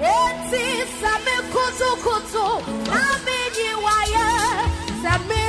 Eti 0.00 0.64
sami 1.00 1.36
kutu 1.52 1.90
kutu, 2.04 2.46
nami 2.90 3.38
nyiwaye, 3.54 4.26
sami 5.02 5.40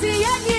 sí 0.00 0.53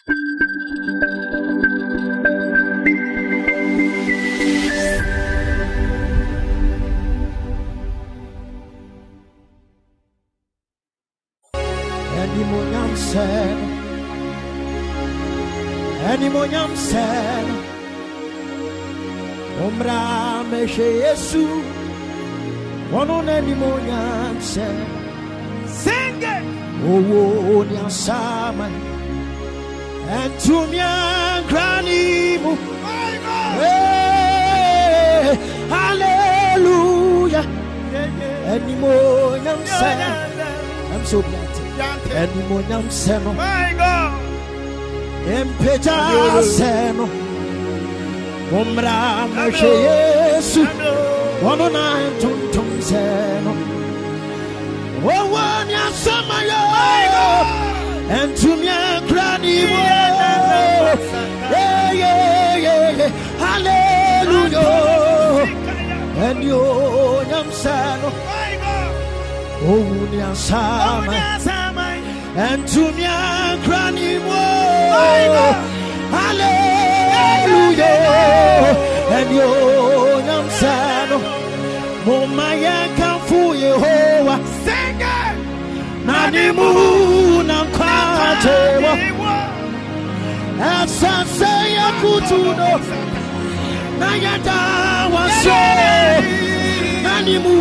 Animonyam 0.00 0.16
sɛ 13.08 13.26
no 13.58 13.66
animonyam 16.10 16.72
sɛ 16.88 17.06
no 17.46 17.56
mommra 19.58 20.00
mɛhwɛ 20.50 20.86
yesu. 21.02 21.44
Ɔno 22.98 23.16
no 23.26 23.32
animonyam 23.38 24.36
sɛ 24.52 24.66
Sing 25.82 26.22
it. 26.34 26.44
owó 26.90 27.20
ni 27.68 27.76
asaman 27.86 28.99
ɛntumi 30.18 30.78
ankra 30.80 31.68
ne 31.86 32.00
mu 32.42 32.52
My 32.84 33.12
God. 33.24 33.52
Hey, 33.60 35.26
hallelujah 35.74 37.46
Yeah, 37.92 38.08
yeah. 38.20 38.52
animonyam 38.54 39.60
sɛ 39.78 39.90
so 41.10 41.18
planted 41.28 41.68
Yante. 41.80 42.10
animonyam 42.22 42.84
sɛ 43.02 43.14
no 43.24 43.30
My 43.32 43.68
God. 43.80 44.12
mpagya 45.48 45.98
sɛ 46.56 46.72
no 46.98 47.06
mommra 48.50 48.96
mɛhwɛ 49.34 49.70
yesu 49.86 50.62
ɔno 51.50 51.66
na 51.76 51.84
ntontom 52.10 52.70
sɛ 52.88 53.02
no 53.44 53.52
wɔwɔ 55.04 55.44
ne 55.68 55.74
asamayɛ 55.86 56.69
ɛntumi 58.18 58.68
ankra 58.68 59.28
ne 59.42 59.54
mu 59.70 59.80
yeyeyeye 61.52 63.06
halleluya 63.42 64.64
ɛne 66.26 66.48
onyam 66.62 67.48
sɛ 67.62 67.76
no 68.02 68.08
My 68.28 68.52
God. 68.62 68.92
ɔwu 69.70 69.98
ne 70.12 70.18
Oh, 70.22 70.30
asama 70.32 71.12
yes, 71.18 71.46
am 71.58 71.78
I. 71.78 71.96
ɛntumi 72.48 73.04
ankra 73.18 73.82
ne 73.96 74.08
mu 74.26 74.40
My 74.94 75.22
God. 75.34 75.56
halleluya 76.14 77.92
ɛne 79.16 79.38
onyam 79.50 80.46
sɛ 80.60 80.74
no 81.10 81.18
yehowa 83.62 84.36
Sing 84.64 85.00
it. 85.00 85.36
na 86.06 86.18
mu 86.58 86.68
na 88.20 88.28
nkwa 88.34 88.54
agye 88.54 88.56
wɔ 88.84 88.92
ɛsase 90.72 91.52
yɛkutu 91.76 92.38
no 92.58 92.70
na 94.00 94.08
yɛda 94.24 94.58
wase 95.14 95.60
na 97.04 97.12
ne 97.26 97.34
mu 97.44 97.54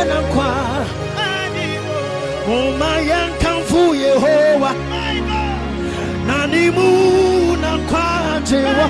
ɛna 0.00 0.18
yɛnkamfo 3.10 3.80
yehowa 4.02 4.70
My 4.90 5.14
God. 5.28 6.26
na 6.28 6.38
ne 6.52 6.64
mu 6.76 6.86
na 7.62 7.70
nkwa 7.80 8.04
agye 8.34 8.62
wɔ 8.78 8.86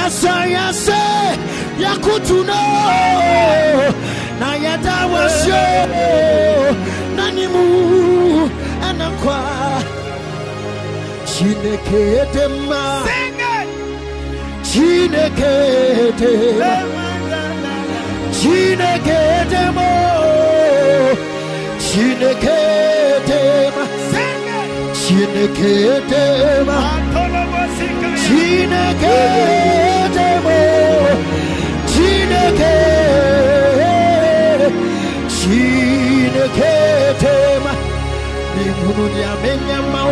ɛsɛ 0.00 0.34
yɛsɛ 0.54 1.00
yɛkutu 1.82 2.38
na 4.40 4.48
yɛda 4.64 4.96
wase 5.12 5.62
na 7.16 7.24
ne 7.36 7.44
mu 7.52 7.62
ɛna 7.64 8.09
nkwa 9.08 9.38
chineke 11.30 12.02
dị 12.34 12.44
mma 12.54 12.82
chineke 14.68 15.54
dị 16.20 16.30
mma 16.58 16.72
chineke 18.38 19.20
dị 19.50 19.62
mma 19.76 19.88
chineke 21.86 22.58
dị 23.28 23.40
mma 23.74 23.84
chineke. 25.00 25.70
Dị 26.10 26.22
mma 26.66 26.78
chineke 28.22 29.18
dị 30.14 30.28
mma 30.44 30.58
chineke 31.92 32.74
chineke 35.38 36.09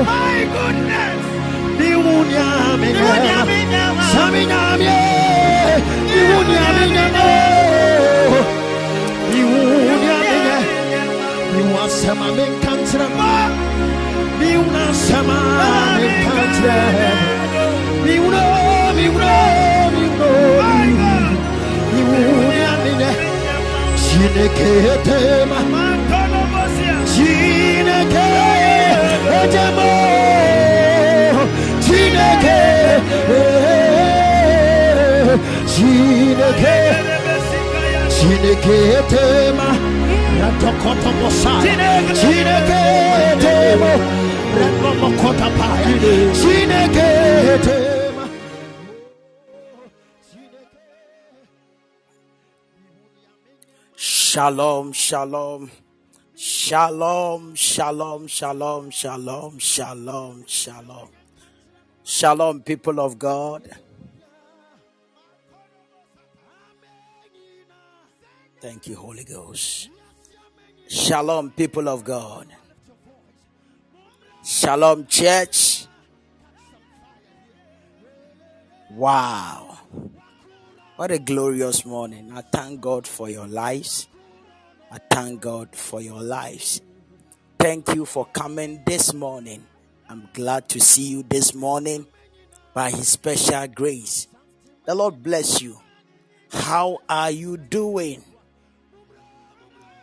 My 0.05 0.39
goodness. 0.55 1.23
n'ihunu 1.79 2.31
ya 2.31 2.77
menya 2.81 3.03
Dunya 3.03 3.37
mma 3.37 3.45
minyama. 3.51 4.03
Sami 4.13 4.43
nyamye, 4.51 4.99
iwu 6.19 6.39
nyame 6.51 6.85
nyame, 6.95 7.29
iwu 9.41 9.61
nyame 10.05 10.37
nye, 10.45 10.59
iwu 11.59 11.75
asema 11.85 12.27
menkantre 12.39 13.07
ma, 13.19 13.33
iwu 14.51 14.65
na 14.75 14.83
asema 14.91 15.39
menkantre, 15.99 16.77
iwu 18.15 18.29
Shalom, 54.39 54.93
shalom, 54.93 55.71
shalom, 56.39 57.57
shalom, 57.57 58.29
shalom, 58.29 58.91
shalom, 58.91 59.59
shalom, 59.59 60.45
shalom. 60.47 61.09
Shalom, 62.05 62.63
people 62.63 63.01
of 63.01 63.19
God. 63.19 63.69
Thank 68.61 68.87
you, 68.87 68.95
Holy 68.95 69.25
Ghost. 69.25 69.91
Shalom, 70.87 71.51
people 71.51 71.89
of 71.89 72.05
God. 72.05 72.47
Shalom, 74.45 75.07
church. 75.07 75.87
Wow. 78.93 79.77
What 80.95 81.11
a 81.11 81.19
glorious 81.19 81.85
morning. 81.85 82.31
I 82.33 82.43
thank 82.43 82.81
God 82.81 83.09
for 83.09 83.29
your 83.29 83.49
lives. 83.49 84.07
I 84.91 84.99
thank 85.11 85.43
God 85.43 85.75
for 85.77 86.01
your 86.01 86.23
lives. 86.23 86.81
Thank 87.59 87.95
you 87.95 88.07
for 88.07 88.25
coming 88.27 88.83
this 88.87 89.13
morning. 89.13 89.67
I'm 90.09 90.29
glad 90.33 90.69
to 90.71 90.81
see 90.81 91.09
you 91.09 91.23
this 91.23 91.55
morning 91.55 92.07
by 92.73 92.91
His 92.91 93.09
special 93.09 93.67
grace. 93.69 94.29
The 94.87 94.95
Lord 94.95 95.23
bless 95.23 95.61
you. 95.61 95.79
How 96.51 96.99
are 97.09 97.31
you 97.31 97.59
doing? 97.59 98.25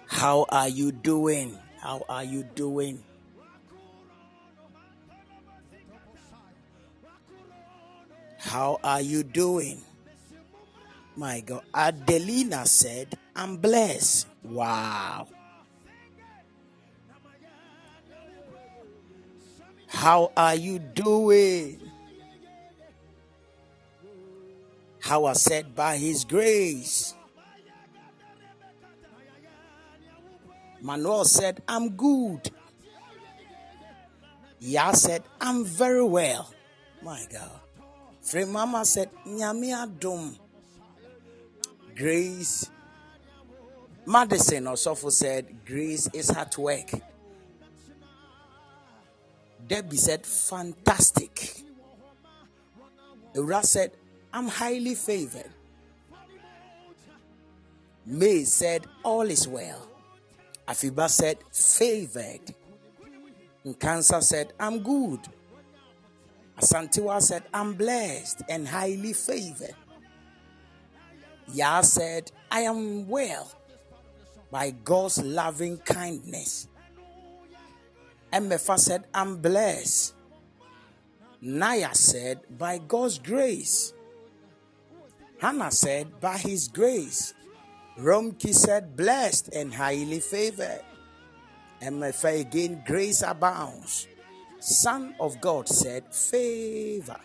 How 0.08 0.46
are 0.50 0.70
you 0.70 0.92
doing? 0.92 1.58
How 1.80 2.06
are 2.08 2.24
you 2.24 2.44
doing? 2.44 3.04
How 8.38 8.80
are 8.84 9.02
you 9.02 9.24
doing? 9.24 9.82
My 11.16 11.40
God. 11.40 11.64
Adelina 11.74 12.66
said, 12.66 13.18
I'm 13.36 13.58
blessed. 13.58 14.28
Wow. 14.44 15.28
How 19.88 20.32
are 20.36 20.56
you 20.56 20.80
doing? 20.80 21.80
How 25.00 25.26
I 25.26 25.34
said, 25.34 25.74
by 25.76 25.98
His 25.98 26.26
grace. 26.26 27.14
Manuel 30.82 31.26
said, 31.26 31.62
I'm 31.68 31.90
good. 31.90 32.52
Ya 34.60 34.92
said, 34.92 35.24
I'm 35.40 35.64
very 35.64 36.04
well. 36.04 36.54
My 37.02 37.26
God. 37.32 37.62
Free 38.22 38.46
Mama 38.46 38.84
said, 38.84 39.10
Nyami 39.26 39.74
adom. 39.74 40.38
Grace 41.96 42.70
Madison 44.06 44.66
Osofo 44.66 45.12
said, 45.12 45.66
Grace 45.66 46.08
is 46.14 46.30
at 46.30 46.56
work. 46.58 46.92
Debbie 49.68 49.98
said, 49.98 50.26
fantastic. 50.26 51.64
Ura 53.34 53.64
said, 53.64 53.92
I'm 54.32 54.48
highly 54.48 54.94
favored. 54.94 55.50
May 58.06 58.44
said, 58.44 58.86
all 59.04 59.24
is 59.24 59.48
well. 59.48 59.88
Afiba 60.68 61.10
said, 61.10 61.40
favored. 61.52 62.54
Nkansa 63.66 64.22
said, 64.22 64.54
I'm 64.60 64.84
good. 64.84 65.22
Asantewa 66.60 67.20
said, 67.22 67.44
I'm 67.52 67.74
blessed 67.74 68.44
and 68.48 68.68
highly 68.68 69.14
favored. 69.14 69.76
Yah 71.54 71.82
said, 71.82 72.32
I 72.52 72.62
am 72.62 73.08
well 73.08 73.52
by 74.52 74.72
God's 74.72 75.22
loving 75.24 75.78
kindness. 75.78 76.68
Emefa 78.32 78.78
said, 78.78 79.06
I'm 79.14 79.38
blessed. 79.38 80.14
Naya 81.42 81.94
said, 81.94 82.42
by 82.58 82.80
God's 82.80 83.20
grace. 83.20 83.94
Hannah 85.40 85.72
said, 85.72 86.20
by 86.20 86.38
his 86.38 86.68
grace. 86.68 87.34
Romki 88.00 88.54
said, 88.54 88.96
blessed 88.98 89.50
and 89.54 89.74
highly 89.74 90.20
favored. 90.20 90.84
Emefa 91.82 92.42
again, 92.42 92.84
grace 92.86 93.22
abounds. 93.22 94.08
Son 94.60 95.14
of 95.20 95.40
God 95.40 95.70
said, 95.70 96.14
favor. 96.14 97.20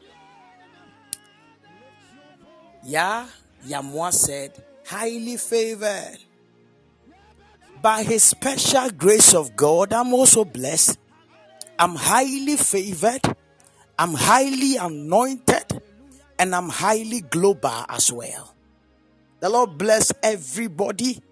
Ya 2.85 3.27
Yamwa 3.67 4.13
said, 4.13 4.53
highly 4.87 5.37
favored. 5.37 6.19
By 7.83 8.03
his 8.03 8.23
special 8.23 8.91
grace 8.91 9.35
of 9.35 9.57
God, 9.57 9.93
I'm 9.93 10.13
also 10.13 10.45
blessed. 10.45 10.99
I'm 11.79 11.95
highly 11.95 12.57
favored. 12.57 13.23
I'm 13.99 14.15
highly 14.15 14.77
anointed. 14.77 15.81
And 16.39 16.55
I'm 16.55 16.69
highly 16.69 17.21
global 17.21 17.85
as 17.89 18.13
well. 18.13 18.55
The 19.41 19.49
Lord 19.49 19.79
bless 19.79 20.13
everybody. 20.23 21.23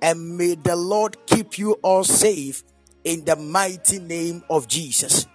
And 0.00 0.36
may 0.36 0.56
the 0.56 0.76
Lord 0.76 1.16
keep 1.26 1.58
you 1.58 1.74
all 1.82 2.04
safe 2.04 2.64
in 3.04 3.24
the 3.24 3.36
mighty 3.36 3.98
name 3.98 4.42
of 4.50 4.68
Jesus. 4.68 5.26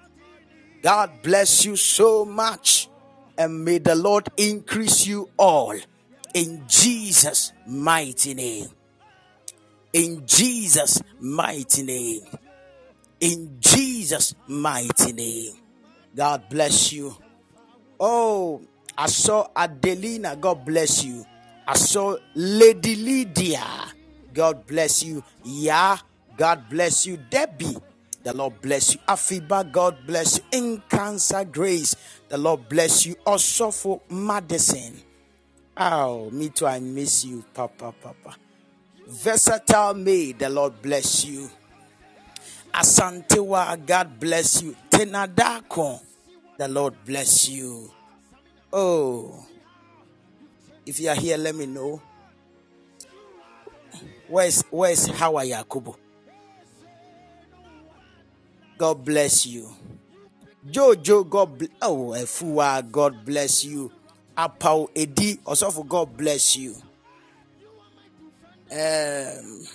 God 0.82 1.12
bless 1.24 1.66
you 1.66 1.76
so 1.76 2.26
much. 2.26 2.90
And 3.38 3.64
may 3.64 3.78
the 3.78 3.96
Lord 3.96 4.28
increase 4.38 5.08
you 5.08 5.30
all 5.38 5.76
in 6.34 6.64
Jesus' 6.68 7.54
mighty 7.66 8.34
name. 8.34 8.70
In 9.94 10.26
Jesus' 10.26 11.02
mighty 11.20 11.84
name. 11.84 12.22
In 13.20 13.58
Jesus' 13.60 14.36
mighty 14.48 15.14
name. 15.14 15.54
God 16.16 16.44
bless 16.50 16.92
you. 16.94 17.16
Oh, 18.00 18.62
I 18.98 19.08
saw 19.08 19.48
Adelina. 19.56 20.36
God 20.36 20.66
bless 20.66 21.04
you. 21.04 21.26
I 21.68 21.76
saw 21.76 22.18
Lady 22.36 22.96
Lydia. 22.96 23.66
God 24.34 24.66
bless 24.68 25.04
you. 25.04 25.24
Yeah. 25.44 25.98
God 26.38 26.70
bless 26.70 27.08
you. 27.08 27.18
Debbie. 27.30 27.78
The 28.28 28.34
Lord 28.36 28.60
bless 28.62 28.94
you. 28.94 29.00
Afiba, 29.08 29.72
God 29.72 30.06
bless 30.06 30.38
you. 30.38 30.44
Nkansa 30.52 31.50
grace, 31.50 31.96
the 32.28 32.38
Lord 32.38 32.68
bless 32.68 33.06
you. 33.06 33.16
Also 33.26 33.72
for 33.72 34.02
Madison. 34.10 35.02
Oh, 35.80 36.30
me 36.32 36.50
too. 36.50 36.66
I 36.66 36.80
miss 36.80 37.26
you, 37.26 37.44
Papa, 37.54 37.94
Papa. 38.02 38.36
Versatile 39.08 39.94
May, 39.94 40.32
the 40.32 40.50
Lord 40.50 40.82
bless 40.82 41.24
you. 41.26 41.50
Asantewa, 42.74 43.86
God 43.86 44.20
bless 44.20 44.62
you. 44.62 44.76
Tenadako, 44.90 46.02
the 46.58 46.68
Lord 46.68 46.96
bless 47.06 47.48
you. 47.50 47.92
Oh, 48.74 49.46
if 50.86 51.00
you 51.00 51.10
are 51.10 51.16
here, 51.16 51.38
let 51.38 51.56
me 51.56 51.66
know. 51.68 52.02
Where's 54.28 54.62
Where's 54.70 55.06
Hawa 55.08 55.44
Yakubu? 55.44 55.96
God 58.78 59.06
bless 59.06 59.46
you. 59.46 59.70
Jojo, 60.70 61.28
God 61.30 61.58
bless. 61.58 61.72
Oh, 61.82 62.14
Efua, 62.16 62.92
God 62.92 63.24
bless 63.24 63.64
you. 63.64 63.92
Apau 64.38 64.90
Edi, 64.94 65.40
for 65.42 65.86
God 65.86 66.16
bless 66.16 66.56
you. 66.58 66.76
Um, 68.70 69.66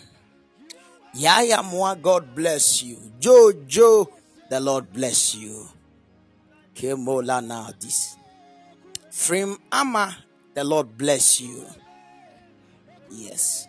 Yaya 1.14 1.62
Moa, 1.62 1.96
God 1.96 2.34
bless 2.34 2.82
you. 2.82 2.96
Jojo, 3.18 4.06
the 4.48 4.60
Lord 4.60 4.92
bless 4.92 5.34
you. 5.34 5.66
Kemola 6.74 7.44
now 7.44 7.70
this. 7.80 8.16
From 9.10 9.58
Ama, 9.72 10.16
the 10.54 10.62
Lord 10.62 10.96
bless 10.96 11.40
you. 11.40 11.66
Yes. 13.10 13.66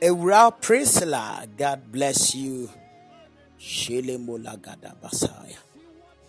Eura 0.00 0.50
Priscilla, 0.50 1.46
God 1.58 1.92
bless 1.92 2.34
you. 2.34 2.70
Shelemola 3.58 4.60
Gada 4.60 4.94
Basaya. 5.02 5.58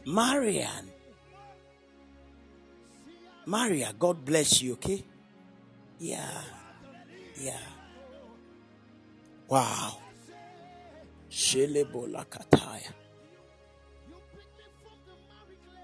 Marian. 0.06 0.90
Maria, 3.46 3.94
God 3.98 4.24
bless 4.24 4.62
you, 4.62 4.74
okay? 4.74 5.04
Yeah. 6.00 6.42
Yeah. 7.40 7.58
Wow. 9.48 9.98
Shelebola 11.30 12.26
Kataya. 12.26 12.94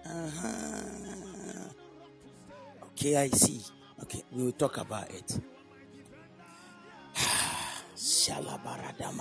Uh-huh. 0.05 1.69
Okay, 2.91 3.17
I 3.17 3.27
see. 3.29 3.61
Okay, 4.03 4.23
we 4.31 4.43
will 4.43 4.51
talk 4.53 4.77
about 4.77 5.09
it. 5.11 5.39
Shalabarada. 7.95 9.11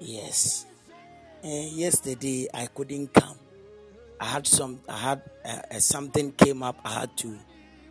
Yes. 0.00 0.66
Eh, 1.44 1.68
yesterday 1.74 2.48
I 2.54 2.66
couldn't 2.66 3.12
come. 3.12 3.36
I 4.22 4.26
had 4.26 4.46
some. 4.46 4.78
I 4.88 4.98
had 4.98 5.22
uh, 5.44 5.62
uh, 5.72 5.80
something 5.80 6.30
came 6.30 6.62
up. 6.62 6.78
I 6.84 7.00
had 7.00 7.16
to 7.18 7.36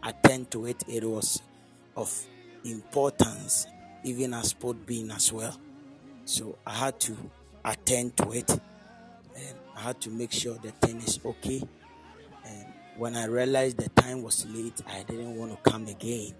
attend 0.02 0.50
to 0.52 0.66
it. 0.66 0.82
It 0.88 1.04
was 1.04 1.42
of 1.98 2.10
importance, 2.64 3.68
even 4.06 4.34
as 4.34 4.48
sport 4.52 4.86
being 4.86 5.12
as 5.12 5.34
well. 5.34 5.60
So 6.24 6.58
I 6.66 6.72
had 6.72 7.02
to 7.02 7.18
attend 7.66 8.16
to 8.16 8.32
it, 8.32 8.50
and 8.50 9.56
I 9.76 9.82
had 9.82 10.00
to 10.02 10.10
make 10.10 10.32
sure 10.32 10.58
the 10.64 10.72
thing 10.72 11.02
is 11.02 11.20
okay. 11.26 11.62
And 12.46 12.66
when 12.96 13.18
I 13.18 13.26
realized 13.26 13.76
the 13.76 13.90
time 13.90 14.24
was 14.24 14.46
late, 14.46 14.82
I 14.88 15.04
didn't 15.04 15.36
want 15.36 15.52
to 15.52 15.70
come 15.70 15.88
again. 15.88 16.34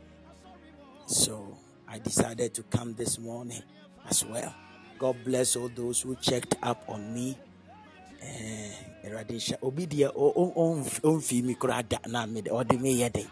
So 1.06 1.58
I 1.86 2.00
decided 2.00 2.54
to 2.54 2.64
come 2.64 2.94
this 2.94 3.20
morning 3.20 3.62
as 4.10 4.24
well. 4.24 4.56
God 4.98 5.18
bless 5.26 5.58
all 5.58 5.68
those 5.76 6.00
who 6.00 6.16
checked 6.16 6.56
up 6.64 6.82
on 6.88 7.14
me. 7.14 7.38
Awurade 9.04 9.34
nhyɛ- 9.36 9.58
obi 9.62 9.86
deɛ 9.88 10.08
ɔmfii 11.04 11.44
me 11.44 11.54
koraa 11.56 11.84
da 11.88 11.98
na 12.08 12.26
mede 12.26 12.50
ɔde 12.50 12.76
meyɛ 12.80 13.10
dɛn 13.12 13.30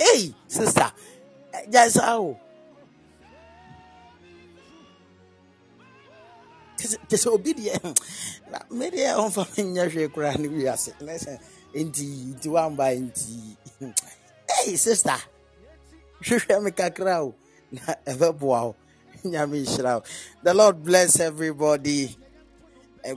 hey 0.00 0.34
sister 0.48 0.90
gyae 1.70 1.90
saa 1.90 2.18
o. 2.18 2.36
Te 7.08 7.16
sɛ 7.16 7.28
obi 7.30 7.52
deɛ 7.54 7.78
na 8.50 8.58
medeɛ 8.70 9.14
ɔmfa 9.22 9.42
menyɛ 9.56 9.84
hwee 9.92 10.08
koraa 10.08 10.36
ne 10.38 10.48
wiase. 10.48 10.92
Nti 11.74 12.06
nti 12.34 12.48
woamba 12.48 12.86
nti 12.98 13.56
hey 14.64 14.76
sister 14.76 15.18
hwehwɛ 16.22 16.62
me 16.64 16.70
kakra 16.72 17.22
o. 17.26 17.34
Na 17.70 17.94
ɛbɛboa 18.06 18.60
wo. 18.66 18.74
Nyame 19.24 19.62
nhyira 19.64 20.00
wo. 20.00 20.02
The 20.42 20.52
lord 20.54 20.82
bless 20.82 21.20
everybody 21.20 22.16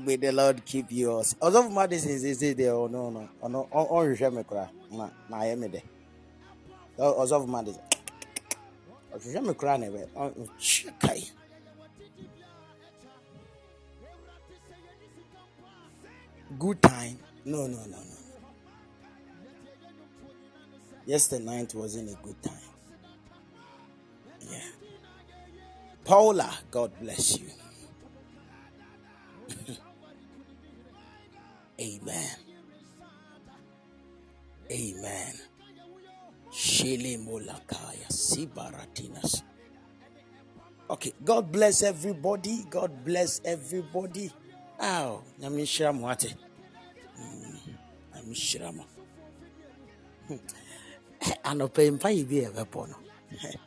may 0.05 0.17
the 0.17 0.31
lord 0.31 0.65
keep 0.65 0.91
yours 0.91 1.35
ɔsɔfo 1.41 1.71
madison 1.73 2.19
sese 2.19 2.55
deɛ 2.55 2.71
ɔno 2.73 2.95
oh, 2.95 3.09
no 3.11 3.29
ɔno 3.43 3.69
ɔ- 3.69 3.89
ɔnhwehwɛ 3.91 4.33
me 4.35 4.43
koraa 4.43 4.69
na 4.91 5.09
na 5.29 5.37
ayɛ 5.37 5.57
me 5.59 5.67
dɛ 5.67 5.81
Ɔ- 6.99 7.17
ɔsɔfo 7.21 7.47
madison 7.47 7.83
ɔhwehwɛ 9.13 9.45
me 9.47 9.53
koraa 9.53 9.77
na 9.79 9.87
ɛbɛ 9.87 10.07
ɔ- 10.13 10.35
ɔhwɛ 10.35 10.99
kae 10.99 11.31
good 16.59 16.81
time. 16.81 17.17
No 17.45 17.67
no 17.67 17.77
no 17.85 17.97
no. 17.97 18.17
Yesterday 21.05 21.43
night 21.43 21.73
wasn't 21.75 22.09
a 22.09 22.15
good 22.23 22.41
time. 22.41 22.53
Yeah. 24.41 24.59
Paula 26.05 26.51
god 26.71 26.91
bless 27.01 27.39
you 27.39 27.47
amen 31.79 32.37
amen 34.71 35.33
Shele 36.51 37.17
molakaya 37.17 38.07
sibaratinas. 38.09 39.43
Okay, 40.89 41.13
God 41.23 41.51
bless 41.51 41.83
everybody. 41.83 42.63
God 42.69 43.03
bless 43.03 43.41
everybody. 43.43 44.31
Ow, 44.79 45.21
nyamishira 45.39 45.93
mwate. 45.93 46.35
Hmm, 47.17 47.59
nyamishira 48.15 48.71
mo. 48.71 48.85
Hmm, 50.27 50.39
Anope 51.43 51.91
mpa 51.91 52.11
ibi 52.11 52.37
ebepo 52.39 52.87
no. 52.87 52.95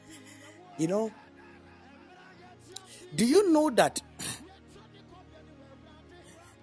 You 0.78 0.86
know, 0.86 1.10
do 3.16 3.24
you 3.26 3.50
know 3.52 3.68
that 3.70 4.00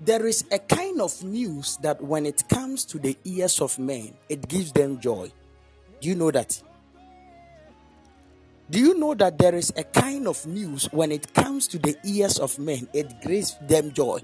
there 0.02 0.26
is 0.26 0.46
a 0.52 0.60
kind 0.60 1.02
of 1.02 1.24
news 1.24 1.78
that 1.82 2.02
when 2.02 2.26
it 2.26 2.48
comes 2.50 2.86
to 2.86 3.00
the 3.00 3.18
ears 3.24 3.62
of 3.62 3.80
men, 3.80 4.14
it 4.30 4.48
gives 4.48 4.72
them 4.72 5.00
joy? 5.00 5.32
Do 6.02 6.10
you 6.10 6.16
know 6.16 6.32
that? 6.32 6.62
Do 8.70 8.80
you 8.80 8.98
know 8.98 9.14
that 9.14 9.38
there 9.38 9.56
is 9.56 9.72
a 9.78 9.84
kind 9.84 10.28
of 10.28 10.46
news 10.48 10.92
when 10.92 11.12
it 11.12 11.34
comes 11.34 11.68
to 11.68 11.78
the 11.78 11.96
ears 12.04 12.40
of 12.40 12.58
men, 12.58 12.88
it 12.94 13.22
gives 13.22 13.58
them 13.62 13.94
joy? 13.94 14.22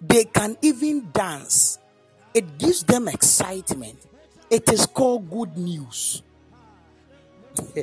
They 0.00 0.24
can 0.24 0.56
even 0.62 1.10
dance, 1.12 1.78
it 2.34 2.58
gives 2.58 2.82
them 2.84 3.08
excitement. 3.08 4.06
It 4.50 4.70
is 4.70 4.84
called 4.84 5.30
good 5.30 5.56
news. 5.56 6.22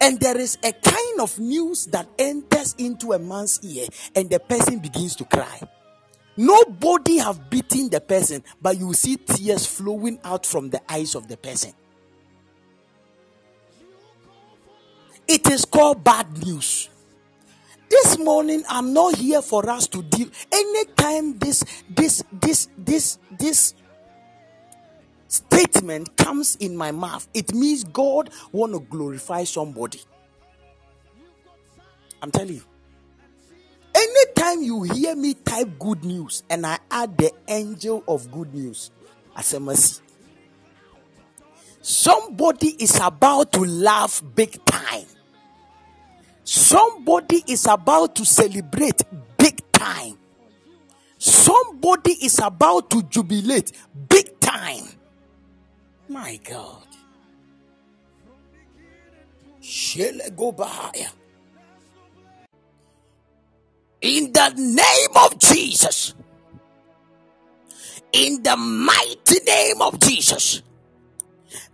and 0.00 0.18
there 0.18 0.36
is 0.36 0.58
a 0.64 0.72
kind 0.72 1.20
of 1.20 1.38
news 1.38 1.86
that 1.86 2.08
enters 2.18 2.74
into 2.78 3.12
a 3.12 3.18
man's 3.18 3.60
ear 3.62 3.86
and 4.14 4.28
the 4.28 4.40
person 4.40 4.80
begins 4.80 5.14
to 5.16 5.24
cry. 5.24 5.60
Nobody 6.38 7.18
have 7.18 7.50
beaten 7.50 7.90
the 7.90 8.00
person, 8.00 8.44
but 8.62 8.78
you 8.78 8.94
see 8.94 9.16
tears 9.16 9.66
flowing 9.66 10.20
out 10.22 10.46
from 10.46 10.70
the 10.70 10.80
eyes 10.88 11.16
of 11.16 11.26
the 11.26 11.36
person. 11.36 11.72
It 15.26 15.50
is 15.50 15.64
called 15.64 16.04
bad 16.04 16.38
news. 16.46 16.90
This 17.90 18.18
morning, 18.18 18.62
I'm 18.68 18.92
not 18.92 19.16
here 19.16 19.42
for 19.42 19.68
us 19.68 19.88
to 19.88 20.00
deal. 20.00 20.28
Anytime 20.52 21.38
this, 21.38 21.64
this, 21.90 22.22
this, 22.30 22.68
this, 22.78 23.18
this 23.36 23.74
statement 25.26 26.16
comes 26.16 26.54
in 26.60 26.76
my 26.76 26.92
mouth, 26.92 27.26
it 27.34 27.52
means 27.52 27.82
God 27.82 28.30
want 28.52 28.74
to 28.74 28.80
glorify 28.80 29.42
somebody. 29.42 30.02
I'm 32.22 32.30
telling 32.30 32.54
you. 32.54 32.77
Anytime 33.98 34.62
you 34.62 34.82
hear 34.84 35.16
me 35.16 35.34
type 35.34 35.76
good 35.78 36.04
news 36.04 36.44
and 36.48 36.64
I 36.64 36.78
add 36.88 37.16
the 37.18 37.32
angel 37.48 38.04
of 38.06 38.30
good 38.30 38.54
news 38.54 38.92
as 39.34 39.52
a 39.54 39.58
mercy, 39.60 40.02
somebody 41.82 42.68
is 42.78 43.00
about 43.02 43.50
to 43.52 43.60
laugh 43.64 44.22
big 44.36 44.64
time. 44.64 45.06
Somebody 46.44 47.42
is 47.48 47.66
about 47.66 48.14
to 48.16 48.24
celebrate 48.24 49.02
big 49.36 49.60
time. 49.72 50.16
Somebody 51.18 52.12
is 52.22 52.38
about 52.38 52.90
to 52.90 53.02
jubilate 53.02 53.72
big 54.08 54.38
time. 54.38 54.84
My 56.08 56.38
God. 56.44 56.86
Shele 59.60 60.34
go 60.36 60.52
bahaya. 60.52 61.10
In 64.00 64.32
the 64.32 64.52
name 64.56 65.24
of 65.24 65.38
Jesus. 65.38 66.14
In 68.12 68.42
the 68.42 68.56
mighty 68.56 69.40
name 69.44 69.82
of 69.82 69.98
Jesus. 70.00 70.62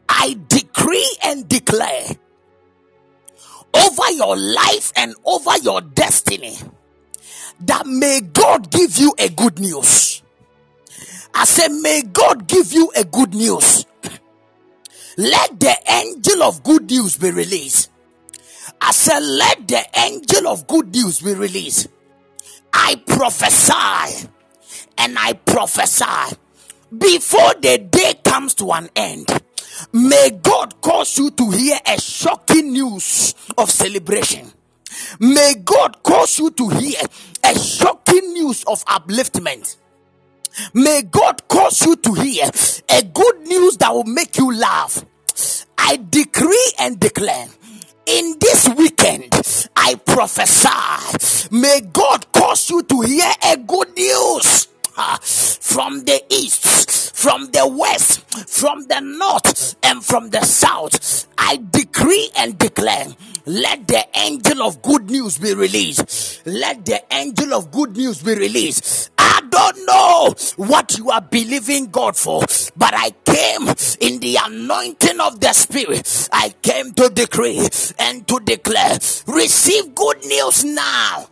I 0.09 0.39
decree 0.49 1.17
and 1.25 1.49
declare 1.49 2.17
over 3.75 4.13
your 4.13 4.37
life 4.37 4.93
and 4.97 5.15
over 5.25 5.57
your 5.63 5.81
destiny 5.81 6.57
that 7.61 7.87
may 7.87 8.21
God 8.21 8.71
give 8.71 8.97
you 8.99 9.15
a 9.19 9.29
good 9.29 9.59
news. 9.59 10.23
I 11.35 11.45
say, 11.45 11.69
may 11.69 12.03
God 12.03 12.47
give 12.47 12.73
you 12.73 12.93
a 12.95 13.05
good 13.05 13.35
news. 13.35 13.87
Let 15.17 15.59
the 15.61 15.77
angel 15.89 16.43
of 16.43 16.63
good 16.63 16.91
news 16.91 17.17
be 17.17 17.31
released. 17.31 17.91
I 18.81 18.93
said, 18.93 19.21
let 19.21 19.67
the 19.67 19.85
angel 19.97 20.49
of 20.49 20.67
good 20.67 20.93
news 20.93 21.21
be 21.21 21.35
released. 21.35 21.89
I 22.75 22.97
prophesy 23.07 24.29
and 24.99 25.17
I 25.19 25.35
prophesy 25.35 26.37
before 26.97 27.55
the 27.55 27.79
day 27.79 28.15
comes 28.25 28.55
to 28.55 28.73
an 28.73 28.89
end. 28.97 29.29
May 29.93 30.31
God 30.43 30.81
cause 30.81 31.17
you 31.19 31.31
to 31.31 31.51
hear 31.51 31.79
a 31.87 32.01
shocking 32.01 32.73
news 32.73 33.35
of 33.57 33.71
celebration. 33.71 34.53
May 35.21 35.55
God 35.65 36.03
cause 36.03 36.39
you 36.39 36.51
to 36.51 36.69
hear 36.71 37.01
a 37.45 37.59
shocking 37.59 38.33
news 38.33 38.65
of 38.65 38.85
upliftment. 38.87 39.77
May 40.73 41.03
God 41.03 41.47
cause 41.49 41.87
you 41.87 41.97
to 41.97 42.15
hear 42.15 42.51
a 42.91 43.03
good 43.03 43.41
news 43.43 43.77
that 43.79 43.93
will 43.93 44.05
make 44.05 44.37
you 44.37 44.53
laugh. 44.53 45.05
I 45.79 46.01
decree 46.11 46.73
and 46.81 46.99
declare 46.99 47.47
in 48.07 48.37
this 48.39 48.69
weekend, 48.77 49.29
I 49.77 49.95
prophesy, 49.97 51.49
may 51.51 51.81
God 51.93 52.31
cause 52.33 52.71
you 52.71 52.83
to 52.83 53.01
hear 53.03 53.31
a 53.47 53.57
good 53.57 53.97
news 53.97 54.69
from 55.61 56.05
the 56.05 56.23
east, 56.31 57.17
from 57.17 57.51
the 57.51 57.67
west, 57.67 58.21
from 58.49 58.83
the 58.87 59.01
north, 59.01 59.77
and 59.83 60.05
from 60.05 60.31
the 60.31 60.43
south. 60.43 61.27
I 61.39 61.61
decree 61.71 62.31
and 62.37 62.59
declare. 62.59 63.07
Let 63.47 63.87
the 63.89 64.03
angel 64.15 64.63
of 64.63 64.81
good 64.81 65.11
news 65.11 65.37
be 65.37 65.53
released. 65.53 66.47
Let 66.47 66.87
the 66.87 67.03
angel 67.13 67.53
of 67.53 67.71
good 67.71 67.95
news 67.95 68.23
be 68.23 68.35
released. 68.35 69.11
Don't 69.55 69.87
know 69.87 70.35
what 70.57 70.99
you 70.99 71.11
are 71.11 71.21
believing 71.21 71.87
God 71.87 72.17
for, 72.17 72.41
but 72.77 72.93
I 72.93 73.11
came 73.25 73.69
in 74.01 74.19
the 74.19 74.37
anointing 74.45 75.21
of 75.21 75.39
the 75.39 75.53
Spirit. 75.53 76.29
I 76.33 76.53
came 76.61 76.93
to 76.95 77.09
decree 77.09 77.69
and 78.01 78.27
to 78.27 78.41
declare 78.41 78.99
receive 79.29 79.95
good 79.95 80.25
news 80.27 80.65
now. 80.65 81.29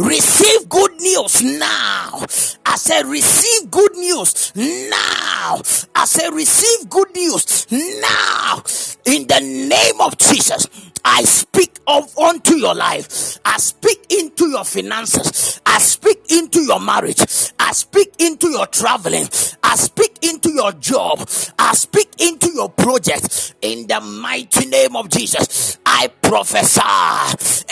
Receive 0.00 0.68
good 0.68 1.00
news 1.00 1.42
now. 1.42 2.26
I 2.66 2.76
say, 2.76 3.04
receive 3.04 3.70
good 3.70 3.94
news 3.96 4.52
now. 4.56 5.62
I 5.94 6.04
say, 6.06 6.28
receive 6.30 6.90
good 6.90 7.14
news 7.14 7.66
now. 7.70 8.62
In 9.04 9.28
the 9.28 9.40
name 9.40 10.00
of 10.00 10.18
Jesus, 10.18 10.66
I 11.08 11.22
speak 11.22 11.78
of 11.86 12.18
unto 12.18 12.56
your 12.56 12.74
life. 12.74 13.38
I 13.44 13.58
speak 13.58 14.06
into 14.10 14.48
your 14.48 14.64
finances. 14.64 15.60
I 15.64 15.78
speak 15.78 16.32
into 16.32 16.62
your 16.62 16.80
marriage. 16.80 17.20
I 17.60 17.72
speak 17.72 18.14
into 18.18 18.48
your 18.50 18.66
traveling. 18.66 19.28
I 19.62 19.76
speak 19.76 20.18
into 20.22 20.52
your 20.52 20.72
job. 20.72 21.20
I 21.58 21.74
speak 21.74 22.10
into 22.18 22.52
your 22.52 22.70
project. 22.70 23.54
In 23.62 23.86
the 23.86 24.00
mighty 24.00 24.66
name 24.66 24.96
of 24.96 25.08
Jesus, 25.08 25.78
I 25.86 26.08
prophesy 26.22 26.80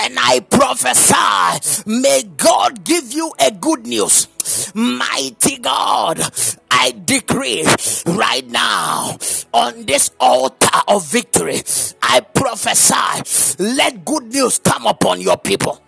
and 0.01 0.17
I 0.19 0.41
prophesy. 0.49 1.91
May 1.91 2.23
God 2.37 2.85
give 2.85 3.13
you 3.13 3.33
a 3.41 3.51
good 3.51 3.85
news. 3.85 4.29
Mighty 4.75 5.59
God, 5.59 6.21
I 6.71 6.95
decree 7.05 7.65
right 8.07 8.47
now 8.47 9.17
on 9.53 9.85
this 9.87 10.11
altar 10.21 10.81
of 10.89 11.07
victory, 11.07 11.63
I 12.03 12.21
prophesy, 12.21 13.63
let 13.63 14.05
good 14.05 14.25
news 14.25 14.59
come 14.59 14.87
upon 14.87 15.21
your 15.21 15.37
people. 15.37 15.81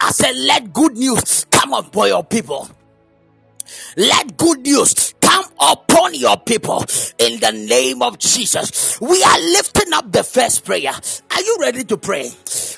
I 0.00 0.10
said, 0.12 0.36
let 0.36 0.72
good 0.72 0.96
news 0.96 1.46
come 1.50 1.72
upon 1.72 2.08
your 2.08 2.24
people. 2.24 2.68
Let 3.96 4.36
good 4.36 4.60
news 4.60 5.12
come 5.28 5.44
upon 5.60 6.14
your 6.14 6.36
people 6.38 6.84
in 7.18 7.38
the 7.40 7.52
name 7.52 8.02
of 8.02 8.18
Jesus. 8.18 8.98
We 9.00 9.22
are 9.22 9.38
lifting 9.38 9.92
up 9.92 10.10
the 10.10 10.24
first 10.24 10.64
prayer. 10.64 10.92
Are 10.92 11.42
you 11.42 11.56
ready 11.60 11.84
to 11.84 11.98
pray? 11.98 12.30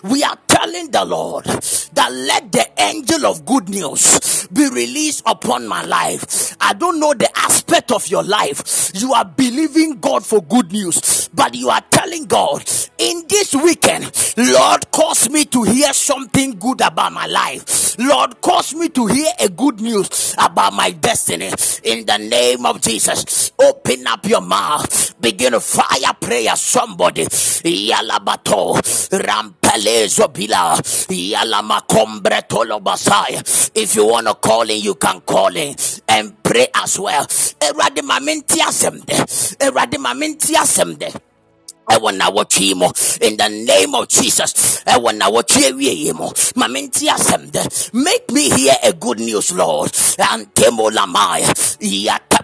We 0.03 0.25
are 0.25 0.37
telling 0.49 0.91
the 0.91 1.05
Lord 1.05 1.45
that 1.45 2.13
let 2.13 2.51
the 2.53 2.67
angel 2.79 3.27
of 3.27 3.45
good 3.45 3.69
news 3.69 4.49
be 4.53 4.69
released 4.69 5.23
upon 5.27 5.69
my 5.69 5.85
life. 5.85 6.57
I 6.61 6.73
don't 6.73 6.99
know 6.99 7.15
the 7.15 7.31
aspect 7.39 7.93
of 7.93 8.09
your 8.09 8.23
life. 8.23 8.91
You 8.95 9.13
are 9.13 9.25
believing 9.25 10.01
God 10.01 10.25
for 10.27 10.43
good 10.43 10.73
news, 10.73 11.29
but 11.33 11.55
you 11.55 11.69
are 11.71 11.83
telling 11.91 12.25
God 12.25 12.65
in 12.99 13.25
this 13.29 13.55
weekend, 13.55 14.11
Lord, 14.37 14.91
cause 14.91 15.31
me 15.31 15.45
to 15.47 15.63
hear 15.63 15.93
something 15.93 16.59
good 16.59 16.81
about 16.81 17.13
my 17.13 17.27
life. 17.27 17.99
Lord, 17.99 18.41
cause 18.41 18.75
me 18.75 18.89
to 18.91 19.07
hear 19.07 19.31
a 19.39 19.49
good 19.49 19.81
news 19.81 20.35
about 20.39 20.73
my 20.73 20.91
destiny 20.91 21.51
in 21.85 22.07
the 22.07 22.19
name 22.19 22.40
of 22.41 22.81
Jesus. 22.81 23.53
Open 23.59 24.07
up 24.07 24.25
your 24.27 24.41
mouth, 24.41 25.21
begin 25.21 25.53
to 25.53 25.61
fire 25.61 26.15
prayer. 26.19 26.57
Somebody, 26.57 27.25
Yalabato, 27.27 28.77
Rampelezo 29.11 30.27
Atila 30.27 30.81
Yalama 31.09 31.87
Combre 31.87 32.43
Tolobasai. 32.49 33.71
If 33.75 33.95
you 33.97 34.07
want 34.07 34.27
to 34.27 34.35
call 34.35 34.69
in, 34.71 34.81
you 34.81 34.95
can 34.95 35.21
call 35.21 35.55
in 35.55 35.75
and 36.09 36.43
pray 36.43 36.69
as 36.75 36.99
well. 36.99 37.27
Eradi 37.27 38.01
Maminti 38.03 38.59
Asemde. 38.61 39.17
Eradi 39.59 39.97
Maminti 39.99 40.55
Asemde. 40.55 41.21
ɛwɔ 41.91 42.11
nawɔtwe 42.19 42.61
yi 42.61 43.27
in 43.27 43.37
the 43.37 43.49
name 43.49 43.95
of 43.97 44.07
jesus 44.09 44.81
ɛwɔ 44.87 45.11
nawɔtwe 45.19 45.73
awie 45.73 45.93
yi 45.97 46.13
mu 46.13 46.31
ma 46.55 46.69
make 46.69 48.31
me 48.31 48.49
hear 48.51 48.75
a 48.85 48.93
good 48.93 49.19
news 49.19 49.51
lord 49.53 49.91
antemo 49.91 50.89
lamai 50.91 51.43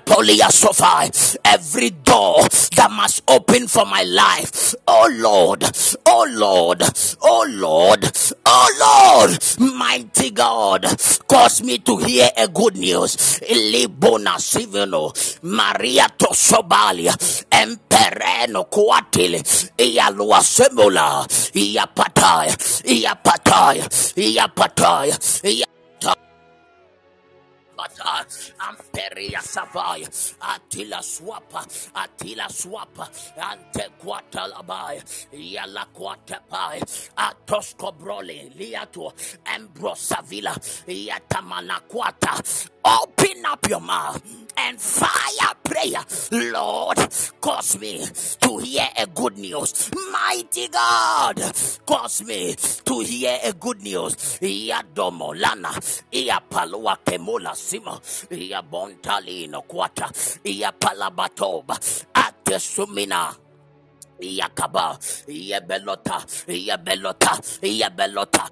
sofai 0.07 1.11
every 1.45 1.91
door 1.91 2.43
that 2.77 2.91
must 2.91 3.23
open 3.29 3.67
for 3.69 3.85
my 3.87 4.03
life. 4.03 4.75
Oh 4.87 5.09
lord 5.13 5.65
oh 6.07 6.27
lord 6.31 6.83
oh 7.23 7.47
lord 7.51 8.05
oh 8.47 9.27
lord 9.59 9.73
mighty 9.75 10.31
god 10.31 10.83
cause 11.29 11.63
me 11.63 11.79
to 11.79 11.97
hear 11.99 12.29
a 12.37 12.49
good 12.49 12.77
news. 12.77 13.41
Libona 13.51 14.39
sivino 14.39 15.13
maria 15.43 16.09
tosobalia 16.17 17.15
empereno 17.51 18.65
kuatili 18.65 19.43
iyalua 19.79 20.43
semula 20.45 21.27
iyapataya 21.55 22.57
iyapataya 22.85 23.89
iyapataya 24.17 25.19
iyapataya 25.45 25.67
Bata, 27.77 28.27
Amperia 28.61 29.41
Savaya, 29.41 30.09
Attila 30.41 31.01
Swapa, 31.03 31.63
Attila 31.95 32.49
Swapa, 32.49 33.09
Ante 33.39 33.91
Quatalabai, 34.03 35.03
Yala 35.33 35.87
Quatapai, 35.95 36.81
Atosco 37.19 37.93
Brole, 37.93 38.51
Liato, 38.57 39.13
Ambrosavilla, 39.45 40.55
Yatamana 40.87 41.81
Quata. 41.87 42.76
Open 42.87 43.45
up 43.47 43.69
your 43.69 43.81
mouth 43.81 44.23
and 44.59 44.81
fire 44.81 45.55
prayer. 45.65 46.05
Lord, 46.53 46.99
cause 47.41 47.79
me 47.81 48.07
to 48.41 48.59
hear 48.59 48.89
a 48.97 49.07
good 49.07 49.37
news. 49.39 49.91
Mighty 50.13 50.69
God, 50.69 51.37
cause 51.87 52.23
me 52.25 52.55
to 52.85 53.01
hear 53.01 53.39
a 53.45 53.53
good 53.55 53.83
news. 53.83 54.15
Yadomo 54.41 55.35
lana, 55.35 55.71
iya 56.13 56.41
palua 56.49 56.97
kemola 57.05 57.55
sima, 57.57 58.01
iya 58.31 58.63
bontali 58.63 59.49
no 59.51 59.63
kwata, 59.63 60.11
iya 60.45 60.73
palabatoba, 60.73 61.77
ate 62.15 62.59
sumina. 62.61 63.35
Yakaba, 64.21 64.99
Yabelota, 65.29 66.25
Yabelota, 66.49 67.37
Yabelota. 67.63 68.49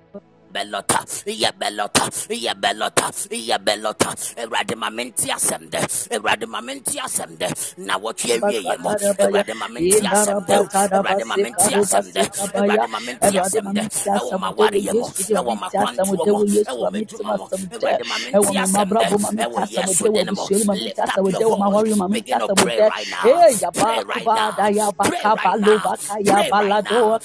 Belota, 0.54 1.02
ya 1.26 1.52
belota, 1.52 2.06
ya 2.30 2.54
belota, 2.54 3.10
ya 3.32 3.58
belota. 3.58 4.14
Erade 4.38 4.76
mamenti 4.76 5.30
asemde, 5.32 5.80
erade 6.10 6.46
mamenti 6.46 6.98
asemde. 7.00 7.50
Na 7.78 7.98
what 7.98 8.24
ye 8.24 8.38
ye 8.46 8.60
ye 8.62 8.76
mo. 8.78 8.96
Erade 9.18 9.54
mamenti 9.54 10.06
asemde, 10.06 10.56
erade 10.94 11.24
mamenti 11.26 11.74
asemde, 11.74 12.22
erade 12.54 12.86
mamenti 12.88 13.38
asemde. 13.38 13.82
Ewo 14.14 14.34
ma 14.38 14.50
wari 14.52 14.80
ye 14.86 14.94
mo, 14.94 15.10
ewo 15.34 15.56
ma 15.58 15.70
kwantu 15.70 16.14
mo, 16.16 16.26
ewo 16.68 16.88
me 16.90 17.02
tuma 17.02 17.34
mo. 17.36 17.50
Erade 17.72 18.04
mamenti 18.04 18.56
asemde, 18.56 19.10
ewo 19.42 19.60
yesu 19.68 20.08
dene 20.10 20.32
mo. 20.32 20.50
Lift 20.72 21.08
up 21.10 21.22
your 21.26 21.42
voice, 21.42 22.00
begin 22.12 22.38
to 22.38 22.48
pray 22.50 22.80
right 22.80 23.08
now. 23.10 23.42
Pray 23.74 24.02
right 24.06 24.30
now. 24.32 24.62
Pray 25.02 25.26
right 25.34 25.56
now. 25.60 25.94
Pray 26.24 26.52
right 26.62 26.82
now. 26.84 27.18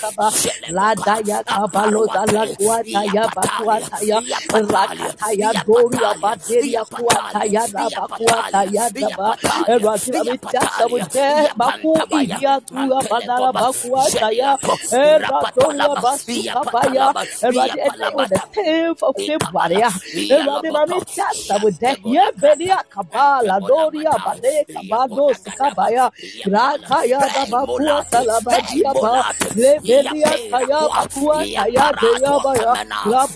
Kabaloza 3.19 4.21
la 4.29 4.41
kuataya 4.41 4.87
bakuataya 4.87 5.53
doria 5.65 6.13
bateria 6.21 6.85
kuataya 6.85 7.67
na 7.73 7.89
bakuataya 7.89 8.89
daba 8.91 9.37
eratina 9.67 10.23
mitasa 10.23 10.87
mute 10.89 11.27
baku 11.57 11.93
idia 12.09 12.61
tua 12.61 13.01
banara 13.09 13.51
bakuataya 13.53 14.57
eratoria 14.91 15.95
basuka 16.03 16.61
baya 16.73 17.13
erati 17.41 17.79
ene 17.87 18.09
the 18.29 18.39
10th 18.55 19.03
of 19.03 19.15
February 19.25 19.83
eratina 20.29 20.85
mitasa 20.87 21.59
mute 21.59 21.91
yebelia 22.03 22.79
kabala 22.89 23.59
doria 23.61 24.13
bade 24.25 24.65
kabado 24.73 25.33
sikabaya 25.35 26.11
rakaya 26.45 27.19
da 27.33 27.45
bakuata 27.45 28.23
la 28.25 28.39
badia 28.41 28.93
ba 29.01 29.25
lebelia 29.55 30.31
kaya 30.51 30.81
bakuataya 30.89 31.93
deya 32.01 32.33
baya 32.43 32.73
la 32.75 32.77
bata 32.77 32.77
basuka 32.77 32.77
balia 32.77 32.77
doya 32.79 32.79
baya 32.79 32.79
to 33.15 33.27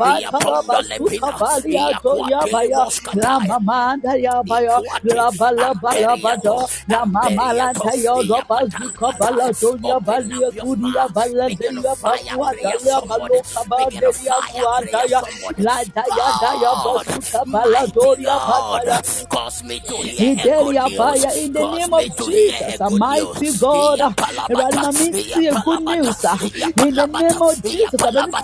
in 21.35 21.53
the 21.53 21.67
name 21.67 21.93
me 21.93 21.93
of 21.93 22.15
Jesus, 22.15 22.79
a 22.79 22.89
mighty. 22.89 23.51
God. 23.59 23.99
Good 25.63 25.81
news. 25.81 26.25
In 26.77 26.95
the 26.95 27.07
name 27.07 27.41
of 27.41 27.63
Jesus, 27.63 28.03
I'm 28.03 28.15
going 28.15 28.31
to 28.31 28.43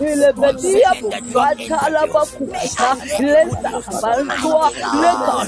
ilebeli 0.00 0.84
abukuata 0.90 1.76
alabakuata 1.86 2.88
ilesa 3.18 3.70
kabantua 3.84 4.66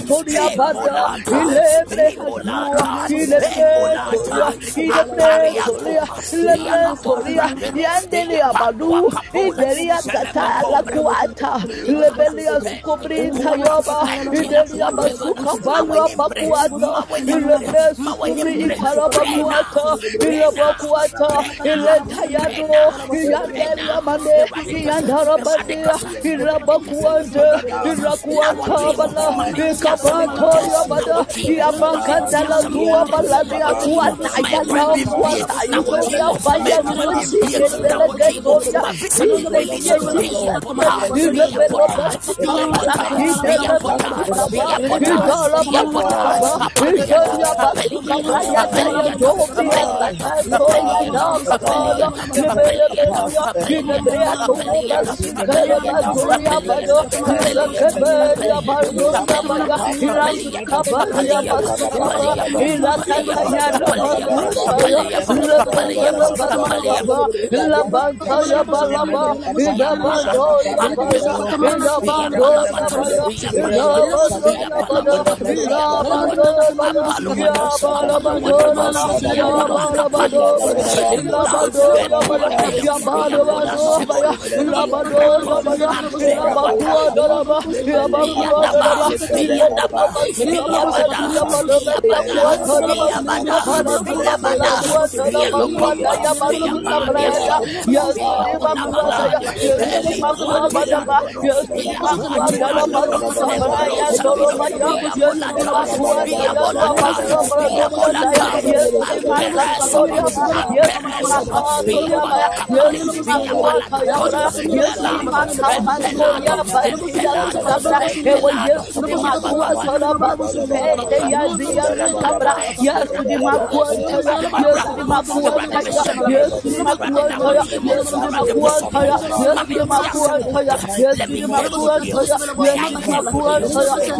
toria 0.08 0.46
bada 0.56 0.96
ilebe 1.40 2.06
kadua 2.12 3.06
ilebe 3.08 3.66
toria 4.10 4.48
ilebe 4.76 5.62
toria 5.64 6.06
ilebe 6.32 6.78
toria 7.02 7.46
yandeli 7.74 8.38
abadu. 8.40 9.12
Idelia 9.34 9.98
tata 10.02 10.62
lakuata 10.72 11.52
ilebelia 11.86 12.60
sukubrita 12.60 13.50
yoba 13.56 13.96
idelia 14.64 14.90
basuka 14.90 15.52
balua 15.64 16.08
bakuata 16.16 17.04
ilebe 17.16 17.82
sukubri 17.96 18.52
ikaraba 18.62 19.22
kuata 19.34 19.84
ileba 20.28 20.74
kuata 20.80 21.44
ileta 21.64 22.22
yado 22.34 22.68
iyandelia 23.16 24.00
mane 24.00 24.36
iyandara 24.66 25.36
badia 25.44 25.94
iraba 26.24 26.78
kuante 26.78 27.46
irakuanta 27.90 28.76
bala 28.96 29.48
ikabato 29.70 30.50
yabada 30.72 31.18
iyabakandala 31.36 32.58
tua 32.72 33.04
baladia 33.06 33.68
kuata 33.82 34.30
yana 34.50 34.84
kuata 35.06 35.64
ikoria 35.78 36.28
baya 36.44 36.78
kusi 44.50 44.80
kendele 49.70 50.00
Yes, 104.00 104.20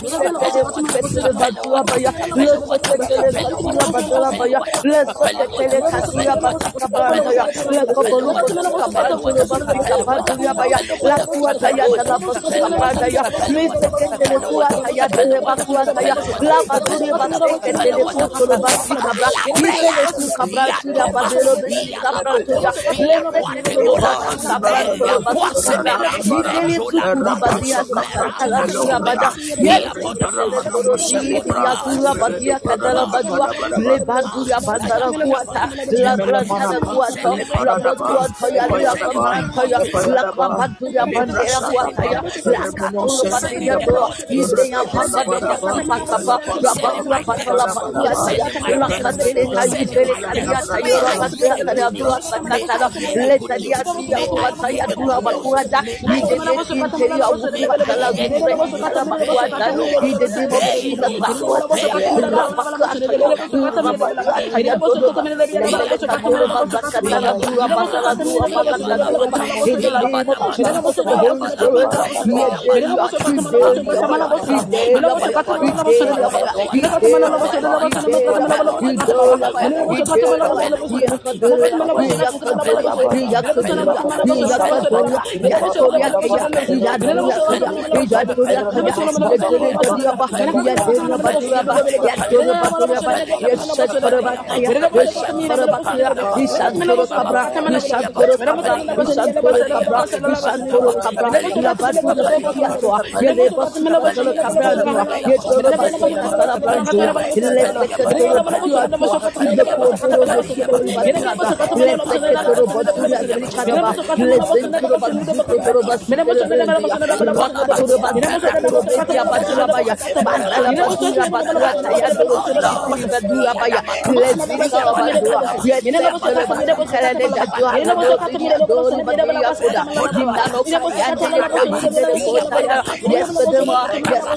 ilakuata 0.03 0.65
kutele 0.65 1.33
badua 1.35 1.85
baya, 1.85 2.13
ilakuata 2.35 2.99
katua 2.99 3.87
badua 3.89 4.33
baya, 4.33 4.63
ilakuata 4.83 5.83
katua 5.83 6.37
basuka 6.37 6.89
bata 6.95 7.33
ya, 7.33 7.47
ilakuata 7.69 8.27
basuka 8.33 8.89
bata 8.89 9.21
basuka 9.45 9.99
bata 10.07 10.35
yabaya, 10.39 10.79
ilakuata 14.91 14.99
yadala 14.99 15.41
basuka 15.41 15.85
bata 15.87 16.03
ya, 16.03 16.03
ilakuata 16.03 16.03
kuata 16.03 16.03
ya 16.03 16.03
dele 16.03 16.03
bakuata 16.03 16.03
ya, 16.03 16.15
lava 16.41 16.77
dele 16.87 17.13
baseke 17.19 17.73
dele 17.73 18.05
kutulu 18.13 18.57
basika 18.63 19.11
bra, 19.15 19.29
itele 19.47 20.05
suka 20.17 20.45
bra 20.47 20.65
suya 20.83 21.07
badelo 21.15 21.53
besika 21.63 22.11
bra 22.19 22.35
suya, 22.47 22.71
lele 22.99 23.31
dele 23.67 23.93
basika 24.05 24.55
bra 24.61 24.81
suya 24.97 25.19
basika 25.25 25.79
bra, 25.83 25.97
itele 26.25 26.79
kutulu 26.79 27.33
badia 27.41 27.81
sakala 27.85 28.61
suya 28.69 28.99
bada, 29.01 29.29
yele 29.59 29.89
dele 30.33 30.61
koroshi 30.71 31.19
ya 31.65 31.73
suya 31.85 32.13
badia 32.21 32.57
kadala 32.61 33.05
badua, 33.13 33.47
le 33.79 33.97
banduya 34.07 34.59
bandara 34.67 35.09
kuata, 35.13 35.63
la 35.93 36.13
grantana 36.17 36.79
kuata, 36.81 37.31
la 37.65 37.75
banduata 37.79 38.47
ya 38.57 38.65
la 38.67 38.93
kampanta 38.97 39.63
ya, 39.71 39.79
la 40.15 40.23
kampanta 40.33 40.87
ya 40.91 41.05
bandera 41.07 41.61
kuata 41.71 42.05
ya, 42.05 42.21
la 42.53 42.61
katulu 42.79 43.25
badia 43.31 43.77
do, 43.87 44.05
ide 44.31 44.65
Ina 44.77 45.17
baba 74.09 74.66
de 74.71 74.97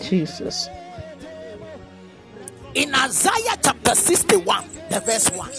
Jesus. 0.00 0.68
In 2.74 2.94
Isaiah 2.94 3.58
chapter 3.62 3.94
61, 3.94 4.64
the 4.88 5.00
verse 5.00 5.30
1. 5.30 5.50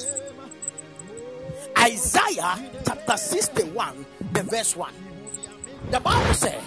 Isaiah 1.80 2.72
chapter 2.86 3.18
61, 3.18 4.06
the 4.32 4.44
verse 4.44 4.76
1. 4.76 4.94
The 5.92 6.00
Bible 6.00 6.34
said, 6.34 6.62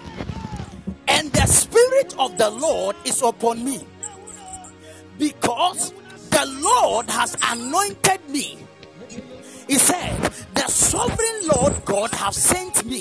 And 1.09 1.32
the 1.32 1.47
Spirit 1.47 2.14
of 2.18 2.39
the 2.39 2.51
Lord 2.51 2.95
is 3.05 3.22
upon 3.22 3.64
me, 3.64 3.84
because 5.18 5.93
Lord 6.87 7.11
has 7.11 7.37
anointed 7.43 8.20
me. 8.30 8.59
He 9.66 9.74
said, 9.74 10.16
The 10.55 10.68
sovereign 10.68 11.49
Lord 11.53 11.84
God 11.84 12.12
have 12.14 12.34
sent 12.34 12.84
me. 12.84 13.01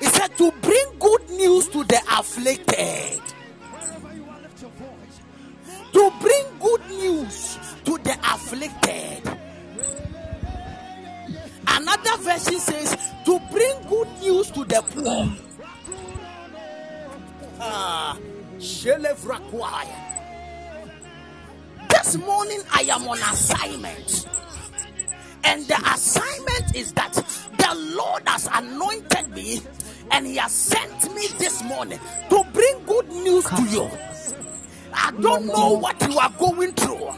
He 0.00 0.06
said, 0.06 0.36
To 0.38 0.50
bring 0.60 0.88
good 0.98 1.30
news 1.30 1.68
to 1.68 1.84
the 1.84 2.00
afflicted 2.10 3.20
to 5.92 6.12
bring 6.20 6.46
good 6.60 6.82
news 6.90 7.58
to 7.84 7.96
the 7.98 8.14
afflicted. 8.34 9.22
Another 11.66 12.16
version 12.18 12.60
says 12.60 12.90
to 13.24 13.40
bring 13.50 13.76
good 13.88 14.08
news 14.20 14.50
to 14.50 14.64
the 14.64 14.82
poor. 14.92 15.32
Ah. 17.60 18.18
This 22.06 22.18
morning 22.18 22.60
I 22.72 22.82
am 22.82 23.08
on 23.08 23.18
assignment. 23.18 24.28
And 25.42 25.66
the 25.66 25.76
assignment 25.92 26.76
is 26.76 26.92
that 26.92 27.12
the 27.58 27.96
Lord 27.96 28.22
has 28.28 28.48
anointed 28.52 29.34
me 29.34 29.60
and 30.12 30.24
He 30.24 30.36
has 30.36 30.52
sent 30.52 31.12
me 31.16 31.26
this 31.38 31.64
morning 31.64 31.98
to 32.30 32.44
bring 32.52 32.84
good 32.86 33.08
news 33.08 33.44
to 33.46 33.62
you. 33.64 33.90
I 34.94 35.10
don't 35.20 35.46
know 35.46 35.78
what 35.78 36.00
you 36.08 36.16
are 36.20 36.30
going 36.38 36.74
through. 36.74 37.10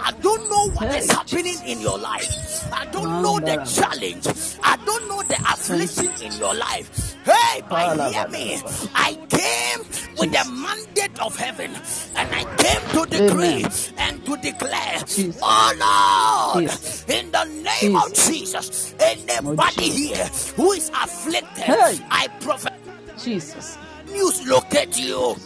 I 0.00 0.12
don't 0.22 0.50
know 0.50 0.70
what 0.70 0.94
is 0.94 1.10
happening 1.10 1.56
in 1.66 1.80
your 1.80 1.98
life. 1.98 2.72
I 2.72 2.86
don't 2.86 3.22
know 3.22 3.38
the 3.40 3.56
challenge. 3.64 4.26
I 4.62 4.76
don't 4.84 5.08
know 5.08 5.22
the 5.22 5.36
affliction 5.36 6.10
in 6.22 6.32
your 6.38 6.54
life. 6.54 7.14
Hey, 7.24 7.62
but 7.68 8.12
hear 8.12 8.28
me. 8.28 8.60
I 8.94 9.14
came 9.28 9.78
with 10.18 10.32
the 10.32 10.44
mandate 10.50 11.18
of 11.20 11.36
heaven 11.36 11.70
and 12.16 12.28
I 12.34 12.44
came 12.56 12.90
to 12.90 13.06
decree 13.10 13.64
and 13.98 14.24
to 14.26 14.36
declare, 14.36 15.02
oh 15.42 16.52
Lord, 16.54 16.70
in 17.08 17.30
the 17.30 17.44
name 17.44 17.96
of 17.96 18.12
Jesus, 18.14 18.94
anybody 18.98 19.90
here 19.90 20.26
who 20.56 20.72
is 20.72 20.90
afflicted, 20.90 21.64
I 22.10 22.28
prophesy. 22.40 22.74
Jesus. 23.22 23.78
news 24.10 24.46
locate 24.46 24.98
you. 24.98 25.36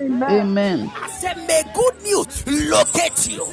Amen. 0.00 0.90
I 0.96 1.08
said, 1.08 1.36
may 1.46 1.62
good 1.74 2.02
news 2.02 2.46
locate 2.46 3.28
you. 3.28 3.46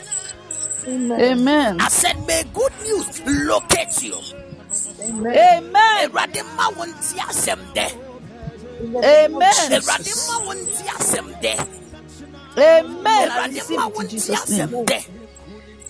Amen. 0.87 1.79
I 1.79 1.87
said, 1.89 2.25
may 2.25 2.43
good 2.53 2.71
news 2.83 3.21
locate 3.45 4.01
you. 4.01 4.15
Amen. 5.01 5.73
Awurade 5.73 6.41
ma 6.55 6.69
wo 6.69 6.85
nte 6.85 7.17
asɛm. 7.19 7.59
Amen. 9.03 9.71
Awurade 9.71 10.13
ma 10.27 10.35
wo 10.45 10.53
nte 10.53 10.83
asɛm. 10.97 11.27
Amen. 12.57 13.05
I 13.07 13.47
Awurade 13.47 13.53
receive 13.53 13.77
ma 13.77 13.87
it 13.87 13.99
in 14.01 14.09
Jesus' 14.09 14.49
name. 14.49 14.85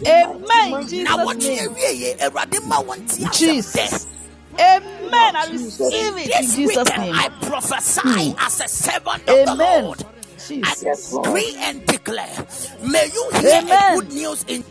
Amen. 0.07 0.87
Jesus' 0.87 1.07
wɔte 1.07 1.47
name. 1.47 1.69
awieɛ, 1.69 2.17
Awurade 2.19 2.67
ma 2.67 2.79
wo 2.81 2.95
nte 2.95 3.23
asɛm 3.23 3.33
Jesus. 3.37 4.07
Amen. 4.59 5.35
I 5.35 5.47
receive 5.51 6.17
it 6.17 6.25
in 6.25 6.41
This 6.41 6.55
Jesus' 6.55 6.97
name. 6.97 7.15
I 7.15 7.29
prophesy 7.41 8.01
hmm. 8.03 8.39
as 8.39 8.59
a 8.59 8.67
servant 8.67 9.21
of 9.29 9.45
the 9.45 9.51
Amen. 9.51 9.95
Lord. 10.51 10.63
I 10.63 10.75
Jesus. 10.75 11.11
decree 11.11 11.55
and 11.59 11.85
declare, 11.85 12.47
may 12.83 13.09
you 13.13 13.29
hear 13.41 13.61
a 13.69 13.77
Amen. 13.77 13.95
good 13.95 14.09
news 14.11 14.43
in 14.47 14.63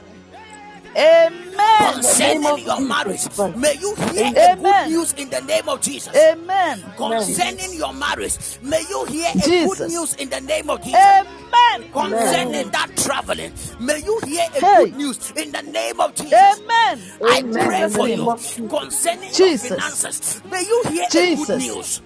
Amen. 0.96 1.46
concerning 1.78 2.58
your 2.58 2.80
marriage. 2.80 3.26
May 3.56 3.76
you 3.80 3.94
hear 4.12 4.32
a 4.36 4.56
good 4.56 4.80
news 4.86 5.12
in 5.14 5.30
the 5.30 5.40
name 5.42 5.68
of 5.68 5.80
Jesus. 5.80 6.14
Amen. 6.16 6.84
Concerning 6.96 7.74
your 7.74 7.92
marriage, 7.94 8.36
may 8.62 8.82
you 8.88 9.04
hear 9.06 9.28
a 9.42 9.50
good 9.50 9.80
news 9.88 10.14
in 10.14 10.30
the 10.30 10.40
name 10.40 10.70
of 10.70 10.82
Jesus. 10.82 10.96
Amen. 11.00 11.90
Concerning 11.92 12.70
that 12.70 12.90
traveling, 12.96 13.52
may 13.80 13.98
you 14.04 14.20
hear 14.26 14.44
a 14.56 14.60
Hey. 14.60 14.86
good 14.86 14.96
news 14.96 15.32
in 15.36 15.52
the 15.52 15.62
name 15.62 16.00
of 16.00 16.14
Jesus. 16.14 16.32
Amen. 16.34 17.00
I 17.24 17.42
pray 17.42 17.82
Jesus' 17.82 17.96
for 17.96 18.06
name. 18.08 18.18
you 18.18 18.68
concerning 18.68 19.32
Jesus. 19.32 19.70
your 19.70 19.78
finances. 19.78 20.42
May 20.50 20.62
you 20.62 20.82
hear 20.88 21.06
a 21.06 21.36
good 21.36 21.58
news 21.58 22.02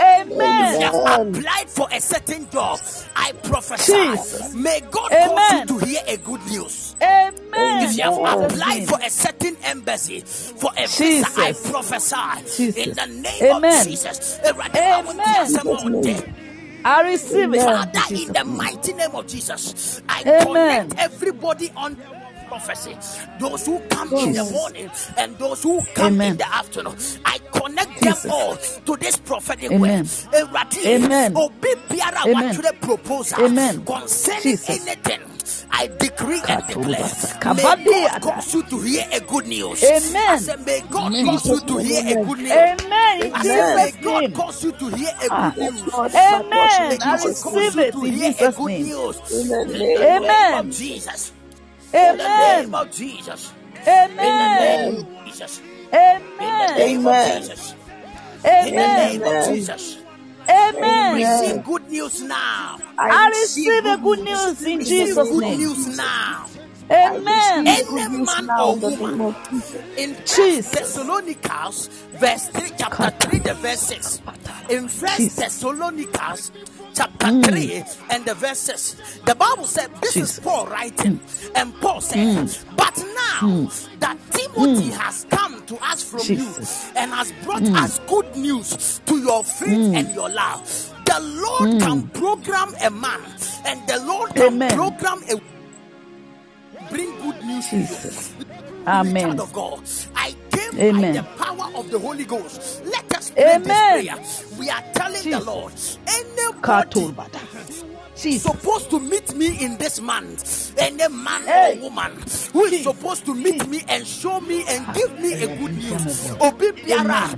Awurade 0.00 0.36
ma 0.36 0.46
wo 0.46 0.52
nte 0.52 0.64
asɛm 0.64 0.64
Jesus. 0.64 0.64
ɛdɛ. 0.64 0.64
Amen. 0.64 0.68
If 0.68 0.80
you 0.80 0.86
have 0.86 1.00
applied 1.06 1.70
for 1.70 1.88
a 1.92 2.00
certain 2.00 2.48
job, 2.50 2.80
I 3.16 3.32
prophesy. 3.42 3.96
Jesus. 3.96 4.54
May 4.54 4.80
God 4.90 5.12
Amen. 5.12 5.20
cause 5.20 5.52
you 5.52 5.60
to 5.62 5.78
hear 5.78 6.00
a 6.08 6.18
good 6.18 6.44
news. 6.46 6.96
Amen. 7.02 7.44
If 7.80 7.98
you 7.98 8.04
have 8.04 8.18
applied 8.24 8.84
for 8.84 8.98
a 9.04 9.10
certain 9.10 9.56
embassy, 9.64 10.20
for 10.22 10.70
a 10.78 10.88
visa, 10.88 11.26
I 11.36 11.52
Jesus. 11.52 11.62
prophesy 11.64 12.80
in 12.80 12.94
the 12.94 13.06
name 13.06 13.50
Amen. 13.50 13.52
of 13.52 13.68
Jesus. 13.78 14.40
Awurade, 14.44 14.88
ma 14.88 15.00
wo 15.02 15.14
Amen. 15.14 16.24
I 16.84 17.02
receive 17.02 17.54
it. 17.54 17.62
Father, 17.62 18.00
In 18.10 18.20
in 18.22 18.32
the 18.32 18.44
mighty 18.44 18.94
name 18.94 19.14
of 19.14 19.26
Jesus, 19.28 20.02
I 20.08 20.24
Amen. 20.26 20.38
connect 20.38 20.94
everybody 20.98 21.70
on 21.76 21.96
prophecy. 22.48 22.96
Those 23.38 23.66
who 23.66 23.80
come 23.90 24.12
in 24.16 24.32
the 24.32 24.44
morning 24.44 24.90
and 25.18 25.38
those 25.38 25.62
who 25.62 25.82
come 25.94 26.14
Amen. 26.14 26.22
in 26.22 26.36
the 26.38 26.48
afternoon, 26.54 26.96
I 27.24 27.38
connect 27.52 28.02
Jesus. 28.02 28.04
them 28.04 28.18
all 28.28 28.56
to 28.56 28.96
this 28.96 29.16
prophetic 29.18 29.72
Amen. 29.72 29.78
word. 29.78 30.04
Awurade, 30.34 30.86
Amen. 30.86 31.32
obi 31.36 31.74
biara 31.88 32.26
Amen. 32.26 32.32
watwerɛ 32.32 32.80
proposal 32.80 33.38
Amen. 33.38 33.86
concerning 33.86 34.42
Jesus. 34.42 34.68
anything. 34.68 35.20
I 35.70 35.88
decree 35.88 36.42
and 36.48 36.66
declare, 36.66 37.06
Katulubasa. 37.06 37.38
may 37.46 37.74
Kabadi 37.74 37.86
God 37.86 38.12
ada. 38.16 38.20
cause 38.20 38.54
you 38.54 38.62
to 38.64 38.80
hear 38.80 39.04
a 39.12 39.20
good 39.20 39.46
news. 39.46 39.92
Amen. 39.92 40.22
I 40.26 40.36
said, 40.36 40.64
may 40.66 40.80
God 40.90 41.14
Amen. 41.14 41.24
cause 41.24 41.50
you 41.50 41.60
to 41.60 41.78
hear 41.78 42.02
a 42.08 42.16
good 42.16 42.38
news. 42.40 42.74
Amen. 42.82 43.20
In 43.20 43.34
I 43.34 43.44
said, 43.44 43.68
may 43.74 43.92
Jesus' 43.92 44.00
God 44.02 44.32
name. 44.32 44.34
cause 44.34 44.62
you 44.64 44.72
to 44.72 44.88
hear 44.90 45.12
a 45.22 45.30
ah, 45.30 45.54
good 45.54 45.58
news. 45.58 45.92
Amen. 46.14 46.98
May 46.98 46.98
I 47.02 47.16
God 47.16 47.40
cause 47.40 47.74
receive 47.74 47.76
you 47.76 47.86
it 47.86 47.92
to 47.92 48.02
in 48.04 48.12
hear 48.12 48.32
a 48.40 48.48
Jesus' 48.48 48.48
good 48.48 48.76
name. 48.76 48.78
news. 48.78 49.20
In 49.30 49.48
the 49.48 49.66
In 49.66 49.92
the 49.94 50.06
name 50.06 50.20
name 50.20 50.54
Amen. 50.54 50.54
of 50.54 50.70
Jesus. 50.70 51.32
In 51.94 52.16
the 52.16 52.28
name 52.28 52.74
Amen. 52.74 52.74
of 52.74 52.90
Jesus. 52.92 53.52
Amen. 53.86 54.20
In 54.20 54.38
the 54.38 54.48
name 54.48 54.98
of 54.98 55.26
Jesus. 55.26 55.60
In 56.40 56.58
the 56.58 56.68
Amen. 56.68 56.76
name 56.76 57.06
of 57.06 57.22
Amen. 57.22 57.42
In 58.44 58.76
the 58.76 58.88
Amen. 58.88 58.94
name 58.94 59.26
of 59.26 59.40
Amen. 59.40 59.44
Jesus. 59.44 59.98
Amen. 60.48 61.14
Receive 61.14 61.64
good 61.64 61.88
news 61.90 62.22
now. 62.22 62.78
I 62.98 63.28
receive 63.28 63.86
a 63.86 63.98
good 63.98 64.20
news 64.20 64.62
in 64.64 64.84
Jesus' 64.84 65.30
good 65.30 65.40
name. 65.40 65.58
news 65.58 65.86
now. 65.96 66.46
Amen. 66.90 67.66
Any 67.66 68.18
man 68.18 68.50
or 68.58 68.76
woman 68.76 69.36
in 69.96 70.14
First 70.14 70.36
Jesus. 70.36 70.70
Thessalonians, 70.72 71.88
verse 72.14 72.48
3, 72.48 72.70
chapter 72.78 73.10
3, 73.28 73.38
the 73.40 73.54
verse 73.54 73.80
6. 73.80 74.22
In 74.70 74.88
First 74.88 75.16
Jesus. 75.18 75.36
Thessalonians, 75.36 76.52
chapter 76.94 77.26
mm. 77.26 77.44
3, 77.44 77.84
and 78.10 78.24
the 78.24 78.34
verses. 78.34 78.96
the 79.24 79.34
Bible 79.34 79.64
said, 79.64 79.90
This 80.00 80.14
Jesus. 80.14 80.38
is 80.38 80.44
Paul 80.44 80.66
writing, 80.66 81.18
mm. 81.18 81.50
and 81.54 81.74
Paul 81.80 82.00
said, 82.00 82.18
mm. 82.18 82.76
But 82.76 82.96
now 82.96 83.70
that 84.00 84.18
Timothy 84.30 84.90
has 84.90 85.26
come 85.30 85.64
to 85.66 85.76
us 85.84 86.02
from 86.02 86.20
Jesus. 86.20 86.86
you 86.86 86.92
and 86.96 87.10
has 87.12 87.32
brought 87.44 87.62
us 87.62 87.98
good 88.00 88.36
news 88.36 89.00
to 89.06 89.18
your 89.18 89.44
faith 89.44 89.94
and 89.94 90.14
your 90.14 90.28
love, 90.28 90.94
the 91.04 91.20
Lord 91.20 91.80
can 91.80 92.08
program 92.08 92.74
a 92.82 92.90
man, 92.90 93.20
and 93.66 93.86
the 93.88 94.04
Lord 94.04 94.34
can 94.34 94.54
Amen. 94.54 94.70
program 94.74 95.22
a 95.30 95.40
bring 96.90 97.10
good 97.20 97.44
news 97.44 97.68
to 97.68 97.76
you. 97.76 97.82
Jesus. 97.86 98.34
Child 98.84 99.06
Amen. 99.08 99.40
of 99.40 99.52
God, 99.52 99.82
I 100.16 100.34
came 100.72 100.96
Amen. 100.96 101.14
by 101.14 101.20
the 101.20 101.28
power 101.44 101.70
of 101.76 101.90
the 101.90 101.98
Holy 101.98 102.24
Ghost. 102.24 102.82
Let 102.84 103.16
us 103.16 103.30
pray 103.30 103.54
Amen. 103.56 103.62
this 103.64 104.44
prayer. 104.52 104.58
We 104.60 104.70
are 104.70 104.82
telling 104.94 105.30
the 105.30 105.40
Lord, 105.40 105.72
anybody. 106.06 107.38
Jesus. 108.16 108.42
supposed 108.50 108.90
to 108.90 109.00
meet 109.00 109.34
me 109.36 109.64
in 109.64 109.76
this 109.78 110.00
month, 110.00 110.74
any 110.78 111.08
man 111.08 111.42
Hey. 111.44 111.78
or 111.78 111.82
woman 111.82 112.12
who 112.52 112.64
is 112.64 112.82
supposed 112.82 113.24
to 113.26 113.34
meet 113.34 113.66
me 113.68 113.82
and 113.88 114.06
show 114.06 114.40
me 114.40 114.64
and 114.68 114.92
give 114.94 115.18
me 115.20 115.34
a 115.34 115.46
good 115.56 115.76
news. 115.76 116.30
Obi 116.40 116.72
biara, 116.72 117.30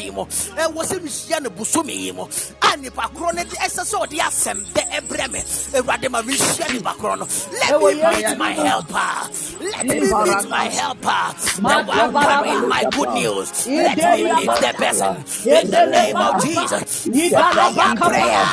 yi 0.00 0.10
mu. 0.10 0.24
ɛwɔ 0.24 0.80
sɛ 0.84 0.96
mehyia 1.00 1.40
no 1.42 1.50
bosome 1.50 1.90
yi 1.94 2.12
mu 2.12 2.24
a 2.62 2.76
nipa 2.76 3.02
korɔ 3.14 3.34
no 3.34 3.44
de 3.44 3.56
ɛsɛ 3.56 3.82
sɛ 3.84 3.96
ɔde 4.06 4.18
asɛm 4.18 4.64
dɛ 4.74 4.82
ɛbrɛ 4.98 5.30
me 5.32 5.40
awurade 5.78 6.08
ma 6.10 6.22
mehyia 6.22 6.72
nipa 6.72 6.94
korɔ 7.00 7.18
no 7.18 7.26
let 7.60 7.80
me 7.80 7.94
meet 7.94 8.38
my 8.38 8.52
helper 8.52 9.30
let 9.60 9.86
me 9.86 10.00
meet 10.00 10.48
my 10.48 10.64
helper 10.68 11.22
the 11.56 11.84
one 11.86 12.12
carrying 12.24 12.68
my 12.68 12.82
good 12.90 13.10
news 13.14 13.66
let 13.66 13.96
me 13.96 14.24
meet 14.24 14.46
the 14.46 14.74
person 14.76 15.24
in 15.46 15.70
the 15.70 15.86
name 15.86 16.16
of. 16.16 16.40
Jesus 16.42 17.06
Ide 17.06 17.30
fire 17.30 17.70
Yabaka. 17.70 17.96
prayer 18.08 18.44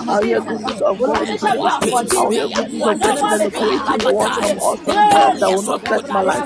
I'll 0.07 0.34
of 0.37 0.47
of 4.61 4.81
from 4.83 5.09
that 5.39 5.49
will 5.51 5.63
not 5.63 5.81
let 5.89 6.03
my 6.09 6.21
life. 6.21 6.45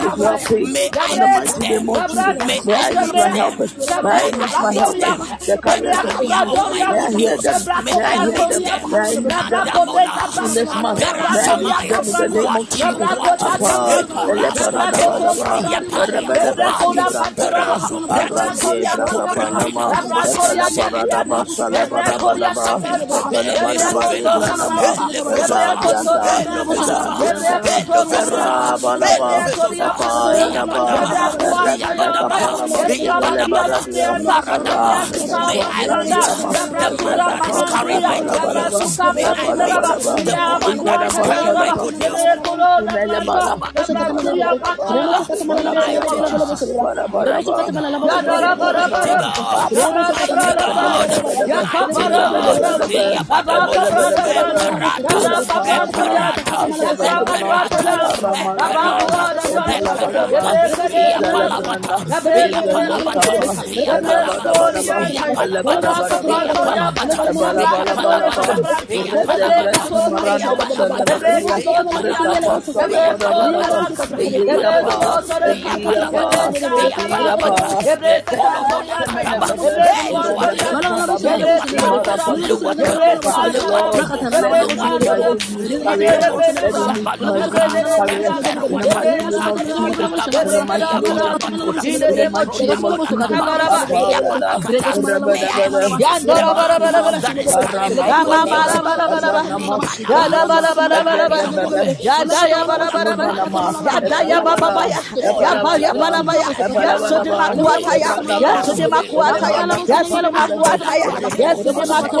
Is 0.00 0.16
well 0.16 0.40
paid. 0.40 0.72
In 1.10 1.18
the 1.18 1.28
mighty 1.28 1.62
name 1.62 1.88
of 1.90 2.06
Jesus, 2.06 2.38
may 2.64 2.74
I 2.74 2.92
meet 2.92 3.16
my 3.16 3.30
helpers. 3.30 3.74
May 4.02 4.10
I 4.10 4.30
meet 4.32 4.58
my 4.58 4.74
helpers. 4.74 5.22
The 5.46 5.58
careers 5.58 6.02
of 6.04 6.18
business. 6.18 6.54
May 6.88 6.98
I 6.98 7.12
hear 7.12 7.38
them. 7.38 7.68
May 7.90 8.00
I 8.02 8.16
hear 8.18 8.40
them. 8.48 8.66
May 8.90 8.98
I 8.98 9.16
meet 9.16 9.42
them. 9.48 9.70
In 10.40 10.52
this 10.54 10.74
month. 10.76 11.04
May 11.28 11.40
I 11.40 11.54
meet 11.54 11.76
them 11.88 12.08
in 12.08 12.16
the 12.16 12.28
name 12.28 12.56
of 12.56 12.68
Jesus. 12.70 13.10
Apa, 22.54 22.90
eleparadabadaba, 47.84 49.14
erebedebesibrantara, 52.44 54.34
arande 81.74 82.33
brakapanama, 82.34 82.74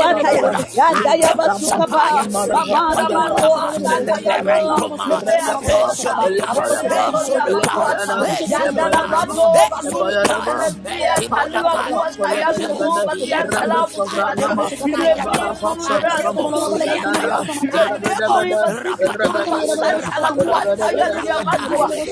Yandaya, 0.04 0.52
Yandaya 0.76 1.30
Basukaba, 1.36 2.26
Amara 2.52 3.00
Manoa, 3.10 3.74
Yandaya 3.80 4.36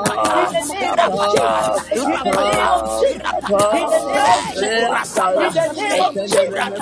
in 5.40 5.54
the 5.54 5.68
name 5.78 6.00
of 6.00 6.22
Jesus, 6.22 6.31
children. 6.32 6.72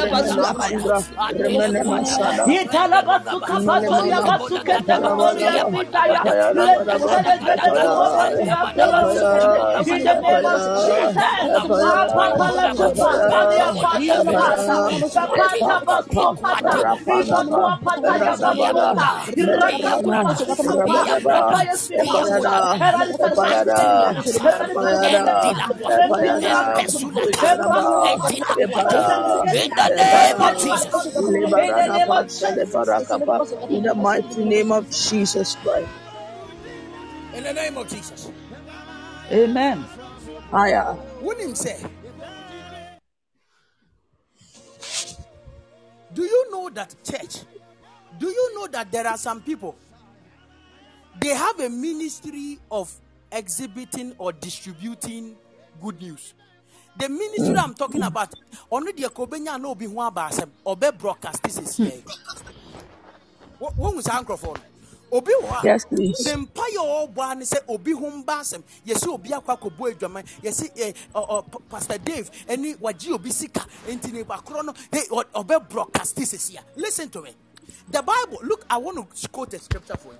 In 0.00 0.02
the 0.02 0.20
name 0.20 0.42
of 0.42 0.60
Jesus. 0.60 1.12
In 1.40 1.56
the 1.56 1.68
name 1.68 1.92
of 1.92 2.04
Jesus. 2.04 2.52
In 3.48 3.66
the 3.66 3.78
name 3.78 3.98
of 3.98 4.10
the 4.10 4.22
Holy 4.22 4.60
Spirit. 4.60 5.14
In 19.36 19.46
the 19.46 19.72
name 19.74 20.14
of 20.14 20.36
Jesus 20.36 20.65
mighty 33.94 34.44
name 34.44 34.72
of 34.72 34.90
Jesus 34.90 35.56
Christ. 35.56 35.88
In 37.34 37.44
the 37.44 37.52
name 37.52 37.76
of 37.76 37.88
Jesus. 37.88 38.30
Amen. 39.30 39.84
Aya. 40.52 40.96
Wonim 41.22 41.56
say. 41.56 41.84
Do 46.14 46.22
you 46.22 46.50
know 46.50 46.70
that 46.70 46.94
church? 47.04 47.44
Do 48.18 48.28
you 48.28 48.54
know 48.54 48.66
that 48.68 48.90
there 48.90 49.06
are 49.06 49.18
some 49.18 49.42
people? 49.42 49.76
They 51.20 51.30
have 51.30 51.60
a 51.60 51.70
ministry 51.70 52.60
of 52.70 52.92
exhibiting 53.32 54.14
or 54.18 54.32
distributing 54.32 55.36
good 55.80 56.00
news. 56.00 56.34
The 56.96 57.08
ministry 57.08 57.54
hmm. 57.54 57.58
I'm 57.58 57.74
talking 57.74 58.02
about, 58.02 58.34
only 58.70 58.92
the 58.92 59.04
Kobenya 59.10 59.60
no 59.60 59.74
be 59.74 59.86
one 59.88 60.12
basem, 60.14 60.50
obe 60.66 60.98
broadcast 60.98 61.42
this 61.44 61.58
is 61.58 61.76
here. 61.78 62.02
What 63.58 63.76
was 63.96 64.08
microphone? 64.08 64.60
obi 65.12 65.32
hɔ 65.42 65.50
Yes, 65.62 65.84
please. 65.86 66.24
ne 66.24 66.36
mpa 66.36 66.64
yɛ 66.74 66.82
ɔbɔ 67.08 67.38
ne 67.38 67.44
sɛ 67.46 67.58
obi 67.68 67.92
ho 67.92 68.10
mba 68.10 68.40
asɛm 68.42 68.62
yɛsɛ 68.86 69.08
obi 69.14 69.30
akɔ 69.30 69.56
akɔbɔ 69.58 69.92
adwaman 69.94 70.24
yɛsɛ 70.42 70.74
ɛ 70.74 70.80
eh, 70.88 70.92
ɔ 71.14 71.28
ɔ 71.28 71.52
P- 71.52 71.58
pastor 71.70 71.98
dave 71.98 72.30
ɛne 72.48 72.78
wagye 72.80 73.12
obi 73.14 73.30
sika 73.32 73.60
nti 73.88 74.12
ne 74.12 74.24
bakorɔ 74.24 74.64
no 74.66 74.74
hey 74.92 75.06
ɔ- 75.10 75.24
ɔbɛ 75.34 75.68
broadcast 75.70 76.16
this 76.16 76.34
is 76.34 76.48
here 76.48 76.62
listen 76.76 77.08
to 77.10 77.22
me 77.22 77.32
the 77.88 78.02
bible 78.02 78.40
look 78.44 78.66
i 78.70 78.76
want 78.78 78.96
to 79.16 79.28
quote 79.30 79.54
a 79.54 79.60
scripture 79.60 79.96
for 79.96 80.12
you 80.12 80.18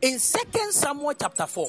in 0.00 0.18
second 0.18 0.72
samuel 0.72 1.14
chapter 1.14 1.46
4 1.46 1.68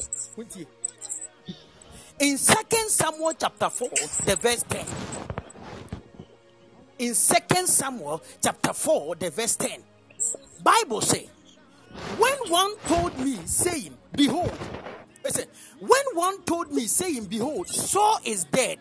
in 2.20 2.38
second 2.38 2.90
samuel 2.90 3.34
chapter 3.34 3.70
4 3.70 3.90
the 4.26 4.36
verse 4.36 4.64
10 4.64 4.86
in 7.00 7.14
second 7.14 7.68
samuel 7.68 8.22
chapter 8.42 8.74
4 8.74 9.16
the 9.16 9.30
verse 9.30 9.56
10 9.56 9.84
bible 10.64 11.02
say 11.02 11.30
when 12.18 12.34
one 12.48 12.76
told 12.88 13.18
me 13.20 13.38
saying 13.46 13.96
behold 14.14 14.52
listen 15.24 15.46
when 15.80 16.06
one 16.14 16.42
told 16.44 16.72
me 16.72 16.86
saying 16.88 17.26
behold 17.26 17.68
saul 17.68 18.20
is 18.26 18.46
dead 18.46 18.80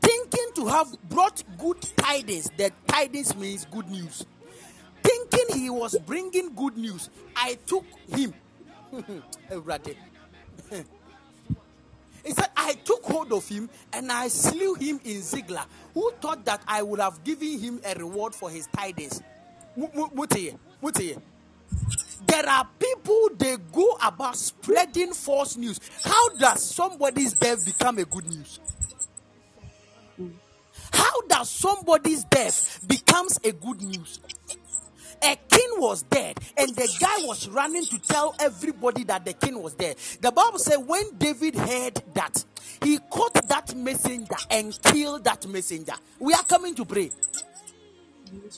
thinking 0.00 0.46
to 0.54 0.66
have 0.66 0.88
brought 1.08 1.42
good 1.58 1.80
tidings 1.96 2.50
that 2.56 2.72
tidings 2.86 3.36
means 3.36 3.66
good 3.66 3.88
news 3.90 4.24
thinking 5.46 5.62
he 5.62 5.70
was 5.70 5.98
bringing 6.06 6.54
good 6.54 6.76
news 6.76 7.10
i 7.36 7.56
took 7.66 7.84
him. 8.08 8.34
He 12.26 12.32
said, 12.32 12.48
I 12.56 12.72
took 12.72 13.04
hold 13.04 13.32
of 13.32 13.46
him 13.48 13.70
and 13.92 14.10
I 14.10 14.26
slew 14.26 14.74
him 14.74 14.98
in 15.04 15.22
Ziklag. 15.22 15.66
Who 15.94 16.10
thought 16.20 16.44
that 16.46 16.60
I 16.66 16.82
would 16.82 16.98
have 16.98 17.22
given 17.22 17.60
him 17.60 17.80
a 17.86 17.94
reward 17.94 18.34
for 18.34 18.50
his 18.50 18.66
tidings? 18.66 19.22
There 22.26 22.48
are 22.48 22.68
people 22.80 23.28
they 23.38 23.56
go 23.72 23.96
about 24.02 24.36
spreading 24.36 25.12
false 25.12 25.56
news. 25.56 25.78
How 26.02 26.30
does 26.30 26.64
somebody's 26.64 27.34
death 27.34 27.64
become 27.64 27.98
a 27.98 28.04
good 28.04 28.26
news? 28.26 28.58
How 30.92 31.20
does 31.28 31.48
somebody's 31.48 32.24
death 32.24 32.80
becomes 32.88 33.38
a 33.44 33.52
good 33.52 33.82
news? 33.82 34.18
A 35.26 35.34
king 35.48 35.70
was 35.78 36.02
dead, 36.02 36.38
and 36.56 36.68
the 36.76 36.88
guy 37.00 37.26
was 37.26 37.48
running 37.48 37.84
to 37.86 37.98
tell 37.98 38.34
everybody 38.38 39.02
that 39.04 39.24
the 39.24 39.32
king 39.32 39.60
was 39.60 39.74
dead. 39.74 39.96
The 40.20 40.30
Bible 40.30 40.58
said 40.60 40.76
when 40.76 41.02
David 41.18 41.56
heard 41.56 42.00
that, 42.14 42.44
he 42.84 42.98
caught 43.10 43.34
that 43.48 43.74
messenger 43.74 44.36
and 44.50 44.78
killed 44.84 45.24
that 45.24 45.44
messenger. 45.48 45.94
We 46.20 46.32
are 46.32 46.44
coming 46.44 46.76
to 46.76 46.84
pray. 46.84 47.10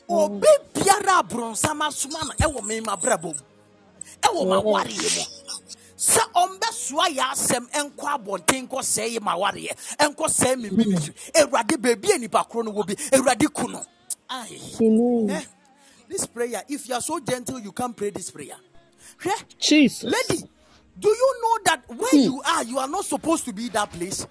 Obi 0.09 0.47
biara 0.75 1.23
bronsama 1.27 1.91
suma 1.91 2.19
no 2.25 2.33
ɛwɔ 2.33 2.67
me 2.67 2.81
ma 2.81 2.97
brabo 2.97 3.35
mu. 3.35 3.41
ɛwɔ 4.23 4.49
ma 4.49 4.61
wareɛ 4.61 5.09
mu 5.17 5.25
sɛ 5.97 6.23
ɔmbɛsoa 6.43 7.07
yɛ 7.17 7.25
asɛm 7.33 7.65
ɛnkɔ 7.71 8.05
abɔnten 8.17 8.69
nkɔ 8.69 8.79
sɛe 8.95 9.09
yɛ 9.17 9.21
ma 9.23 9.35
wareɛ 9.37 9.73
ɛnkɔ 9.99 10.25
sɛe 10.39 10.57
me 10.61 10.71
ministry 10.71 11.15
awurade 11.35 11.77
baabi 11.81 12.15
a 12.15 12.19
nipa 12.19 12.45
koro 12.45 12.63
no 12.65 12.73
wɔ 12.73 12.87
bi 12.87 12.95
awurade 13.17 13.53
ku 13.53 13.69
no 13.69 13.83
this 16.09 16.27
prayer 16.27 16.63
if 16.69 16.89
you 16.89 16.95
are 16.95 17.01
so 17.01 17.21
gentle 17.21 17.59
you 17.59 17.73
can't 17.73 17.97
pray 17.97 18.11
this 18.11 18.31
prayer 18.31 18.57
Jesus. 19.59 20.05
lady 20.05 20.43
do 20.99 21.09
you 21.09 21.35
know 21.43 21.59
that 21.65 21.83
where 21.89 22.11
hmm. 22.11 22.17
you 22.19 22.43
are 22.45 22.65
you 22.65 22.79
are 22.79 22.89
not 22.89 23.05
supposed 23.05 23.45
to 23.45 23.53
be 23.53 23.69
that 23.69 23.91
place 23.93 24.27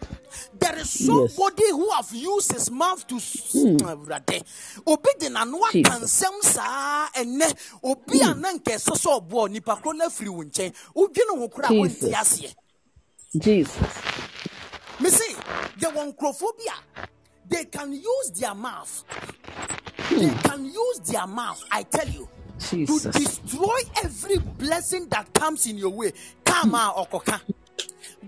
there 0.59 0.77
is 0.77 0.89
somebody 1.05 1.69
who 1.69 1.89
have 1.91 2.09
used 2.13 2.51
his 2.51 2.69
mouth 2.69 3.05
to 3.07 3.15
hmm. 3.15 3.77
Awurade. 3.87 4.43
Ah, 4.43 4.81
obi 4.91 5.09
de 5.19 5.29
n'ano 5.29 5.59
aka 5.63 5.71
Jesus. 5.71 6.23
nsɛm 6.23 6.41
saa 6.43 7.07
ɛnɛ 7.15 7.79
obi 7.83 8.19
a 8.19 8.33
hmm. 8.33 8.41
na 8.41 8.51
nka 8.53 8.75
ɛsɛ 8.75 8.93
sɛ 8.97 9.21
ɔboɔ 9.21 9.49
nipa 9.51 9.75
koro 9.77 9.93
no 9.95 10.05
afiri 10.07 10.29
wo 10.29 10.43
nkyɛn 10.43 10.73
wodwene 10.95 11.37
ho 11.39 11.47
kora 11.49 11.67
a 11.67 11.71
Jesus. 11.71 12.01
wonte 12.03 12.13
aseɛ 12.13 12.55
Jesus. 13.39 13.77
me 14.99 15.09
say 15.09 15.33
yɛwɔ 15.79 16.13
nkurɔfoɔ 16.13 16.49
bi 16.57 16.65
a 16.73 17.07
they 17.49 17.65
can 17.65 17.93
use 17.93 18.31
their 18.35 18.53
mouth 18.55 19.03
Hmm. 20.07 20.19
they 20.19 20.33
can 20.49 20.65
use 20.65 20.99
their 21.05 21.27
mouth. 21.27 21.63
I 21.71 21.83
tell 21.83 22.07
you 22.07 22.27
to 22.59 22.85
destroy 23.11 23.77
every 24.03 24.37
blessing 24.37 25.07
that 25.09 25.33
comes 25.33 25.67
in 25.67 25.77
your 25.77 25.89
way. 25.89 26.11
Kama 26.45 26.93
okoka. 26.97 27.41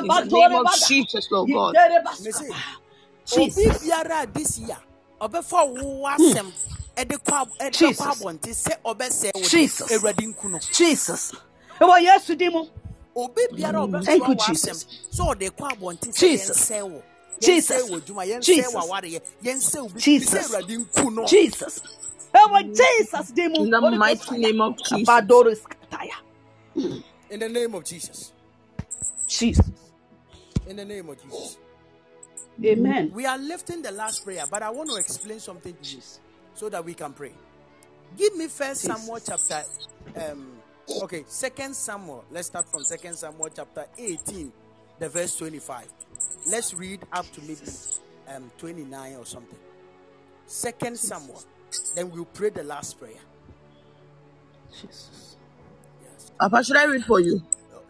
In 0.02 0.12
the 0.14 0.24
name 0.30 0.54
of 0.56 0.70
Jesus, 0.88 1.28
Lord 1.30 1.50
God. 1.52 1.76
Me 2.18 2.32
say, 2.32 2.54
obi 3.32 3.70
biara 3.80 4.32
this 4.32 4.58
year 4.58 4.78
ɔbɛfa 5.20 5.68
wo 5.68 6.06
asɛm 6.08 6.52
ɛde 6.96 7.18
kɔ 7.24 7.32
ab- 7.42 7.58
ɛde 7.60 7.72
Jesus. 7.72 7.96
kɔ 7.96 8.16
abɔnten 8.16 8.54
sɛ 8.54 8.74
ɔbɛsɛe 8.84 9.30
wo 9.36 9.48
de 9.50 9.60
Jesus. 9.60 9.90
awurade 9.90 10.26
nku 10.34 10.50
no 10.50 10.62
Jesus. 10.72 11.34
Ɛwɔ 11.80 12.02
Yesu 12.04 12.36
din 12.38 12.52
mu. 12.52 12.66
obi 13.16 13.42
biara 13.56 13.84
a 13.84 13.88
Thank 14.04 14.26
ɔbɛsoa 14.26 14.28
you, 14.28 14.36
wɔ 14.36 14.44
asɛm 14.52 14.80
Jesus. 14.80 14.86
sɛ 15.12 15.34
ɔde 15.34 15.50
kɔ 15.50 15.76
abɔnten 15.76 16.12
sɛ 16.12 16.28
Jesus. 16.30 16.72
yɛnsɛe 16.72 16.90
wo 16.90 17.02
Jesus. 17.40 17.82
yɛnsɛe 17.82 17.88
wɔ 17.88 18.00
adwuma 18.02 18.26
yɛnsɛe 18.26 18.66
Jesus. 18.66 18.74
wɔ 18.74 18.86
awareɛ 18.88 19.20
yɛnsɛe 19.42 19.82
wo 19.82 19.88
bi 19.90 20.00
Jesus. 20.00 20.20
sɛ 20.24 20.44
awurade 20.46 20.78
nku 20.86 21.14
no 21.14 21.34
Jesus. 21.34 21.82
Ɛwɔ 22.34 22.76
Jesus 22.76 23.28
din 23.32 23.52
mu. 23.52 23.66
In 23.66 23.70
the 23.70 23.80
Holy 23.80 23.98
Ghost 23.98 24.24
mighty 24.24 24.24
fire. 24.24 24.38
name 24.38 24.60
of 24.60 24.76
Jesus. 24.82 25.20
Abadoris 25.20 25.62
kataya. 25.66 26.16
in 27.30 27.40
the 27.40 27.48
name 27.48 27.74
of 27.74 27.84
jesus 27.84 28.32
Jesus. 29.28 29.66
in 30.66 30.76
the 30.76 30.84
name 30.84 31.08
of 31.08 31.22
jesus 31.22 31.58
Amen. 32.64 33.12
we 33.14 33.26
are 33.26 33.38
lifting 33.38 33.82
the 33.82 33.92
last 33.92 34.24
prayer 34.24 34.44
but 34.50 34.62
i 34.62 34.70
want 34.70 34.90
to 34.90 34.96
explain 34.96 35.40
something 35.40 35.74
to 35.82 35.96
you 35.96 36.02
so 36.54 36.68
that 36.68 36.84
we 36.84 36.94
can 36.94 37.12
pray. 37.12 37.32
Give 38.16 38.36
me 38.36 38.48
first 38.48 38.82
samuel 38.82 39.20
chapter 39.24 39.62
um 40.16 40.52
okay 41.02 41.24
second 41.26 41.74
samuel. 41.74 42.24
Let's 42.30 42.48
start 42.48 42.68
from 42.70 42.84
second 42.84 43.16
samuel 43.16 43.50
chapter 43.54 43.86
18 43.98 44.52
the 44.98 45.08
verse 45.08 45.36
25 45.36 45.86
let's 46.46 46.74
read 46.74 47.00
up 47.12 47.30
to 47.32 47.40
maybe 47.42 47.60
um 48.28 48.50
29 48.58 49.16
or 49.16 49.26
something. 49.26 49.58
Second 50.46 50.98
samuel. 50.98 51.42
Then 51.94 52.10
we'll 52.10 52.24
pray 52.26 52.50
the 52.50 52.64
last 52.64 52.98
prayer. 52.98 53.14
Jesus. 54.72 55.36
Yes. 56.02 56.30
Papa, 56.40 56.64
should 56.64 56.76
I 56.76 56.84
read 56.86 57.04
for 57.04 57.20
you? 57.20 57.42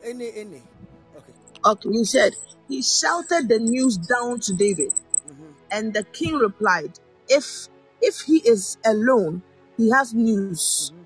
any 0.05 0.31
any. 0.35 0.63
Okay. 1.17 1.33
Okay, 1.65 1.91
he 1.91 2.05
said, 2.05 2.35
He 2.71 2.83
shouted 2.83 3.49
the 3.49 3.59
news 3.59 3.97
down 3.97 4.39
to 4.41 4.55
David, 4.55 4.93
mm-hmm. 4.93 5.51
and 5.73 5.93
the 5.93 6.05
king 6.05 6.37
replied, 6.37 7.01
If 7.29 7.67
if 8.01 8.21
he 8.21 8.37
is 8.49 8.79
alone, 8.85 9.43
he 9.77 9.91
has 9.91 10.15
news. 10.15 10.93
Mm-hmm. 10.95 11.03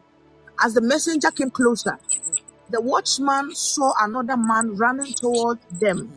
As 0.62 0.74
the 0.74 0.82
messenger 0.82 1.30
came 1.30 1.50
closer, 1.50 1.92
mm-hmm. 1.92 2.34
the 2.68 2.82
watchman 2.82 3.54
saw 3.54 3.94
another 3.98 4.36
man 4.36 4.76
running 4.76 5.14
toward 5.14 5.58
them. 5.70 6.12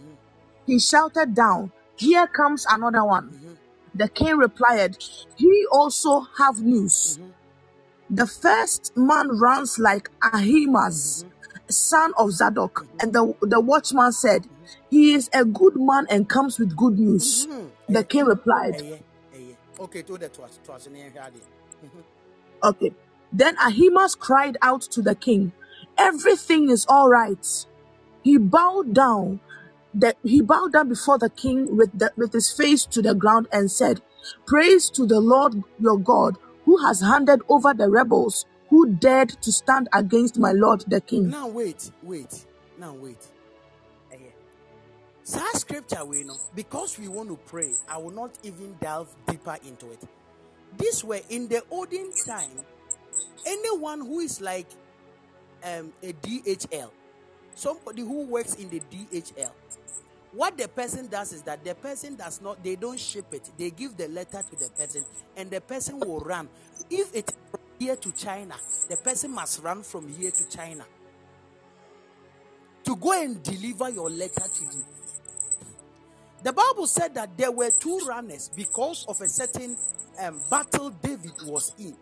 He 0.65 0.79
shouted 0.79 1.33
down, 1.33 1.71
Here 1.95 2.27
comes 2.27 2.65
another 2.69 3.05
one. 3.05 3.57
The 3.95 4.09
king 4.09 4.35
replied, 4.35 4.97
He 5.37 5.65
also 5.71 6.27
have 6.37 6.61
news. 6.61 7.19
The 8.09 8.27
first 8.27 8.97
man 8.97 9.29
runs 9.29 9.79
like 9.79 10.09
Ahimaaz, 10.21 11.23
son 11.69 12.13
of 12.17 12.31
Zadok, 12.31 12.87
and 12.99 13.13
the, 13.13 13.35
the 13.41 13.59
watchman 13.59 14.11
said, 14.11 14.47
He 14.89 15.13
is 15.13 15.29
a 15.33 15.45
good 15.45 15.75
man 15.75 16.07
and 16.09 16.27
comes 16.27 16.59
with 16.59 16.75
good 16.75 16.97
news. 16.97 17.47
Mm-hmm. 17.47 17.93
The 17.93 18.03
king 18.03 18.25
replied, 18.25 19.01
okay 19.79 20.01
to 20.01 20.17
the 20.17 20.29
to 20.29 20.43
us 20.43 20.59
to 20.63 20.73
us 20.73 20.87
ne 20.89 20.99
yɛhwɛ 20.99 21.21
adeɛ. 21.27 21.41
Okay. 22.63 22.91
Then 23.31 23.55
Ahimaaz 23.57 24.15
cried 24.15 24.57
out 24.61 24.81
to 24.81 25.01
the 25.01 25.13
king, 25.13 25.51
Everything 25.97 26.69
is 26.69 26.85
all 26.87 27.09
right. 27.09 27.65
He 28.23 28.37
bowed 28.37 28.93
down. 28.93 29.39
That 29.93 30.17
he 30.23 30.41
bowed 30.41 30.73
down 30.73 30.89
before 30.89 31.17
the 31.17 31.29
king 31.29 31.75
with 31.75 31.97
the, 31.97 32.11
with 32.17 32.33
his 32.33 32.51
face 32.51 32.85
to 32.85 33.01
the 33.01 33.15
ground 33.15 33.47
and 33.51 33.71
said, 33.71 34.01
Praise 34.45 34.89
to 34.91 35.05
the 35.07 35.19
Lord 35.19 35.63
your 35.79 35.97
God, 35.97 36.37
who 36.65 36.77
has 36.85 37.01
handed 37.01 37.41
over 37.49 37.73
the 37.73 37.89
rebels 37.89 38.45
who 38.69 38.93
dared 38.93 39.29
to 39.29 39.51
stand 39.51 39.87
against 39.93 40.37
my 40.37 40.51
lord 40.51 40.83
the 40.87 41.01
king. 41.01 41.29
Now 41.29 41.47
wait, 41.47 41.91
wait, 42.03 42.45
now 42.77 42.93
wait. 42.93 43.27
Saa 45.23 45.51
scripture 45.55 46.05
we 46.05 46.23
know 46.23 46.37
because 46.55 46.97
we 46.97 47.09
want 47.09 47.27
to 47.27 47.35
pray. 47.47 47.73
I 47.89 47.97
will 47.97 48.11
not 48.11 48.37
even 48.43 48.77
delve 48.79 49.13
deeper 49.27 49.57
into 49.67 49.91
it. 49.91 49.99
This 50.77 51.03
way, 51.03 51.21
in 51.29 51.49
the 51.49 51.63
olden 51.69 52.13
time, 52.25 52.51
anyone 53.45 53.99
who 53.99 54.21
is 54.21 54.39
like 54.39 54.67
um, 55.65 55.91
a 56.01 56.13
DHL, 56.13 56.91
somebody 57.55 58.03
who 58.03 58.25
works 58.27 58.55
in 58.55 58.69
the 58.69 58.79
DHL, 58.79 59.51
what 60.31 60.57
the 60.57 60.69
person 60.69 61.07
does 61.07 61.33
is 61.33 61.41
that 61.43 61.63
the 61.65 61.75
person 61.75 62.15
does 62.15 62.41
not, 62.41 62.63
they 62.63 62.77
don't 62.77 62.99
ship 62.99 63.25
it. 63.33 63.49
They 63.57 63.71
give 63.71 63.97
the 63.97 64.07
letter 64.07 64.43
to 64.49 64.55
the 64.55 64.69
person, 64.69 65.03
and 65.35 65.49
the 65.51 65.59
person 65.59 65.99
will 65.99 66.19
run. 66.19 66.47
If 66.89 67.11
from 67.51 67.56
here 67.79 67.95
to 67.95 68.11
China, 68.13 68.55
the 68.89 68.97
person 68.97 69.31
must 69.31 69.61
run 69.63 69.83
from 69.83 70.07
here 70.07 70.31
to 70.31 70.49
China 70.49 70.85
to 72.83 72.95
go 72.95 73.11
and 73.21 73.43
deliver 73.43 73.89
your 73.89 74.09
letter 74.09 74.45
to 74.53 74.63
you. 74.63 74.85
The 76.43 76.53
Bible 76.53 76.87
said 76.87 77.15
that 77.15 77.37
there 77.37 77.51
were 77.51 77.71
two 77.71 77.99
runners 78.07 78.49
because 78.55 79.05
of 79.07 79.19
a 79.21 79.27
certain 79.27 79.75
um, 80.19 80.39
battle 80.49 80.91
David 80.91 81.33
was 81.45 81.73
in. 81.77 81.95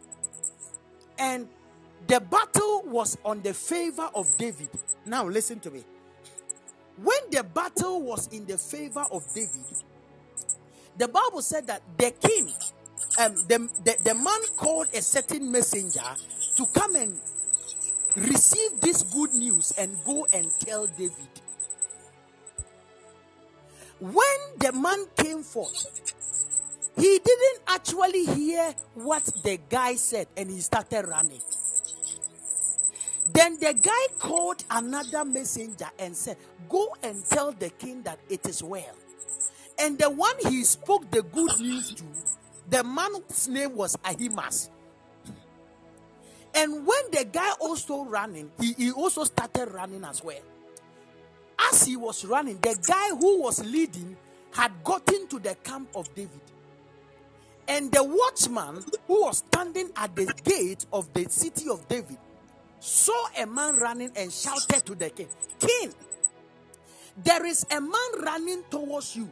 And 1.17 1.47
the 2.07 2.19
battle 2.19 2.83
was 2.85 3.17
on 3.25 3.41
the 3.41 3.53
favor 3.53 4.09
of 4.13 4.27
David. 4.37 4.69
Now, 5.05 5.25
listen 5.27 5.59
to 5.61 5.71
me. 5.71 5.83
When 7.01 7.17
the 7.31 7.43
battle 7.43 8.01
was 8.03 8.27
in 8.27 8.45
the 8.45 8.57
favor 8.57 9.05
of 9.11 9.23
David, 9.33 9.65
the 10.97 11.07
Bible 11.07 11.41
said 11.41 11.67
that 11.67 11.81
the 11.97 12.11
king, 12.11 12.53
um, 13.19 13.35
the, 13.47 13.69
the, 13.83 13.97
the 14.03 14.15
man 14.15 14.39
called 14.57 14.87
a 14.93 15.01
certain 15.01 15.51
messenger 15.51 16.01
to 16.55 16.65
come 16.67 16.95
and 16.95 17.17
receive 18.15 18.79
this 18.81 19.03
good 19.03 19.33
news 19.33 19.73
and 19.77 19.97
go 20.05 20.27
and 20.33 20.49
tell 20.59 20.87
David. 20.87 21.29
When 23.99 24.39
the 24.59 24.71
man 24.73 25.05
came 25.15 25.43
forth, 25.43 26.13
he 26.97 27.19
didn't 27.19 27.61
actually 27.67 28.25
hear 28.25 28.73
what 28.93 29.23
the 29.43 29.59
guy 29.69 29.95
said 29.95 30.27
and 30.37 30.49
he 30.49 30.59
started 30.59 31.07
running. 31.07 31.41
Then 33.33 33.59
the 33.59 33.73
guy 33.73 34.19
called 34.19 34.63
another 34.69 35.25
messenger 35.25 35.89
and 35.99 36.15
said, 36.15 36.37
Go 36.69 36.95
and 37.03 37.23
tell 37.25 37.51
the 37.51 37.69
king 37.69 38.03
that 38.03 38.19
it 38.29 38.45
is 38.47 38.63
well. 38.63 38.95
And 39.79 39.97
the 39.97 40.09
one 40.09 40.35
he 40.49 40.63
spoke 40.63 41.09
the 41.11 41.23
good 41.23 41.59
news 41.59 41.93
to, 41.95 42.03
the 42.69 42.83
man's 42.83 43.47
name 43.47 43.75
was 43.75 43.97
Ahimaaz. 44.03 44.69
And 46.53 46.87
when 46.87 47.11
the 47.11 47.25
guy 47.25 47.51
also 47.59 48.05
running, 48.05 48.49
he, 48.59 48.73
he 48.73 48.91
also 48.91 49.25
started 49.25 49.71
running 49.73 50.03
as 50.05 50.23
well. 50.23 50.39
As 51.59 51.85
he 51.85 51.97
was 51.97 52.23
running, 52.25 52.57
the 52.59 52.77
guy 52.87 53.09
who 53.09 53.41
was 53.41 53.63
leading 53.65 54.15
had 54.51 54.71
gotten 54.83 55.27
to 55.27 55.39
the 55.39 55.55
camp 55.55 55.89
of 55.95 56.13
David. 56.15 56.41
And 57.67 57.91
the 57.91 58.03
watchman 58.03 58.83
who 59.07 59.21
was 59.21 59.39
standing 59.39 59.89
at 59.95 60.15
the 60.15 60.31
gate 60.43 60.85
of 60.93 61.11
the 61.13 61.25
city 61.29 61.69
of 61.69 61.87
David 61.87 62.17
saw 62.79 63.27
a 63.37 63.45
man 63.45 63.75
running 63.77 64.11
and 64.15 64.31
shouted 64.31 64.85
to 64.85 64.95
the 64.95 65.09
king, 65.09 65.27
King, 65.59 65.93
there 67.17 67.45
is 67.45 67.65
a 67.71 67.81
man 67.81 68.23
running 68.23 68.63
towards 68.69 69.15
you. 69.15 69.29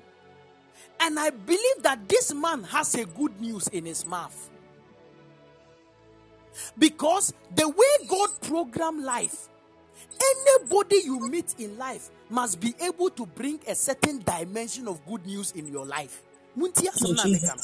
And 0.99 1.19
I 1.19 1.29
believe 1.31 1.81
that 1.83 2.07
this 2.07 2.33
man 2.33 2.63
has 2.63 2.95
a 2.95 3.05
good 3.05 3.39
news 3.41 3.67
in 3.67 3.85
his 3.85 4.05
mouth. 4.05 4.49
Because 6.77 7.33
the 7.55 7.67
way 7.67 8.07
God 8.07 8.29
programmed 8.41 9.03
life, 9.03 9.49
anybody 10.21 10.97
you 11.03 11.27
meet 11.29 11.55
in 11.57 11.77
life 11.77 12.09
must 12.29 12.59
be 12.59 12.73
able 12.81 13.09
to 13.11 13.25
bring 13.25 13.59
a 13.67 13.75
certain 13.75 14.19
dimension 14.19 14.87
of 14.87 15.05
good 15.05 15.25
news 15.25 15.51
in 15.51 15.67
your 15.67 15.85
life. 15.85 16.21
Munti 16.57 16.87
asɛm 16.87 17.15
na 17.15 17.23
meka 17.25 17.55
no. 17.57 17.63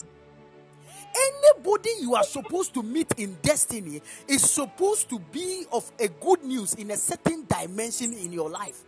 Anybody 1.16 1.90
you 2.02 2.16
are 2.16 2.24
supposed 2.24 2.74
to 2.74 2.84
meet 2.84 3.12
in 3.18 3.38
destiny 3.42 4.02
is 4.28 4.50
supposed 4.50 5.10
to 5.10 5.20
be 5.20 5.66
of 5.72 5.92
a 6.00 6.08
good 6.08 6.44
news 6.44 6.74
in 6.76 6.92
a 6.92 6.98
certain 6.98 7.46
dimension 7.48 8.14
in 8.14 8.32
your 8.32 8.50
life. 8.50 8.84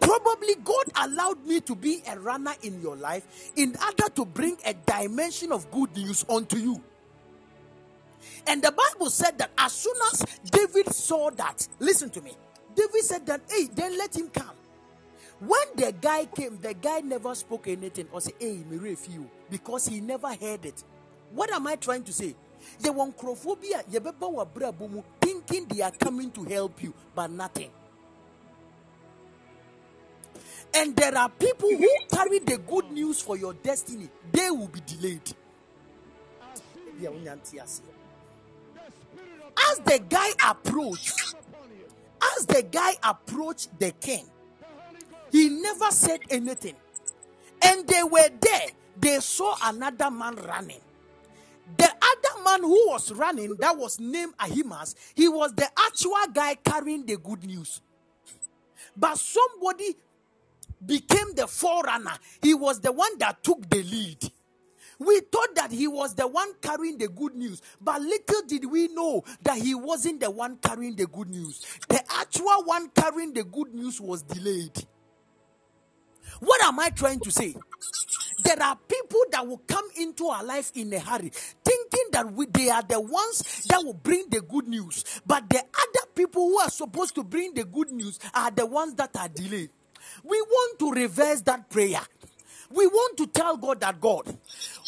Probably 0.00 0.54
God 0.56 0.84
allowed 0.96 1.44
me 1.44 1.60
to 1.60 1.74
be 1.74 2.02
a 2.08 2.18
runner 2.18 2.54
in 2.62 2.80
your 2.80 2.96
life 2.96 3.50
in 3.56 3.76
order 3.84 4.08
to 4.14 4.24
bring 4.24 4.56
a 4.64 4.74
dimension 4.74 5.52
of 5.52 5.70
good 5.70 5.94
news 5.96 6.24
onto 6.28 6.56
you. 6.56 6.82
And 8.46 8.62
the 8.62 8.72
Bible 8.72 9.10
said 9.10 9.38
that 9.38 9.50
as 9.58 9.72
soon 9.72 9.96
as 10.12 10.24
David 10.50 10.92
saw 10.94 11.30
that, 11.30 11.66
listen 11.78 12.10
to 12.10 12.20
me, 12.20 12.32
David 12.74 13.02
said 13.02 13.26
that, 13.26 13.40
hey, 13.50 13.68
then 13.74 13.98
let 13.98 14.16
him 14.16 14.28
come. 14.28 14.54
When 15.40 15.60
the 15.76 15.92
guy 16.00 16.24
came, 16.26 16.58
the 16.60 16.74
guy 16.74 17.00
never 17.00 17.34
spoke 17.34 17.68
anything 17.68 18.08
or 18.12 18.20
said, 18.20 18.34
hey, 18.38 18.56
me 18.68 18.96
you, 19.08 19.30
because 19.50 19.86
he 19.86 20.00
never 20.00 20.28
heard 20.34 20.64
it. 20.64 20.82
What 21.32 21.52
am 21.52 21.66
I 21.66 21.76
trying 21.76 22.04
to 22.04 22.12
say? 22.12 22.34
They 22.80 22.90
want 22.90 23.16
crophobia, 23.16 23.84
thinking 25.20 25.66
they 25.66 25.82
are 25.82 25.92
coming 25.92 26.30
to 26.32 26.44
help 26.44 26.82
you, 26.82 26.92
but 27.14 27.30
nothing. 27.30 27.70
And 30.74 30.94
there 30.94 31.16
are 31.16 31.28
people 31.28 31.70
who 31.70 31.88
carry 32.12 32.38
the 32.40 32.58
good 32.58 32.90
news 32.90 33.20
for 33.20 33.36
your 33.36 33.54
destiny, 33.54 34.08
they 34.32 34.50
will 34.50 34.68
be 34.68 34.80
delayed. 34.86 35.34
As 39.70 39.78
the 39.84 40.00
guy 40.08 40.28
approached, 40.48 41.34
as 42.36 42.46
the 42.46 42.62
guy 42.62 42.92
approached 43.02 43.78
the 43.78 43.92
king, 43.92 44.26
he 45.30 45.48
never 45.48 45.90
said 45.90 46.20
anything. 46.30 46.74
And 47.62 47.86
they 47.86 48.02
were 48.02 48.28
there. 48.40 48.68
They 49.00 49.20
saw 49.20 49.56
another 49.62 50.10
man 50.10 50.36
running. 50.36 50.80
The 51.76 51.84
other 51.84 52.42
man 52.44 52.62
who 52.62 52.88
was 52.88 53.12
running 53.12 53.54
that 53.56 53.76
was 53.76 54.00
named 54.00 54.34
Ahimaaz, 54.40 54.94
he 55.14 55.28
was 55.28 55.52
the 55.54 55.68
actual 55.78 56.16
guy 56.32 56.54
carrying 56.56 57.04
the 57.04 57.16
good 57.16 57.44
news. 57.44 57.80
But 58.96 59.18
somebody 59.18 59.96
became 60.84 61.34
the 61.34 61.46
forerunner. 61.46 62.18
He 62.42 62.54
was 62.54 62.80
the 62.80 62.92
one 62.92 63.18
that 63.18 63.42
took 63.42 63.68
the 63.68 63.82
lead. 63.82 64.32
We 64.98 65.20
thought 65.20 65.54
that 65.54 65.70
he 65.70 65.86
was 65.86 66.14
the 66.14 66.26
one 66.26 66.54
carrying 66.60 66.98
the 66.98 67.08
good 67.08 67.34
news, 67.36 67.62
but 67.80 68.00
little 68.02 68.42
did 68.48 68.64
we 68.64 68.88
know 68.88 69.22
that 69.42 69.58
he 69.58 69.74
wasn't 69.74 70.20
the 70.20 70.30
one 70.30 70.58
carrying 70.58 70.96
the 70.96 71.06
good 71.06 71.30
news. 71.30 71.64
The 71.88 72.02
actual 72.12 72.64
one 72.64 72.90
carrying 72.90 73.32
the 73.32 73.44
good 73.44 73.72
news 73.74 74.00
was 74.00 74.22
delayed. 74.22 74.86
What 76.40 76.62
am 76.64 76.80
I 76.80 76.90
trying 76.90 77.20
to 77.20 77.30
say? 77.30 77.54
There 78.44 78.60
are 78.62 78.76
people 78.76 79.24
that 79.32 79.46
will 79.46 79.58
come 79.66 79.84
into 79.96 80.26
our 80.26 80.44
life 80.44 80.70
in 80.74 80.92
a 80.92 80.98
hurry, 81.00 81.30
thinking 81.64 82.04
that 82.12 82.32
we, 82.32 82.46
they 82.46 82.68
are 82.70 82.82
the 82.82 83.00
ones 83.00 83.64
that 83.68 83.82
will 83.84 83.94
bring 83.94 84.26
the 84.30 84.40
good 84.40 84.68
news. 84.68 85.04
But 85.26 85.48
the 85.50 85.58
other 85.58 86.06
people 86.14 86.42
who 86.48 86.58
are 86.58 86.70
supposed 86.70 87.14
to 87.16 87.24
bring 87.24 87.54
the 87.54 87.64
good 87.64 87.90
news 87.90 88.18
are 88.34 88.50
the 88.50 88.66
ones 88.66 88.94
that 88.94 89.16
are 89.16 89.28
delayed. 89.28 89.70
We 90.28 90.40
want 90.42 90.78
to 90.80 90.92
reverse 90.92 91.42
that 91.42 91.70
prayer. 91.70 92.02
We 92.70 92.86
want 92.86 93.16
to 93.18 93.26
tell 93.28 93.56
God 93.56 93.80
that 93.80 94.00
God, 94.00 94.26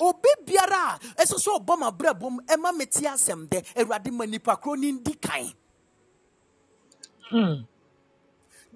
obi 0.01 0.29
biara 0.47 1.01
ɛsɛ 1.17 1.37
sɛ 1.39 1.61
ɔbɔ 1.61 1.79
ma 1.81 1.91
brɛ 1.93 2.19
bom 2.19 2.41
ɛma 2.47 2.73
meti 2.79 3.05
asɛm 3.07 3.49
dɛ 3.49 3.65
awurade 3.77 4.13
ma 4.13 4.27
nipa 4.27 4.57
koro 4.59 4.77
ne. 4.77 4.99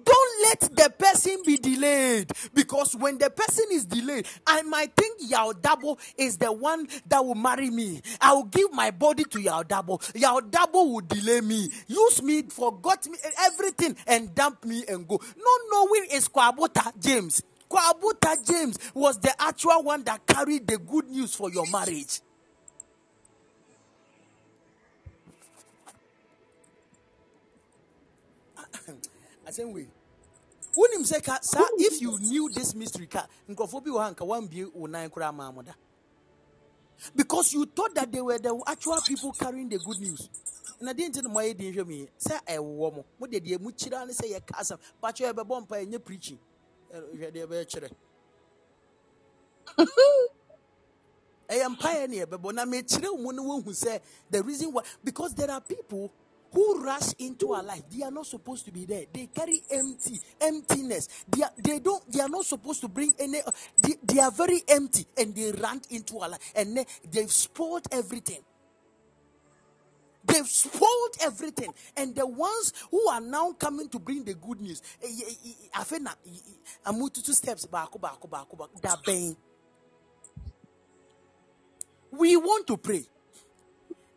Don't 0.05 0.43
let 0.43 0.59
the 0.75 0.89
person 0.97 1.37
be 1.45 1.57
delayed 1.57 2.31
because 2.53 2.95
when 2.95 3.17
the 3.17 3.29
person 3.29 3.65
is 3.71 3.85
delayed, 3.85 4.27
I 4.45 4.61
might 4.61 4.95
think 4.95 5.19
Yao 5.29 5.51
Dabo 5.53 5.97
is 6.17 6.37
the 6.37 6.51
one 6.51 6.87
that 7.07 7.25
will 7.25 7.35
marry 7.35 7.69
me. 7.71 8.01
I 8.21 8.33
will 8.33 8.43
give 8.45 8.71
my 8.71 8.91
body 8.91 9.23
to 9.25 9.41
Yao 9.41 9.63
Dabo. 9.63 9.99
Yao 10.15 10.39
Dabo 10.41 10.93
will 10.93 11.01
delay 11.01 11.41
me, 11.41 11.69
use 11.87 12.21
me, 12.21 12.43
forgot 12.43 13.07
me, 13.07 13.17
everything, 13.45 13.95
and 14.05 14.33
dump 14.35 14.63
me 14.65 14.83
and 14.87 15.07
go. 15.07 15.19
No 15.37 15.51
knowing 15.71 16.07
is 16.11 16.27
Kwabuta 16.29 16.93
James. 17.01 17.41
Kwabuta 17.69 18.35
James 18.47 18.77
was 18.93 19.19
the 19.19 19.33
actual 19.41 19.83
one 19.83 20.03
that 20.03 20.25
carried 20.27 20.67
the 20.67 20.77
good 20.77 21.09
news 21.09 21.33
for 21.35 21.51
your 21.51 21.65
marriage. 21.71 22.21
I 29.47 29.51
say 29.51 29.65
wait. 29.65 29.94
Wonim 30.75 31.03
sɛ 31.03 31.23
ka 31.23 31.39
saa 31.41 31.67
if 31.77 32.01
you 32.01 32.17
knew 32.19 32.49
this 32.49 32.75
mystery 32.75 33.07
ka 33.07 33.27
nkurɔfoɔ 33.49 33.83
bi 33.83 33.91
wɔ 33.91 33.99
ha 34.03 34.11
nka 34.11 34.25
wambie 34.25 34.71
wo 34.73 34.87
nan 34.87 35.09
koraa 35.09 35.33
maa 35.33 35.51
mo 35.51 35.61
da 35.61 35.73
because 37.15 37.53
you 37.53 37.65
thought 37.65 37.93
that 37.95 38.11
they 38.11 38.21
were 38.21 38.37
the 38.39 38.63
actual 38.67 38.99
people 39.05 39.31
carrying 39.33 39.69
the 39.69 39.77
good 39.79 39.99
news. 39.99 40.29
Na 40.79 40.93
deɛ 40.93 41.09
nti 41.09 41.23
na 41.23 41.29
moayɛ 41.29 41.57
din 41.57 41.73
hwɛ 41.73 41.87
me. 41.87 42.07
Sɛ 42.19 42.39
ɛwɔ 42.45 42.93
mo 42.95 43.05
mode 43.19 43.31
deɛ 43.31 43.57
mukyira 43.57 44.05
ne 44.05 44.13
sɛ 44.13 44.31
yɛka 44.31 44.59
asɛm 44.59 44.79
bakyɛ 45.01 45.33
yɛbɛbɔ 45.33 45.61
mpa 45.61 45.75
ɛnyɛ 45.85 46.03
preaching. 46.03 46.39
Hwɛ 46.93 47.31
deɛ 47.31 47.47
ɛbɛyɛkyerɛ 47.47 47.89
ɛyɛ 51.49 51.67
mpaeɛ 51.77 52.09
ne 52.09 52.25
yɛbɛbɔ 52.25 52.53
na 52.53 52.65
mekyerɛ 52.65 53.19
mu 53.21 53.31
no 53.31 53.43
woahu 53.43 53.71
sɛ 53.71 54.01
the 54.29 54.43
reason 54.43 54.71
why 54.73 54.83
because 55.03 55.33
there 55.33 55.51
are 55.51 55.61
people 55.61 56.11
who 56.55 56.83
rush 56.83 57.13
into 57.19 57.53
our 57.53 57.63
life 57.63 57.83
they 57.91 58.03
are 58.03 58.11
not 58.11 58.25
supposed 58.25 58.65
to 58.65 58.71
be 58.71 58.85
there. 58.85 59.05
They 59.13 59.27
carry 59.27 59.61
empty 59.69 60.19
emptiness. 60.41 61.09
They 61.27 61.43
are, 61.43 61.51
they 61.57 61.79
don't 61.79 62.09
they 62.11 62.21
are 62.21 62.29
not 62.29 62.45
supposed 62.45 62.81
to 62.81 62.87
bring 62.87 63.13
any 63.19 63.41
they, 63.77 63.95
they 64.03 64.19
are 64.21 64.31
very 64.31 64.63
empty 64.67 65.05
and 65.17 65.35
they 65.35 65.51
run 65.51 65.81
into 65.89 66.19
our 66.19 66.29
life. 66.29 66.53
And 66.55 66.77
then 66.77 66.85
they've 67.11 67.31
spoiled 67.31 67.87
everything. 67.91 68.41
They've 70.25 70.47
spoiled 70.47 71.17
everything, 71.21 71.71
and 71.95 72.15
the 72.15 72.25
ones 72.25 72.73
who 72.89 73.07
are 73.09 73.21
now 73.21 73.51
coming 73.53 73.87
to 73.89 73.99
bring 73.99 74.23
the 74.23 74.33
good 74.33 74.59
news, 74.59 74.81
eh, 75.03 75.07
eh, 75.07 75.33
eh, 75.45 75.51
I 75.75 75.83
feel 75.83 75.99
na 75.99 76.11
I'm 76.85 77.09
two 77.11 77.33
steps 77.33 77.67
back, 77.67 77.89
back, 78.01 78.19
back, 78.29 78.47
back. 78.81 78.99
We 82.11 82.37
want 82.37 82.65
to 82.67 82.77
pray. 82.77 83.05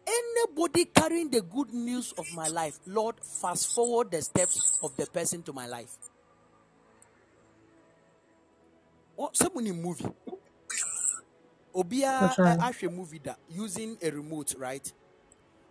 Anybody 0.09 0.86
carrying 0.86 1.30
the 1.30 1.43
good 1.43 1.72
news 1.72 2.12
of 2.16 2.26
my 2.35 2.48
life, 2.48 2.78
Lord, 2.86 3.16
fast 3.22 3.74
forward 3.74 4.10
the 4.10 4.22
steps 4.22 4.78
of 4.82 4.97
the 4.97 5.06
person 5.06 5.43
to 5.43 5.52
my 5.52 5.66
life. 5.66 5.90
Oh, 9.18 9.30
someone 9.32 9.66
in 9.66 9.82
movie. 9.82 10.06
Obia 11.74 12.36
right. 12.39 12.59
actually 12.60 12.89
movie 12.94 13.18
that 13.24 13.39
using 13.51 13.98
a 14.02 14.10
remote, 14.10 14.55
right? 14.59 14.90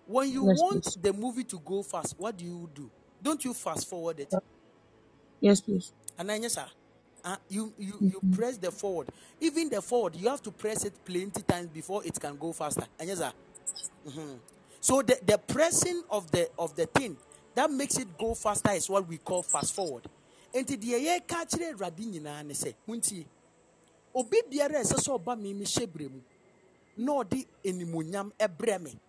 When 0.06 0.30
you 0.30 0.46
Yes, 0.46 0.58
want 0.62 0.84
please. 0.84 0.98
the 1.02 1.14
movie 1.14 1.44
to 1.46 1.60
go 1.60 1.82
fast, 1.82 2.16
what 2.18 2.38
do 2.38 2.46
you 2.46 2.70
do? 2.74 2.92
Don't 3.22 3.44
you 3.44 3.54
fast 3.54 3.90
forward 3.90 4.20
it? 4.20 4.34
Yes, 5.42 5.62
please. 5.62 5.92
And 6.18 6.30
then 6.30 6.44
yes, 6.44 6.54
sir. 6.54 6.66
Uh, 7.24 7.38
you 7.50 7.74
you 7.78 7.94
you 8.06 8.22
press 8.32 8.58
the 8.58 8.72
forward. 8.72 9.10
Even 9.42 9.70
the 9.70 9.82
forward, 9.82 10.16
you 10.16 10.30
have 10.30 10.42
to 10.44 10.52
press 10.52 10.86
it 10.86 10.94
plenty 11.04 11.42
times 11.42 11.68
before 11.68 12.06
it 12.06 12.20
can 12.20 12.38
go 12.38 12.54
faster. 12.54 12.86
And 13.00 13.10
yes, 13.10 13.18
sir. 13.18 13.34
Mhm. 14.08 14.40
So 14.82 15.02
the, 15.02 15.20
the 15.26 15.38
pressing 15.40 16.04
of 16.12 16.32
the 16.32 16.50
of 16.60 16.76
the 16.76 16.88
thing 16.88 17.18
that 17.56 17.72
makes 17.72 17.98
it 17.98 18.18
go 18.18 18.36
faster 18.36 18.72
is 18.72 18.90
what 18.90 19.08
we 19.08 19.18
call 19.18 19.44
fast 19.44 19.74
forward. 19.76 20.08
Enti 20.54 20.78
deɛ 20.78 21.00
yɛka 21.28 21.46
kyerɛ 21.50 21.74
Awurade 21.76 22.06
nyinaa 22.06 22.46
ne 22.46 22.54
sɛ, 22.54 23.26
obi 24.16 24.38
biara 24.50 24.80
a 24.80 24.84
ɛsɛ 24.84 24.98
sɛ 25.06 25.12
ɔba 25.20 25.40
me 25.40 25.54
me 25.54 25.66
hyɛbrɛ 25.66 26.10
mu 26.12 26.22
na 26.98 27.14
ɔde 27.14 27.48
animuonyam 27.66 28.32
ɛbrɛ 28.40 28.82
me 28.84 29.00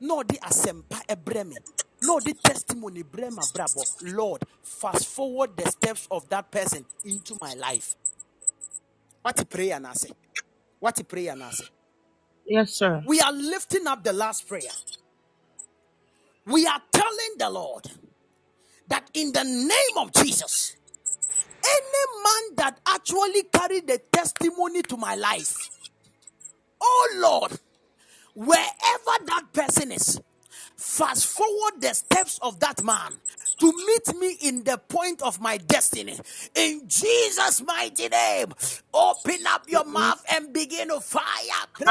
na 0.00 0.14
ɔde 0.16 0.38
asɛmpa 0.40 0.98
ɛbrɛ 1.08 1.46
me 1.48 1.56
testimony 2.34 3.02
brɛ 3.02 3.30
ma 3.32 3.42
brabɔ 3.46 3.86
lord 4.14 4.44
fast 4.62 5.06
forward 5.08 5.56
the 5.56 5.70
steps 5.70 6.08
of 6.10 6.28
that 6.28 6.50
person 6.50 6.84
into 7.04 7.36
my 7.40 7.54
life 7.54 7.96
what 9.22 9.40
a 9.40 9.46
prayer 9.46 9.80
na 9.80 9.90
ase 9.92 10.12
what 10.80 10.98
a 11.00 11.04
prayer 11.04 11.36
na 11.36 11.48
ase 11.50 11.70
Yes, 12.50 12.72
sir. 12.74 13.06
we 13.06 13.20
are 13.20 13.32
lifting 13.32 13.86
up 13.88 14.04
the 14.04 14.12
last 14.14 14.48
prayer 14.48 14.72
we 16.46 16.66
are 16.66 16.82
telling 16.92 17.34
the 17.38 17.50
lord 17.50 17.86
that 18.88 19.10
in 19.14 19.32
the 19.32 19.44
name 19.44 19.98
of 19.98 20.12
jesus 20.14 20.76
any 21.64 22.24
man 22.24 22.56
that 22.56 22.80
actually 22.88 23.44
carried 23.52 23.86
the 23.88 24.00
testimony 24.12 24.82
to 24.82 24.96
my 24.96 25.14
life 25.16 25.70
oh 26.80 27.10
lord 27.16 27.52
wherever 28.34 29.16
that 29.26 29.44
person 29.52 29.92
is, 29.92 30.20
fast 30.90 31.26
forward 31.26 31.80
the 31.80 31.94
steps 31.94 32.38
of 32.42 32.60
that 32.60 32.82
man 32.84 33.12
to 33.60 33.72
meet 33.86 34.16
me 34.20 34.36
in 34.42 34.64
the 34.64 34.78
point 34.88 35.22
of 35.22 35.40
my 35.40 35.58
destiny. 35.58 36.18
In 36.56 36.82
Jesus' 36.88 37.62
mighty 37.66 38.08
name, 38.08 38.52
open 38.94 39.40
up 39.48 39.64
your 39.68 39.84
mouth 39.86 40.24
and 40.32 40.52
begin 40.52 40.88
to 40.88 41.00
fire 41.00 41.66
prayer. 41.74 41.90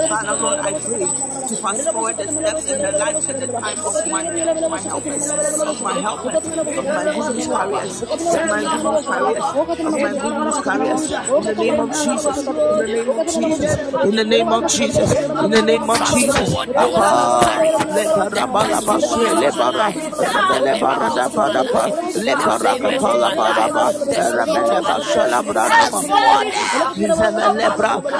Father 0.08 0.60
I 0.60 0.72
pray 0.72 1.06
to 1.48 1.56
fast 1.62 1.90
forward 1.92 2.16
the 2.16 2.26
steps 2.28 2.70
and 2.70 2.80
the 2.84 2.92
lives 2.98 3.28
and 3.28 3.42
the 3.42 3.46
time 3.46 3.78
of 3.78 4.06
my 4.08 4.22
my 4.68 4.80
helpers, 4.80 5.30
of 5.30 5.82
my 5.82 6.00
helpers, 6.00 6.34
business 7.18 7.48
careers, 7.48 8.04
of 8.30 8.44
my 8.46 8.64
business 8.66 9.06
careers, 9.06 9.54
of 9.84 9.98
my 9.98 10.14
business 10.14 10.58
careers. 10.60 11.12
In 11.36 11.44
the 11.44 11.54
name 11.54 11.80
of 11.80 11.92
Jesus, 11.92 12.48
in 12.70 12.78
the 12.78 12.86
name 12.86 13.10
of 13.10 13.26
Jesus, 13.26 13.78
in 14.02 14.14
the 14.16 14.24
name 14.24 14.52
of 14.52 14.66
Jesus, 14.66 15.16
in 15.40 15.50
the 15.50 15.62
name 15.62 15.90
of 15.90 16.02
Jesus. 16.02 16.58
Apa, 16.76 17.64
lepara 17.90 18.46
bala 18.52 18.82
basu 18.82 19.20
lepara, 19.34 19.94
lepara 20.62 21.10
da 21.14 21.28
pada 21.28 21.64
pa, 21.70 21.90
lepara 22.16 22.76
kapala 22.78 23.30
pada 23.34 23.68
pa, 23.72 23.92
lepara 24.18 24.80
basu 24.82 25.20
lepara. 25.24 25.82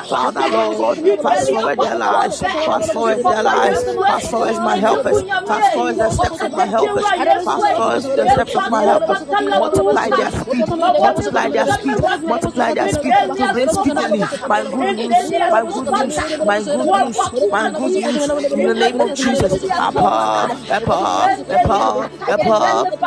Father 0.09 0.47
Lord, 0.49 0.99
fast 1.23 1.51
forward 1.53 1.79
their 1.81 1.97
lives, 1.97 2.45
fast 2.66 2.93
forward 2.93 3.19
their 3.27 3.43
lives, 3.45 3.85
fast 4.07 4.31
forward 4.31 4.59
my 4.62 4.77
helpers, 4.77 5.25
fast 5.47 5.73
forward 5.73 5.99
the 5.99 6.11
steps 6.11 6.43
of 6.43 6.53
my 6.53 6.66
helpers, 6.66 7.12
fast 7.45 7.75
forward 7.77 8.05
the 8.16 8.27
steps 8.29 8.55
of 8.57 8.69
my 8.69 8.85
helpers, 8.89 9.23
multiply 9.60 10.09
their 10.10 10.31
speed, 10.32 10.66
multiply 10.98 11.48
their 11.51 11.66
speed, 11.69 11.98
multiply 12.24 12.70
their 12.73 12.89
speed? 12.89 13.15
To 13.39 13.47
bring 13.52 13.69
speedily 13.69 14.23
my 14.48 14.62
good 14.65 14.90
news, 14.97 15.32
my 15.51 15.62
good 15.62 15.89
news, 15.93 16.16
my 16.44 16.60
good 16.60 16.90
news, 16.90 17.19
my 17.51 17.70
good 17.70 17.94
news. 17.94 18.24
In 18.52 18.66
the 18.69 18.74
name 18.74 19.01
of 19.01 19.15
Jesus. 19.15 19.55
Apa, 19.78 20.48
apa, 20.70 21.01
apa, 21.48 21.81
apa, 22.28 22.60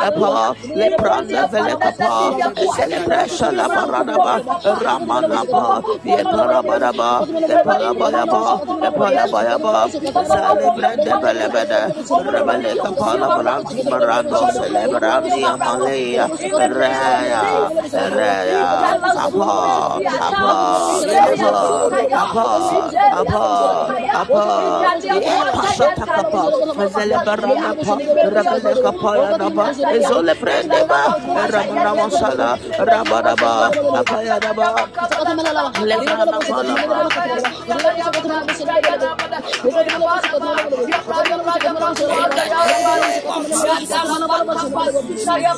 apa, 0.08 0.30
lepranda 0.74 1.42
velekapa, 1.50 2.14
celebration. 2.76 3.52
La 3.56 3.68
paradaba, 3.68 4.34
ramanaba, 4.64 5.66
yeparabaraba, 6.04 7.10
eparabaraba, 7.48 8.44
eparabaraba, 8.88 9.74
celebrate 10.26 11.12
belebede, 11.22 11.82
rebele 12.32 12.72
kapala 12.82 13.28
branti 13.36 13.78
marando, 13.88 14.40
celebrandi 14.56 15.40
amalia, 15.44 15.71
reya, 15.80 16.26
reya, 18.12 18.66
apa, 19.16 19.52
apa, 20.28 20.56
apa, 21.12 21.54
apa, 22.12 22.46
apa, 23.22 23.44
apa, 24.12 24.44
pasata 25.54 26.04
kapa, 26.06 26.42
mazele 26.76 27.16
barana 27.24 27.70
pa, 27.84 27.94
rebele 28.34 28.72
kapaya 28.82 29.30
naba, 29.38 29.66
ezole 29.96 30.34
prende 30.40 30.80
ba, 30.88 31.02
rabana 31.52 31.92
masala, 31.96 32.50
rabaraba, 32.78 33.52
apaya 34.00 34.36
naba, 34.42 34.68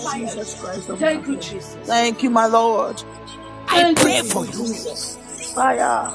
lebrana 0.04 0.86
pala 0.86 0.96
Thank 0.98 1.26
you, 1.26 1.36
Jesus. 1.36 1.76
Thank 1.84 2.22
you, 2.22 2.30
my 2.30 2.46
Lord. 2.46 3.02
I 3.68 3.94
pray 3.94 4.22
for 4.22 4.44
you 4.46 4.74
Fire. 5.54 6.10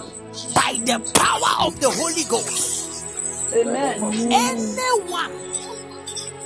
by 0.55 0.79
the 0.85 0.99
power 1.13 1.67
of 1.67 1.79
the 1.79 1.89
Holy 1.89 2.23
Ghost. 2.29 3.05
Amen. 3.53 4.03
Anyone 4.31 5.31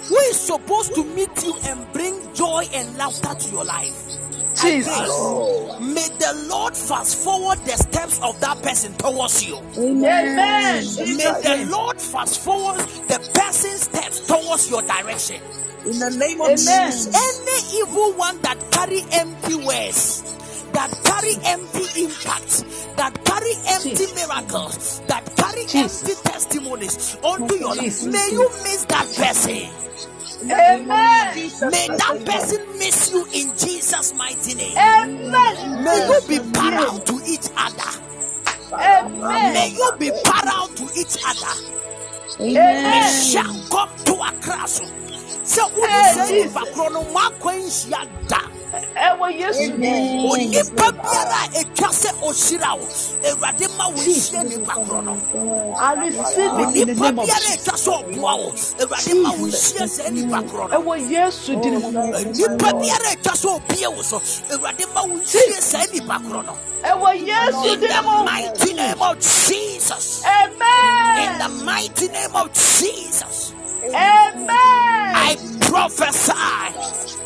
who 0.08 0.18
is 0.18 0.40
supposed 0.40 0.96
to 0.96 1.04
meet 1.04 1.44
you 1.44 1.56
and 1.66 1.92
bring 1.94 2.16
joy 2.34 2.66
and 2.74 2.98
laughter 2.98 3.34
to 3.34 3.52
your 3.52 3.66
life. 3.66 4.13
Jesus. 4.62 5.10
May 5.80 6.08
the 6.20 6.48
Lord 6.50 6.76
fast 6.76 7.18
forward 7.24 7.60
the 7.66 7.78
steps 7.78 8.20
of 8.22 8.40
that 8.42 8.62
person 8.62 8.94
towards 8.96 9.46
you. 9.46 9.58
Amen. 9.78 10.84
May 10.98 11.32
the 11.42 11.68
Lord 11.70 12.00
fast 12.00 12.40
forward 12.42 12.80
the 13.08 13.20
person's 13.34 13.82
steps 13.82 14.20
towards 14.28 14.70
your 14.70 14.82
direction. 14.84 15.42
In 15.86 16.00
the 16.00 16.10
name 16.12 16.40
of 16.40 16.48
Amen. 16.48 16.56
Jesus. 16.56 17.08
Any 17.14 17.82
evil 17.82 18.14
one 18.14 18.40
that 18.42 18.58
carry 18.72 19.02
empty 19.12 19.56
words, 19.56 20.22
that 20.72 20.90
carry 21.04 21.36
empty 21.44 22.04
impact, 22.04 22.64
that 22.96 23.14
carry 23.26 23.54
empty 23.68 24.08
miracles, 24.16 25.02
that 25.08 25.26
carry 25.36 25.64
empty 25.76 26.14
testimonies 26.24 27.18
onto 27.22 27.56
your 27.56 27.76
life, 27.76 27.80
Jesus. 27.80 28.06
may 28.06 28.30
you 28.32 28.50
miss 28.64 28.86
that 28.86 29.08
person. 29.16 29.70
Amen. 30.52 31.36
May 31.72 31.88
that 31.88 32.22
person 32.26 32.62
miss 32.78 33.12
you 33.12 33.26
in 33.34 33.56
Jesus' 33.58 34.14
mighty 34.16 34.56
name. 34.56 34.78
Amen. 34.78 35.84
May 35.84 36.08
you 36.08 36.20
be 36.28 36.40
parallel 36.54 37.00
to 37.00 37.22
each 37.26 37.48
other. 37.56 37.92
Amen. 38.74 39.54
May 39.54 39.70
you 39.72 39.92
be 40.00 40.12
parallel 40.24 40.68
to 40.70 40.84
each 41.00 41.18
other. 41.26 41.54
Amen. 42.40 43.32
shall 43.32 43.54
come 43.70 43.90
to 44.06 44.14
a 44.14 44.32
crash. 44.42 44.80
sɛ 45.44 45.64
wode 45.76 45.90
Hey, 45.90 46.14
sɛ 46.16 46.28
Jesus. 46.28 46.54
nipa 46.54 46.64
korɔ 46.74 47.02
no 48.74 48.80
moakwa 48.80 48.82
nhyia 48.82 48.98
da 48.98 49.14
Ɛwɔ 49.14 49.28
Yesu 49.40 49.74
onipa 50.32 50.92
biara 50.92 51.38
a 51.44 51.64
ɛtwa 51.64 51.90
sɛ 51.92 52.10
ɔhyira 52.22 52.72
wo 52.80 52.88
awurade 53.30 53.78
ma 53.78 53.88
wo 53.90 53.98
nhyia 53.98 54.44
nipa 54.50 54.74
korɔ 54.74 55.04
no. 55.04 55.76
I 55.80 55.94
receive 55.94 56.60
it 56.60 56.82
in 56.82 56.88
the 56.88 56.94
onipa 56.94 57.12
biara 57.16 57.54
a 57.54 57.58
ɛtwa 57.58 57.76
sɛ 57.78 57.92
ɔboa 58.04 58.34
wo 58.40 58.52
awurade 58.52 59.22
ma 59.22 59.30
wo 59.32 59.46
nhyia 59.48 59.86
sɛ 59.86 60.12
nipa 60.12 60.42
korɔ 60.44 60.70
no. 60.70 60.82
Ɛwɔ 60.82 61.10
Yesu 61.10 61.62
din 61.62 61.80
mu. 61.82 61.92
nipa 61.92 62.70
biara 62.74 63.12
a 63.12 63.16
ɛtwa 63.16 63.34
sɛ 63.34 63.60
ɔbie 63.60 63.96
wo 63.96 64.02
so. 64.02 64.20
Awurade 64.20 64.94
ma 64.94 65.02
wo 65.04 65.16
nhyia 65.20 65.60
sɛ 65.60 65.94
nipa 65.94 66.20
korɔ 66.20 66.46
no. 66.46 66.58
Ɛwɔ 66.84 67.28
Yesu 67.28 67.74
in 67.74 67.80
the 67.80 68.02
mighty 68.26 68.74
name 68.74 69.02
of 69.02 69.20
Jesus. 69.20 70.24
Amen. 70.26 71.18
in 71.24 71.38
the 71.40 71.64
mighty 71.66 72.08
name 72.08 72.36
of 72.36 72.52
Jesus. 72.54 73.54
Amen. 73.86 74.50
I 74.50 75.36
prophesy 75.62 77.23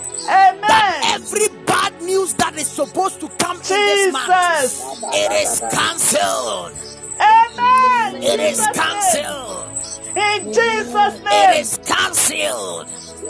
that 0.67 0.85
every 1.15 1.47
bad 1.65 2.01
news 2.03 2.33
that 2.35 2.55
is 2.57 2.67
supposed 2.67 3.19
to 3.21 3.29
come 3.39 3.61
to 3.61 3.77
this 3.79 4.07
man, 4.07 4.69
It 5.13 5.31
is 5.33 5.61
cancelled. 5.69 6.73
Amen. 7.19 8.15
In 8.15 8.21
It 8.23 8.39
is 8.41 8.67
Jesus' 8.67 8.85
name. 8.87 9.23
cancelled. 9.27 9.69
In 10.15 10.53
Jesus' 10.53 11.19
name. 11.23 11.51
is 11.61 11.79
cancelled. 11.85 12.87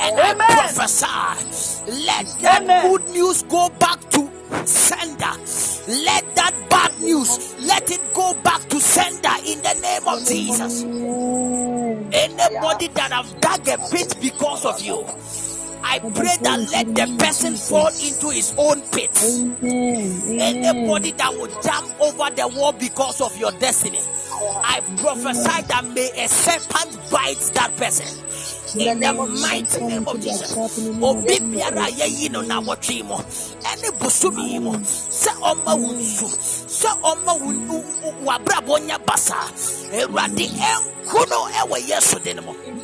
And 0.00 0.20
I 0.20 0.34
Amen. 0.34 0.46
prophesy, 0.48 1.86
let 2.08 2.26
that 2.42 2.62
Amen. 2.62 2.82
good 2.82 3.08
news 3.10 3.42
go 3.44 3.68
back 3.80 4.00
to 4.10 4.30
sender. 4.66 5.35
Let 5.89 6.35
that 6.36 6.55
bad 6.68 7.01
news, 7.01 7.55
let 7.60 7.90
it 7.90 8.01
go 8.14 8.35
back 8.43 8.60
to 8.68 8.81
sender 8.81 9.35
in 9.47 9.62
the 9.62 9.74
name 9.81 10.06
of 10.09 10.27
Jesus. 10.27 10.82
Anybody 12.12 12.89
that 12.89 13.12
have 13.12 13.40
dug 13.40 13.68
a 13.68 13.78
pit 13.90 14.16
because 14.20 14.64
of 14.64 14.81
you, 14.82 15.05
I 15.82 15.98
pray 15.98 16.36
that 16.43 16.68
let 16.72 16.94
the 16.94 17.16
person 17.18 17.55
fall 17.56 17.89
into 17.89 18.28
his 18.31 18.55
own 18.59 18.82
pit. 18.93 19.16
Anybody 19.62 21.12
that 21.12 21.35
would 21.39 21.51
jump 21.62 22.01
over 22.01 22.31
the 22.35 22.48
wall 22.56 22.72
because 22.72 23.20
of 23.20 23.36
your 23.39 23.51
destiny, 23.52 24.01
I 24.01 24.81
prophesy 24.98 25.62
that 25.68 25.85
may 25.94 26.10
a 26.24 26.28
serpent 26.28 27.10
bite 27.10 27.51
that 27.55 27.74
person. 27.77 28.06
In 28.78 29.01
the 29.01 29.12
mighty 29.12 29.82
name 29.86 30.05
of 30.06 30.20
Jesus. 30.20 30.56
Obi 31.02 31.38
biara 31.52 31.86
a 31.86 31.90
yɛyi 31.92 32.30
no 32.30 32.42
na 32.42 32.60
wɔtwe 32.60 33.05
mu 33.05 33.16
ɛne 33.62 33.90
bosomi 33.98 34.52
yi 34.52 34.59
mu 34.60 34.72
sɛ 35.20 35.30
ɔma 35.40 35.78
wo 35.80 35.92
nsu 35.94 36.26
sɛ 36.68 36.90
ɔma 37.02 37.32
wo 37.40 37.52
wo- 37.68 37.84
wo- 38.02 38.14
w'abrabɔ 38.26 38.74
nyɛ 38.88 38.98
basa. 39.06 39.36
Awurade 39.92 40.48
ɛnko 40.48 41.30
no 41.30 41.47
ɛwɔ 41.47 41.88
yesu 41.88 42.18
de 42.22 42.34
no 42.34 42.42
mu 42.42 42.55
In 42.66 42.78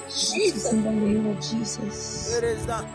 the 0.62 0.72
name. 0.72 1.26
of 1.26 1.40
Jesus. 1.40 2.38
It 2.38 2.44
is 2.44 2.66
done. 2.66 2.86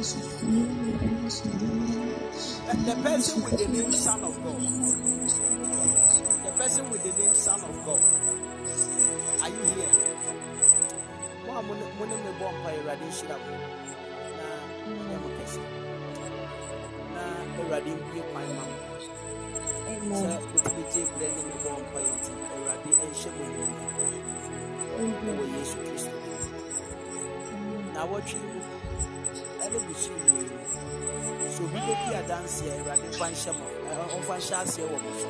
The 0.00 0.06
person 3.04 3.42
with 3.44 3.52
the 3.58 3.68
name 3.68 3.92
Son 3.92 4.24
of 4.24 4.34
God. 4.42 4.60
The 6.42 6.50
person 6.56 6.88
with 6.88 7.02
the 7.04 7.12
name 7.20 7.34
Son 7.34 7.60
of 7.60 7.84
God. 7.84 8.00
Are 9.42 9.48
you 9.50 9.62
here? 9.76 9.92
Mo 11.44 11.52
a 11.52 11.60
mo 11.62 11.74
ne 11.74 11.84
me 12.16 12.30
bɔ 12.40 12.48
mpa 12.48 12.70
Awurade 12.72 13.04
nhyira 13.04 13.36
mo. 13.44 13.54
Na 14.38 14.46
ɛyɛ 14.88 15.16
mo 15.20 15.28
kɛse. 15.36 15.60
Na 17.12 17.22
Awurade 17.60 17.90
mbue 17.92 18.22
kwan 18.32 18.48
ma 18.56 18.64
mo. 18.64 18.76
Sɛ 20.16 20.32
wotumi 20.48 20.82
gye 20.92 21.02
berɛ 21.12 21.28
ne 21.36 21.42
me 21.44 21.56
bɔ 21.60 21.70
mpa 21.76 21.98
yi 22.00 22.12
nti 22.16 22.32
Awurade 22.54 22.90
ɛnhyɛ 23.04 23.30
mo 23.36 23.42
animuonyam. 23.52 24.08
Ɛwɔ 25.28 25.44
Yesu 25.58 25.76
Kristo. 25.84 26.16
Na 27.92 28.00
wɔtwe 28.06 28.38
mu 28.40 28.59
ɛne 29.64 29.78
busu 29.86 30.12
mfa 34.20 34.34
nhyɛ 34.38 34.56
nhyɛ 34.56 34.56
aseɛ 34.62 34.84
wɔ 34.90 34.98
so. 35.20 35.28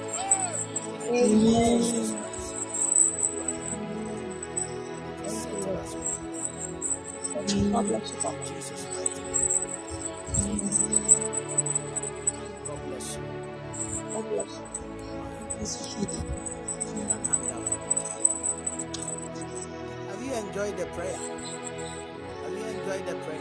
God 7.73 7.87
bless 7.89 8.11
you. 8.13 8.19
God 8.23 8.37
bless. 12.89 13.17
God 14.13 14.25
bless. 14.31 14.53
Have 20.09 20.23
you 20.23 20.33
enjoyed 20.35 20.77
the 20.77 20.87
prayer? 20.87 21.17
Have 22.43 22.53
you 22.53 22.65
enjoyed 22.65 23.07
the 23.07 23.15
prayer? 23.25 23.40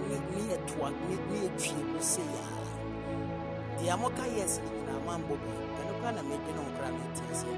Kabenya 0.00 0.20
ne 0.30 0.36
ne 0.36 0.40
yɛtoa 0.52 0.88
ne 1.08 1.14
ne 1.30 1.38
yɛtwie 1.46 1.84
mu 1.92 1.98
sɛ 1.98 2.22
yaa. 2.34 2.64
Deɛ 3.78 3.98
moka 4.00 4.24
yes 4.36 4.60
no 4.62 4.70
nyinaa 4.70 5.00
mambɔ 5.06 5.34
bi. 5.42 5.50
Ɛno 5.78 5.92
koraa 6.00 6.14
na 6.14 6.22
medwene 6.22 6.60
ho 6.64 6.70
koraa 6.76 6.92
mente 6.92 7.22
aseɛ. 7.32 7.54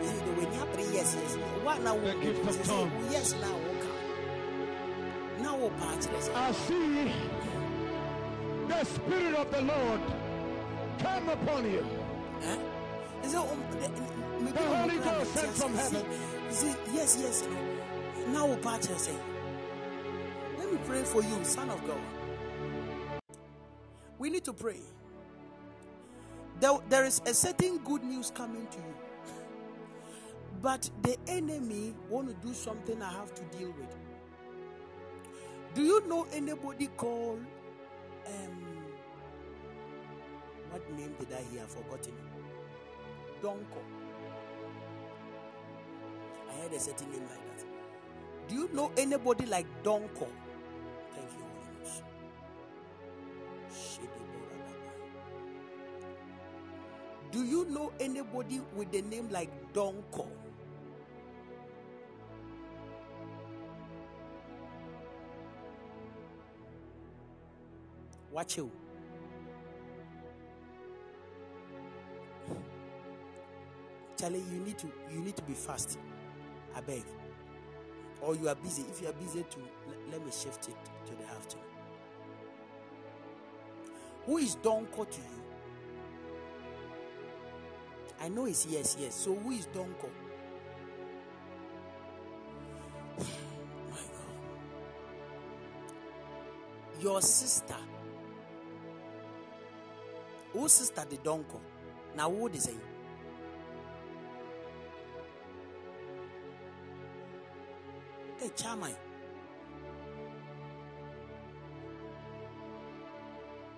Mesi 0.00 0.20
de 0.24 0.30
w'ani 0.36 0.56
abere 0.62 0.84
yes 0.94 1.16
yes. 1.20 1.36
Wo 1.64 1.70
a 1.70 1.78
na 1.80 1.92
wo 1.94 2.00
The 2.06 2.14
gift 2.22 2.48
of 2.48 2.56
sɛ 2.56 2.62
sɛ 2.62 2.66
tongue. 2.68 2.90
wo 2.94 3.10
yes 3.10 3.32
na 3.40 3.48
woka. 3.64 3.90
Na 5.42 5.54
wo 5.56 5.70
paa 5.78 5.94
kyerɛ 6.02 6.20
sɛ. 6.26 6.34
I 6.34 6.52
see 6.52 7.12
the 8.68 8.84
Spirit 8.84 9.34
of 9.34 9.50
the 9.50 9.62
Lord 9.62 10.00
come 10.98 11.28
upon 11.28 11.70
you. 11.70 11.86
Eh? 12.42 12.56
Is 13.24 13.34
it, 13.34 13.40
the, 13.70 14.52
The 14.52 14.60
um, 14.60 14.76
Holy 14.76 14.98
Ghost 14.98 15.32
sent 15.34 15.52
from 15.56 15.74
heaven. 15.74 16.04
yes, 16.48 16.62
yes, 16.64 16.76
yes, 16.94 17.18
yes, 17.22 17.42
you. 17.48 18.32
Now, 18.32 18.46
you 18.46 18.98
say? 18.98 19.14
Me 20.76 20.82
pray 20.84 21.02
for 21.04 21.22
you, 21.22 21.42
Son 21.42 21.70
of 21.70 21.80
God. 21.86 22.00
We 24.18 24.28
need 24.28 24.44
to 24.44 24.52
pray. 24.52 24.80
There, 26.60 26.78
there 26.90 27.06
is 27.06 27.22
a 27.24 27.32
certain 27.32 27.78
good 27.78 28.04
news 28.04 28.30
coming 28.30 28.66
to 28.66 28.78
you, 28.78 28.94
but 30.60 30.90
the 31.00 31.16
enemy 31.28 31.94
want 32.10 32.28
to 32.28 32.46
do 32.46 32.52
something 32.52 33.00
I 33.02 33.10
have 33.10 33.34
to 33.36 33.42
deal 33.56 33.68
with. 33.68 33.96
Do 35.74 35.82
you 35.82 36.06
know 36.08 36.26
anybody 36.32 36.88
called 36.88 37.40
um? 38.26 38.66
What 40.70 40.90
name 40.92 41.14
did 41.18 41.32
I 41.32 41.42
hear? 41.50 41.62
I've 41.62 41.70
forgotten. 41.70 42.12
Donko. 43.42 43.80
I 46.50 46.60
heard 46.60 46.72
a 46.74 46.80
certain 46.80 47.10
name 47.12 47.22
like 47.22 47.56
that. 47.56 47.64
Do 48.48 48.54
you 48.56 48.68
know 48.74 48.92
anybody 48.98 49.46
like 49.46 49.66
Donko? 49.82 50.28
Thank 51.16 51.30
you, 51.32 51.44
Holy 51.48 51.78
Ghost. 51.80 52.02
Do 57.32 57.44
you 57.44 57.64
know 57.66 57.92
anybody 57.98 58.60
with 58.74 58.92
the 58.92 59.02
name 59.02 59.28
like 59.30 59.50
Donko? 59.72 60.26
Watch 68.32 68.58
you. 68.58 68.70
Charlie, 74.18 74.42
you 74.52 74.60
need 74.60 74.78
to 74.78 74.86
you 75.12 75.20
need 75.20 75.36
to 75.36 75.42
be 75.42 75.54
fast. 75.54 75.98
I 76.74 76.80
beg. 76.82 77.04
Or 78.20 78.34
you 78.34 78.48
are 78.48 78.54
busy. 78.54 78.82
If 78.90 79.02
you 79.02 79.08
are 79.08 79.12
busy 79.12 79.42
to 79.42 79.58
let, 79.88 79.98
let 80.12 80.24
me 80.24 80.32
shift 80.32 80.68
it 80.68 80.76
to 81.06 81.14
the 81.14 81.24
afternoon. 81.30 81.64
Who 84.26 84.38
is 84.38 84.56
Donko 84.56 85.08
to 85.08 85.18
you? 85.18 85.42
I 88.20 88.28
know 88.28 88.46
it's 88.46 88.66
yes, 88.66 88.96
yes. 88.98 89.14
So 89.14 89.34
who 89.34 89.50
is 89.52 89.66
Donko? 89.66 90.08
My 93.18 93.96
God. 93.96 94.34
Your 97.00 97.22
sister. 97.22 97.76
Who 100.52 100.68
sister 100.68 101.04
the 101.08 101.18
Donko? 101.18 101.60
Now 102.16 102.30
who 102.30 102.48
is 102.48 102.66
it? 102.68 102.95
Chamai. 108.56 108.94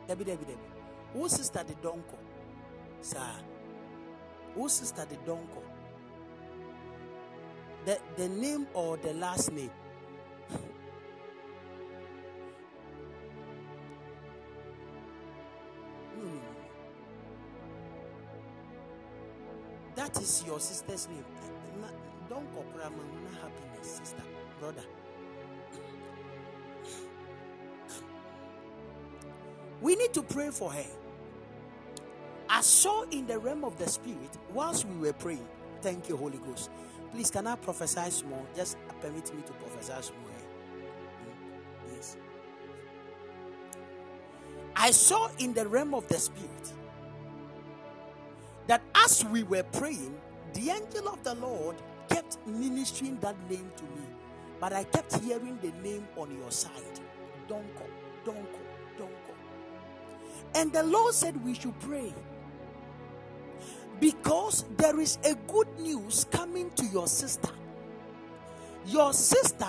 Debbie, 0.06 0.24
Debbie, 0.24 0.44
Debbie. 0.44 0.58
Who 1.12 1.28
sister 1.28 1.62
the 1.66 1.74
Donko? 1.74 2.16
Sir. 3.02 3.18
Who 4.54 4.68
sister 4.68 5.04
the 5.08 5.16
Donko? 5.16 5.62
The, 7.84 7.98
the 8.16 8.28
name 8.28 8.66
or 8.74 8.96
the 8.96 9.12
last 9.14 9.52
name? 9.52 9.70
That 19.96 20.16
is 20.22 20.44
your 20.46 20.60
sister's 20.60 21.08
name. 21.08 21.24
Na- 21.80 21.88
Donko 22.30 22.62
Prama, 22.72 23.02
happiness, 23.40 23.98
sister, 24.00 24.22
brother. 24.60 24.82
We 29.82 29.96
need 29.96 30.14
to 30.14 30.22
pray 30.22 30.50
for 30.50 30.72
her. 30.72 30.86
I 32.48 32.62
saw 32.62 33.04
in 33.10 33.26
the 33.26 33.38
realm 33.38 33.64
of 33.64 33.78
the 33.78 33.88
spirit 33.88 34.38
whilst 34.52 34.86
we 34.86 34.96
were 35.08 35.14
praying. 35.14 35.46
Thank 35.82 36.08
you, 36.08 36.16
Holy 36.16 36.38
Ghost. 36.38 36.70
Please, 37.12 37.30
can 37.30 37.46
I 37.46 37.56
prophesy 37.56 38.10
small? 38.10 38.46
Just 38.56 38.76
permit 39.00 39.34
me 39.34 39.42
to 39.42 39.52
prophesy 39.54 39.94
small. 40.02 40.28
eh? 40.30 40.42
Mm, 41.24 41.94
Yes. 41.96 42.16
I 44.76 44.92
saw 44.92 45.30
in 45.38 45.54
the 45.54 45.66
realm 45.68 45.94
of 45.94 46.08
the 46.08 46.18
spirit 46.18 46.72
that 48.68 48.82
as 48.94 49.24
we 49.26 49.44
were 49.44 49.64
praying, 49.64 50.14
the 50.54 50.70
angel 50.70 51.08
of 51.08 51.22
the 51.24 51.34
Lord 51.36 51.76
kept 52.10 52.38
ministering 52.46 53.18
that 53.20 53.36
name 53.50 53.70
to 53.76 53.84
me. 53.84 54.07
But 54.60 54.72
I 54.72 54.84
kept 54.84 55.20
hearing 55.20 55.58
the 55.62 55.72
name 55.88 56.06
on 56.16 56.36
your 56.36 56.50
side 56.50 56.72
Donko, 57.48 57.86
Donko, 58.24 58.60
Donko. 58.98 59.34
And 60.54 60.72
the 60.72 60.82
Lord 60.82 61.14
said 61.14 61.42
we 61.44 61.54
should 61.54 61.78
pray 61.80 62.12
because 64.00 64.64
there 64.76 64.98
is 65.00 65.18
a 65.24 65.34
good 65.46 65.68
news 65.78 66.26
coming 66.30 66.70
to 66.76 66.84
your 66.86 67.06
sister. 67.06 67.50
Your 68.86 69.12
sister 69.12 69.66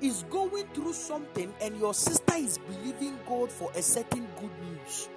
is 0.00 0.24
going 0.30 0.66
through 0.74 0.92
something, 0.92 1.52
and 1.60 1.76
your 1.78 1.94
sister 1.94 2.34
is 2.36 2.58
believing 2.58 3.18
God 3.28 3.50
for 3.50 3.70
a 3.74 3.82
certain 3.82 4.26
good 4.40 4.50
news. 4.62 5.08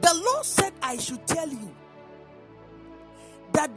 The 0.00 0.14
Lord 0.14 0.44
said, 0.44 0.72
I 0.82 0.96
should 0.98 1.26
tell 1.26 1.48
you 1.48 1.74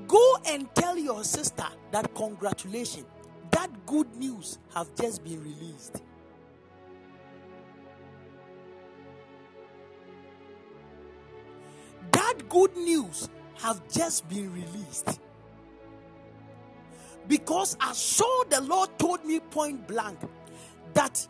go 0.10 0.38
and 0.48 0.68
tell 0.76 0.98
your 0.98 1.24
sister 1.24 1.66
that 1.92 2.14
congratulations, 2.16 3.06
that 3.52 3.70
good 3.86 4.14
news 4.18 4.58
have 4.74 4.94
just 4.96 5.24
been 5.24 5.42
released. 5.42 6.02
That 12.12 12.50
good 12.50 12.76
news 12.76 13.30
have 13.56 13.82
just 13.90 14.28
been 14.28 14.52
released. 14.54 15.20
Because 17.28 17.78
I 17.80 17.94
saw 17.94 18.44
the 18.50 18.62
Lord 18.62 18.90
told 18.98 19.24
me 19.24 19.40
point 19.40 19.88
blank 19.88 20.20
that 20.96 21.28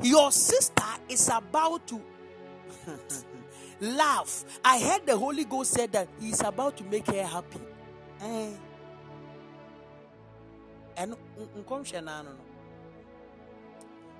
your 0.00 0.30
sister 0.30 0.84
is 1.08 1.28
about 1.28 1.86
to 1.88 2.00
laugh. 3.80 4.44
I 4.64 4.78
heard 4.78 5.06
the 5.06 5.16
Holy 5.16 5.44
Ghost 5.44 5.72
said 5.72 5.90
that 5.92 6.08
He's 6.20 6.40
about 6.40 6.76
to 6.76 6.84
make 6.84 7.06
her 7.08 7.24
happy. 7.24 7.63
Eh. 8.24 8.50
And. 10.96 11.14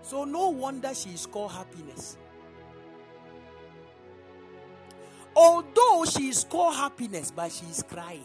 So 0.02 0.24
no 0.24 0.48
wonder 0.50 0.94
she 0.94 1.10
is 1.10 1.26
called 1.26 1.52
happiness. 1.52 2.18
Although 5.34 6.04
she 6.04 6.28
is 6.28 6.44
called 6.44 6.76
happiness, 6.76 7.32
but 7.34 7.50
she 7.50 7.64
is 7.66 7.82
crying. 7.82 8.22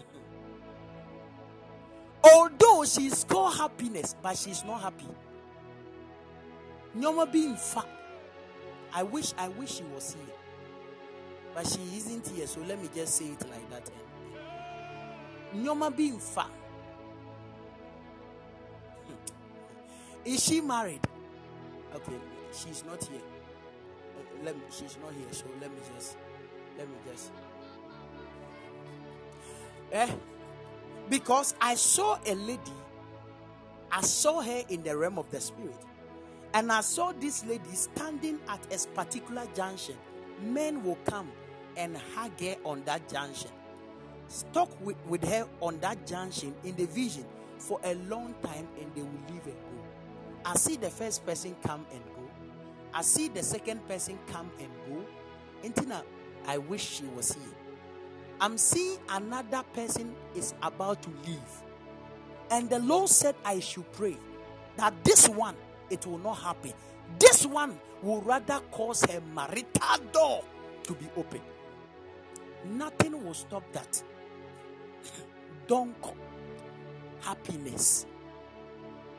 Although 2.24 2.84
she 2.86 3.06
is 3.06 3.22
called 3.24 3.56
happiness, 3.56 4.16
but 4.22 4.36
she 4.38 4.50
is 4.50 4.64
not 4.64 4.80
happy. 4.80 5.06
Nyoma 6.96 7.30
being 7.30 7.56
fa. 7.56 7.84
I 8.92 9.02
wish 9.04 9.32
I 9.38 9.48
wish 9.48 9.76
she 9.76 9.84
was 9.84 10.14
here. 10.14 10.39
But 11.54 11.66
she 11.66 11.80
isn't 11.96 12.28
here, 12.28 12.46
so 12.46 12.60
let 12.60 12.80
me 12.80 12.88
just 12.94 13.16
say 13.16 13.26
it 13.26 13.48
like 13.48 13.70
that. 13.70 13.90
Nyoma 15.54 15.94
being 15.94 16.18
fa. 16.18 16.46
Is 20.24 20.44
she 20.44 20.60
married? 20.60 21.00
Okay, 21.94 22.18
she's 22.52 22.84
not 22.84 23.02
here. 23.04 23.20
Let 24.44 24.56
me, 24.56 24.62
she's 24.70 24.96
not 25.02 25.12
here, 25.12 25.26
so 25.32 25.44
let 25.60 25.70
me 25.70 25.78
just 25.94 26.16
let 26.78 26.88
me 26.88 26.94
just 27.10 27.30
eh 29.92 30.08
because 31.10 31.54
I 31.60 31.74
saw 31.74 32.18
a 32.24 32.34
lady, 32.34 32.60
I 33.90 34.00
saw 34.02 34.40
her 34.40 34.62
in 34.68 34.82
the 34.82 34.96
realm 34.96 35.18
of 35.18 35.30
the 35.30 35.40
spirit, 35.40 35.76
and 36.54 36.70
I 36.70 36.80
saw 36.82 37.12
this 37.12 37.44
lady 37.44 37.74
standing 37.74 38.38
at 38.48 38.60
a 38.72 38.88
particular 38.94 39.42
junction. 39.54 39.96
Men 40.42 40.82
will 40.84 40.98
come 41.04 41.28
and 41.76 41.96
hug 42.14 42.38
her 42.40 42.56
on 42.64 42.82
that 42.84 43.08
junction, 43.08 43.50
stuck 44.28 44.68
with, 44.84 44.96
with 45.06 45.24
her 45.28 45.46
on 45.60 45.78
that 45.80 46.06
junction 46.06 46.54
in 46.64 46.76
the 46.76 46.86
vision 46.86 47.24
for 47.58 47.80
a 47.84 47.94
long 47.94 48.34
time, 48.42 48.66
and 48.80 48.90
they 48.94 49.02
will 49.02 49.10
leave 49.28 49.44
and 49.44 49.54
go. 49.54 50.44
I 50.44 50.56
see 50.56 50.76
the 50.76 50.90
first 50.90 51.24
person 51.26 51.54
come 51.62 51.86
and 51.92 52.02
go. 52.16 52.22
I 52.94 53.02
see 53.02 53.28
the 53.28 53.42
second 53.42 53.86
person 53.86 54.18
come 54.26 54.50
and 54.58 54.68
go. 54.88 55.04
Intina, 55.62 56.02
I 56.46 56.58
wish 56.58 56.82
she 56.82 57.04
was 57.04 57.32
here. 57.32 57.54
I'm 58.40 58.56
seeing 58.56 58.98
another 59.10 59.62
person 59.74 60.14
is 60.34 60.54
about 60.62 61.02
to 61.02 61.10
leave. 61.26 61.62
And 62.50 62.70
the 62.70 62.78
Lord 62.78 63.08
said, 63.08 63.34
I 63.44 63.60
should 63.60 63.90
pray 63.92 64.16
that 64.76 64.94
this 65.04 65.28
one, 65.28 65.54
it 65.90 66.06
will 66.06 66.18
not 66.18 66.38
happen. 66.38 66.72
This 67.18 67.44
one 67.44 67.78
will 68.02 68.22
rather 68.22 68.60
cause 68.70 69.04
her 69.10 69.20
marital 69.34 69.98
door 70.12 70.42
to 70.84 70.94
be 70.94 71.06
open. 71.16 71.40
Nothing 72.64 73.24
will 73.24 73.34
stop 73.34 73.64
that. 73.72 74.02
Don't 75.66 75.94
happiness 77.20 78.06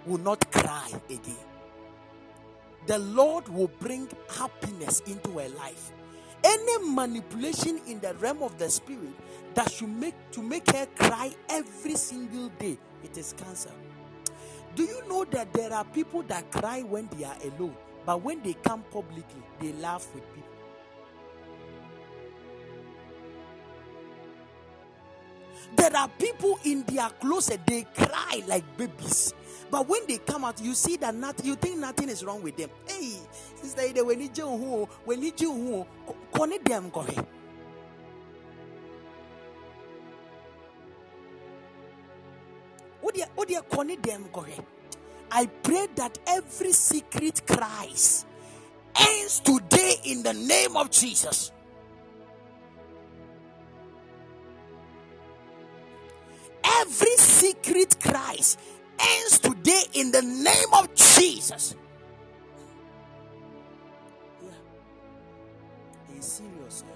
will 0.05 0.17
not 0.17 0.51
cry 0.51 0.91
again. 1.09 1.35
The 2.87 2.99
Lord 2.99 3.47
will 3.47 3.71
bring 3.79 4.09
happiness 4.29 5.01
into 5.01 5.37
her 5.39 5.49
life. 5.49 5.91
Any 6.43 6.89
manipulation 6.89 7.79
in 7.87 7.99
the 7.99 8.15
realm 8.15 8.41
of 8.41 8.57
the 8.57 8.69
spirit 8.69 9.13
that 9.53 9.71
should 9.71 9.89
make 9.89 10.15
to 10.31 10.41
make 10.41 10.69
her 10.71 10.87
cry 10.97 11.31
every 11.49 11.95
single 11.95 12.49
day, 12.57 12.77
it 13.03 13.17
is 13.17 13.33
cancer. 13.33 13.71
Do 14.75 14.83
you 14.83 15.07
know 15.07 15.25
that 15.25 15.53
there 15.53 15.71
are 15.73 15.85
people 15.85 16.23
that 16.23 16.49
cry 16.51 16.81
when 16.81 17.07
they 17.15 17.25
are 17.25 17.37
alone, 17.43 17.75
but 18.05 18.23
when 18.23 18.41
they 18.41 18.53
come 18.53 18.83
publicly, 18.91 19.43
they 19.59 19.73
laugh 19.73 20.07
with 20.15 20.23
people? 20.33 20.50
There 25.75 25.95
are 25.95 26.07
people 26.09 26.59
in 26.65 26.83
their 26.83 27.09
closet, 27.09 27.61
they 27.65 27.83
cry 27.95 28.43
like 28.47 28.77
babies. 28.77 29.33
But 29.69 29.87
when 29.87 30.05
they 30.07 30.17
come 30.17 30.43
out, 30.43 30.61
you 30.61 30.73
see 30.73 30.97
that 30.97 31.15
nothing, 31.15 31.45
you 31.45 31.55
think 31.55 31.79
nothing 31.79 32.09
is 32.09 32.25
wrong 32.25 32.43
with 32.43 32.57
them. 32.57 32.69
Hey, 32.87 33.17
sister, 33.55 33.81
Ida, 33.81 34.03
when 34.03 34.19
you 34.21 34.29
who, 34.45 34.85
when 35.05 35.21
you 35.21 35.31
who, 35.37 35.87
connect 36.33 36.65
them, 36.65 36.89
go. 36.89 37.05
I 45.31 45.45
pray 45.63 45.87
that 45.95 46.19
every 46.27 46.73
secret 46.73 47.47
cries 47.47 48.25
ends 48.99 49.39
today 49.39 49.95
in 50.05 50.23
the 50.23 50.33
name 50.33 50.75
of 50.75 50.91
Jesus. 50.91 51.51
Every 56.63 57.17
secret 57.17 57.99
cries 58.01 58.57
ends 58.99 59.39
today 59.39 59.83
in 59.93 60.11
the 60.11 60.21
name 60.21 60.73
of 60.73 60.93
Jesus. 60.95 61.75
Yeah. 64.43 64.49
He's 66.13 66.25
serious. 66.25 66.83
eh? 66.87 66.93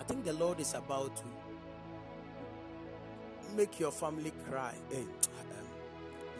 I 0.00 0.04
think 0.04 0.24
the 0.24 0.32
Lord 0.34 0.60
is 0.60 0.74
about 0.74 1.16
to 1.16 1.24
make 3.56 3.80
your 3.80 3.92
family 3.92 4.32
cry. 4.50 4.74
Eh, 4.94 4.98
um, 4.98 5.69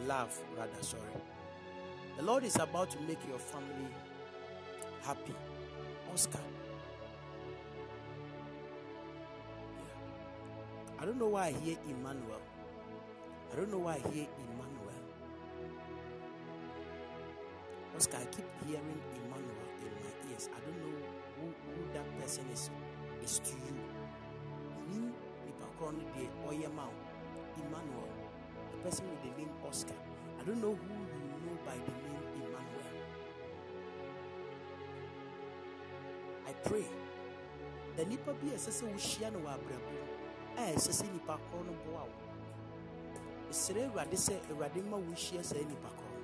laugh, 0.07 0.39
rather, 0.57 0.81
sorry. 0.81 1.03
The 2.17 2.23
Lord 2.23 2.43
is 2.43 2.55
about 2.55 2.89
to 2.91 2.99
make 3.01 3.19
your 3.27 3.39
family 3.39 3.87
happy. 5.01 5.33
Oscar. 6.13 6.39
Yeah. 6.39 6.45
I 11.01 11.05
don't 11.05 11.17
know 11.17 11.27
why 11.29 11.47
I 11.47 11.51
hear 11.51 11.77
Emmanuel. 11.89 12.41
I 13.51 13.55
don't 13.55 13.71
know 13.71 13.79
why 13.79 13.93
I 13.93 13.99
hear 14.09 14.27
Emmanuel. 14.37 15.01
Oscar, 17.95 18.17
I 18.17 18.25
keep 18.25 18.45
hearing 18.67 19.01
Emmanuel 19.15 19.67
in 19.81 19.93
my 20.03 20.31
ears. 20.31 20.49
I 20.55 20.59
don't 20.59 20.77
know 20.77 20.93
who, 21.39 21.45
who 21.47 21.93
that 21.93 22.05
person 22.21 22.45
is 22.53 22.69
is 23.23 23.39
to 23.39 23.53
you. 23.53 23.91
Ɔyɛ. 25.81 26.69
Emmanuel, 27.57 28.20
person 28.83 29.05
with 29.09 29.21
the 29.23 29.41
name 29.41 29.49
Oscar. 29.67 29.93
I 30.39 30.43
don't 30.43 30.61
know 30.61 30.73
who 30.73 30.93
you 30.93 31.39
know 31.45 31.57
by 31.65 31.73
the 31.73 31.93
name 32.03 32.25
Emmanuel. 32.35 32.91
I 36.47 36.53
pray 36.67 36.85
the 37.97 38.05
nipa 38.05 38.33
bi 38.33 38.47
ɛsɛ 38.55 38.71
sɛ 38.71 39.31
no 39.33 39.39
wɔ 39.39 39.49
abrabɔ 39.55 40.77
sɛ 40.77 41.11
nipa 41.13 41.37
korɔ 41.37 41.65
no 41.65 41.73
boa 41.85 42.03
wo 42.03 42.13
ɛsrɛ 43.51 43.89
awurade 43.89 44.17
sɛ 44.17 44.33
awurade 44.49 44.83
ma 44.89 44.97
wohyia 44.97 45.43
saa 45.43 45.57
nipa 45.59 45.89
korɔ 45.89 46.17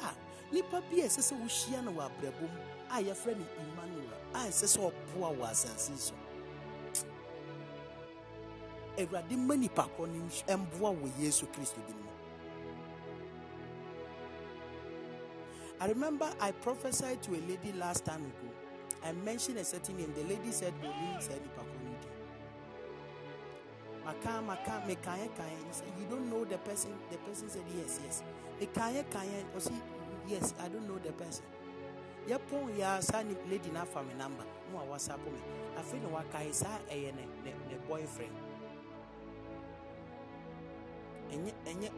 no 0.00 0.06
a 0.08 0.14
nipa 0.52 0.80
bi 0.90 0.96
ɛsɛ 0.96 1.20
sɛ 1.28 1.84
no 1.84 1.92
wɔ 1.92 2.02
abrabɔ 2.10 2.40
mu 2.40 2.60
a 2.90 2.96
yɛfrɛ 3.02 3.32
emmanuel 3.60 4.12
a 4.34 4.38
ɛsɛ 4.48 4.66
sɛ 4.66 4.80
ɔboa 4.90 5.36
wɔ 5.38 5.50
asase 5.50 5.96
so 5.96 6.14
awurade 8.98 9.36
korɔ 9.36 10.06
no 10.08 10.28
ɛmboa 10.46 10.90
wɔ 11.00 11.10
yesu 11.20 11.46
kristo 11.46 11.80
din 11.86 11.96
mu 11.96 12.12
I 15.80 15.88
remember 15.88 16.30
I 16.40 16.52
prophesied 16.52 17.22
to 17.24 17.32
a 17.32 17.40
lady 17.42 17.72
last 17.76 18.04
time 18.04 18.20
ago. 18.22 18.48
I 19.04 19.10
mentioned 19.10 19.58
a 19.58 19.64
certain 19.64 19.96
name. 19.96 20.12
The 20.14 20.22
lady 20.32 20.52
said. 20.52 20.72
Maka, 24.04 24.42
maka, 24.42 24.82
mekanye, 24.86 25.28
kanye. 25.34 25.58
He 25.66 25.72
said, 25.72 25.88
You 25.98 26.06
don't 26.08 26.30
know 26.30 26.44
the 26.44 26.58
person. 26.58 26.92
The 27.10 27.16
person 27.18 27.48
said, 27.48 27.62
Yes, 27.76 27.98
yes. 28.04 28.22
Kanye. 28.76 29.44
Or 29.56 29.60
see, 29.60 29.74
Yes, 30.28 30.54
I 30.62 30.68
don't 30.68 30.86
know 30.86 30.98
the 30.98 31.10
person. 31.12 31.42
Yapon 32.28 32.78
ya 32.78 33.00
sa 33.00 33.22
ni 33.22 33.34
lady 33.50 33.70
na 33.74 33.82
fa 33.84 34.02
me 34.04 34.14
number. 34.14 34.44
Mo 34.70 34.78
a 34.78 34.86
WhatsApp 34.86 35.18
me. 35.26 35.40
Afi 35.74 35.98
no 35.98 36.14
wakai 36.14 36.54
sa 36.54 36.78
eye 36.88 37.10
eh, 37.10 37.12
ne 37.16 37.26
ne, 37.44 37.50
ne 37.68 37.76
boyfriend. 37.88 38.30
Enye 41.32 41.52
enye 41.66 41.90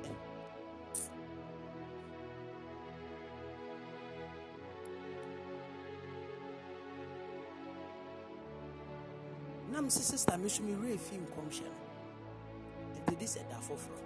na 9.70 9.81
me 9.82 9.89
sɛ 9.89 10.02
sister 10.11 10.39
me 10.39 10.48
so 10.48 10.62
mewerɛ 10.62 10.98
fi 10.98 11.16
nkɔmhyɛ 11.16 11.69
no. 11.74 13.16
De 13.19 13.27
sɛ 13.27 13.40
da 13.51 13.59
foforɔ. 13.66 14.02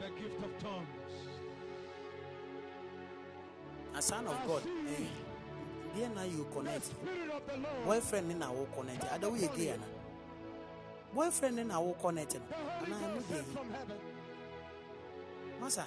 The 0.00 0.08
gift 0.18 0.44
of 0.44 0.52
tongues. 0.58 0.96
a 3.96 4.02
son 4.02 4.26
of 4.26 4.46
god. 4.46 4.62
Eh, 4.66 5.25
deɛ 5.96 6.14
na 6.14 6.22
you 6.24 6.46
connect. 6.52 6.84
Spirit 6.84 7.30
of 7.30 7.46
the 7.46 7.56
Lord. 7.56 7.84
boyfriend 7.86 8.28
ne 8.28 8.34
na 8.34 8.50
wo 8.52 8.66
connect 8.76 9.04
ada 9.12 9.26
woyɛ 9.28 9.56
gay 9.56 9.70
ana 9.70 9.86
boyfriend 11.14 11.56
ne 11.56 11.64
na 11.64 11.80
wo 11.80 11.94
connect 11.94 12.34
no 12.34 12.40
anaa 12.84 13.00
ɛno 13.06 13.20
deɛ 13.28 13.44
heaven. 13.72 13.98
masa 15.60 15.86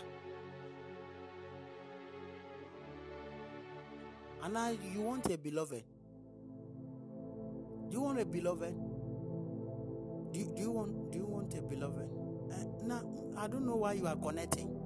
anaa 4.42 4.72
you 4.94 5.02
want 5.02 5.26
a 5.30 5.38
beloved? 5.38 5.84
Do 7.90 7.96
you 7.96 8.02
want 8.02 8.20
a 8.20 8.26
beloved? 8.26 8.74
Do 10.32 10.40
you, 10.40 10.46
do 10.56 10.62
you 10.62 10.72
want 10.72 11.12
do 11.12 11.18
you 11.18 11.26
want 11.26 11.54
a 11.56 11.62
beloved? 11.62 12.10
Uh, 12.52 12.86
now 12.86 13.02
i 13.38 13.48
don't 13.48 13.66
know 13.66 13.76
why 13.76 13.94
you 13.94 14.08
are 14.08 14.16
connecting 14.16 14.79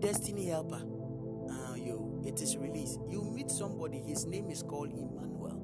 destiny 0.00 0.46
helper? 0.46 0.82
Uh, 1.50 1.74
you, 1.74 2.22
it 2.26 2.40
is 2.40 2.56
released. 2.56 3.00
You 3.08 3.22
meet 3.22 3.50
somebody, 3.50 3.98
his 3.98 4.26
name 4.26 4.50
is 4.50 4.62
called 4.62 4.90
Emmanuel. 4.90 5.60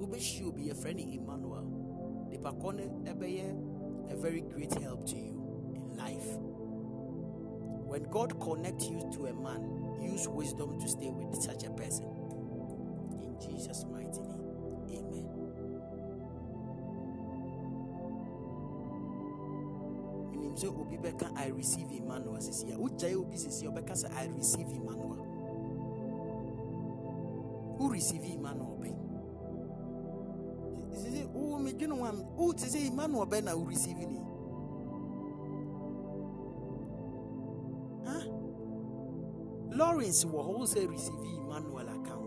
Ubeshi 0.00 0.44
will 0.44 0.52
be 0.52 0.70
a 0.70 0.74
friend 0.74 1.00
Emmanuel. 1.00 2.28
The 2.30 2.38
Pakone 2.38 3.04
Ebeye, 3.06 4.12
a 4.12 4.16
very 4.16 4.40
great 4.42 4.72
help 4.80 5.06
to 5.08 5.16
you 5.16 5.72
in 5.74 5.96
life. 5.96 6.38
When 7.88 8.04
God 8.04 8.38
connects 8.40 8.86
you 8.86 9.10
to 9.14 9.26
a 9.26 9.34
man, 9.34 9.98
use 10.00 10.28
wisdom 10.28 10.78
to 10.80 10.88
stay 10.88 11.10
with 11.10 11.40
such 11.42 11.64
a 11.64 11.70
person. 11.70 12.06
In 13.22 13.36
Jesus' 13.40 13.84
mighty 13.90 14.20
name. 14.20 14.44
Amen. 14.90 15.37
Sɛ 20.58 20.66
obi 20.68 20.96
bɛka 20.98 21.30
i 21.36 21.50
receive 21.50 21.92
emmanuel 21.92 22.40
sisi 22.40 22.72
a 22.72 22.76
wogyae 22.76 23.14
obi 23.14 23.36
sisi 23.36 23.66
a 23.66 23.70
ɔbɛka 23.70 24.10
i 24.10 24.26
receive 24.36 24.68
emmanuel. 24.68 25.24
Wo 27.78 27.88
receive 27.88 28.24
emmanuel 28.24 28.76
bɛn? 28.80 28.96
Sisi 30.98 31.24
wo 31.32 31.58
medwene 31.58 31.94
ho 31.96 32.04
a 32.04 32.12
wo 32.36 32.52
te 32.52 32.66
emmanuel 32.86 33.26
bɛn 33.26 33.44
na 33.44 33.56
wo 33.56 33.64
receive 33.64 33.98
ni 33.98 34.18
lawrence 39.78 40.24
wɔ 40.24 40.42
hɔ 40.42 40.58
wo 40.58 40.64
sɛ 40.66 40.90
receive 40.90 41.24
emmanuel 41.38 41.88
account. 41.88 42.26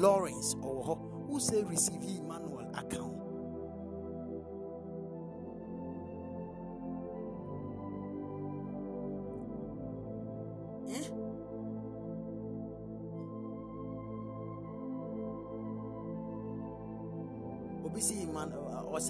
Lawrence 0.00 0.54
ɔwɔ 0.54 0.84
hɔ 0.86 0.98
wo 1.28 1.38
sɛ 1.38 1.68
receive 1.68 2.04
emmanuel 2.04 2.70
account 2.74 3.19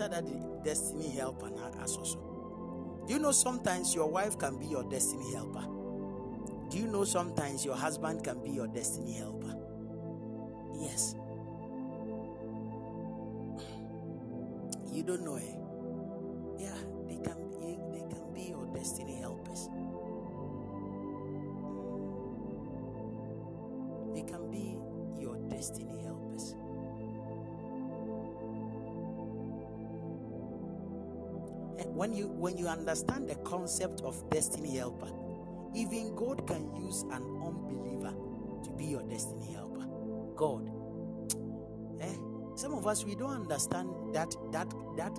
that 0.08 0.26
the 0.26 0.60
destiny 0.64 1.10
helper 1.10 1.50
na 1.50 1.70
also. 1.80 2.30
Do 3.06 3.14
you 3.14 3.18
know 3.18 3.32
sometimes 3.32 3.94
your 3.94 4.08
wife 4.08 4.38
can 4.38 4.58
be 4.58 4.66
your 4.66 4.84
destiny 4.84 5.32
helper? 5.34 5.66
Do 6.70 6.78
you 6.78 6.86
know 6.86 7.04
sometimes 7.04 7.64
your 7.64 7.74
husband 7.74 8.22
can 8.22 8.42
be 8.42 8.50
your 8.50 8.68
destiny 8.68 9.14
helper? 9.14 9.56
Yes. 10.78 11.14
You 14.92 15.02
don't 15.02 15.24
know 15.24 15.36
eh? 15.36 15.59
You 32.60 32.68
understand 32.68 33.28
the 33.28 33.34
concept 33.36 34.02
of 34.02 34.28
destiny 34.30 34.76
helper, 34.76 35.08
even 35.74 36.14
God 36.14 36.46
can 36.46 36.74
use 36.76 37.02
an 37.10 37.22
unbeliever 37.44 38.12
to 38.64 38.70
be 38.76 38.84
your 38.84 39.02
destiny 39.02 39.52
helper. 39.52 39.86
God. 40.36 40.70
Eh? 42.00 42.16
Some 42.54 42.72
of 42.72 42.86
us 42.86 43.04
we 43.04 43.14
don't 43.14 43.42
understand 43.42 43.90
that 44.14 44.34
that 44.52 44.72
that 44.96 45.12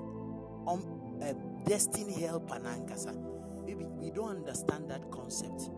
um 0.65 0.81
uh, 1.21 1.33
destiny 1.65 2.13
helper 2.19 2.55
nankasa. 2.55 3.13
Maybe 3.63 3.85
we 3.85 4.09
don't 4.09 4.37
understand 4.37 4.89
that 4.89 5.11
concept. 5.11 5.69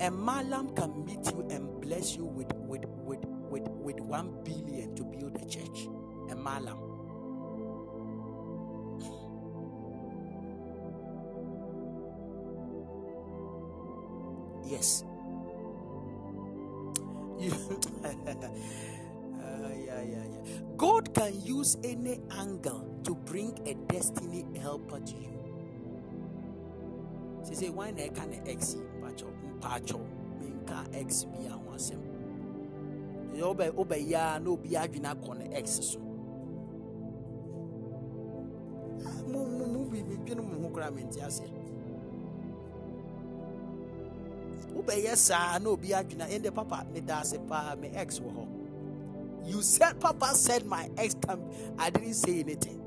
A 0.00 0.10
malam 0.10 0.74
can 0.74 1.04
meet 1.04 1.30
you 1.32 1.46
and 1.50 1.80
bless 1.82 2.16
you 2.16 2.24
with 2.24 2.50
with 2.56 2.84
with 3.04 3.20
with, 3.50 3.68
with 3.68 4.00
one 4.00 4.42
billion 4.42 4.94
to 4.94 5.04
build 5.04 5.36
a 5.36 5.44
church. 5.44 5.86
A 6.30 6.34
malam. 6.34 6.91
Yes. 14.72 15.04
You 17.38 17.52
Ah, 19.42 19.68
yeah, 19.74 20.02
yeah, 20.02 20.24
yeah. 20.26 20.44
God 20.76 21.14
can 21.14 21.34
use 21.42 21.76
any 21.84 22.20
angle 22.38 22.86
to 23.04 23.14
bring 23.14 23.58
a 23.66 23.74
destiny 23.92 24.44
helper 24.60 25.00
to 25.00 25.14
you. 25.16 25.34
She 27.48 27.54
say, 27.54 27.70
why 27.70 27.90
na 27.92 28.08
can 28.14 28.40
X 28.46 28.76
pacho 29.02 29.28
pacho 29.60 30.00
minka 30.40 30.84
X 30.94 31.24
be 31.24 31.46
a 31.46 31.56
wasem. 31.58 32.00
Obe 33.42 33.72
obe 33.78 33.98
ya 34.00 34.38
no 34.38 34.56
bi 34.56 34.70
adwena 34.76 35.14
kɔ 35.16 35.38
ne 35.38 35.56
X 35.56 35.80
so. 35.82 36.00
Ah, 39.06 39.22
Mo 39.28 39.44
mo 39.46 39.66
mo 39.66 39.84
bi 39.90 40.02
dwene 40.02 40.42
mo 40.42 40.68
wobɛyɛ 44.74 45.16
saa 45.16 45.58
na 45.58 45.70
obi 45.70 45.88
adwena 45.88 46.26
ɛnde 46.28 46.54
papa 46.54 46.84
paa. 47.48 47.76
Me 47.76 47.88
ex 47.94 48.18
wɔ 48.20 48.30
hɔ. 48.36 48.46
You 49.44 49.62
said 49.62 50.00
papa 50.00 50.34
said 50.34 50.64
my 50.66 50.88
ex 50.96 51.14
can 51.14 51.40
i 51.78 51.90
didn't 51.90 52.14
say 52.14 52.40
anything. 52.40 52.78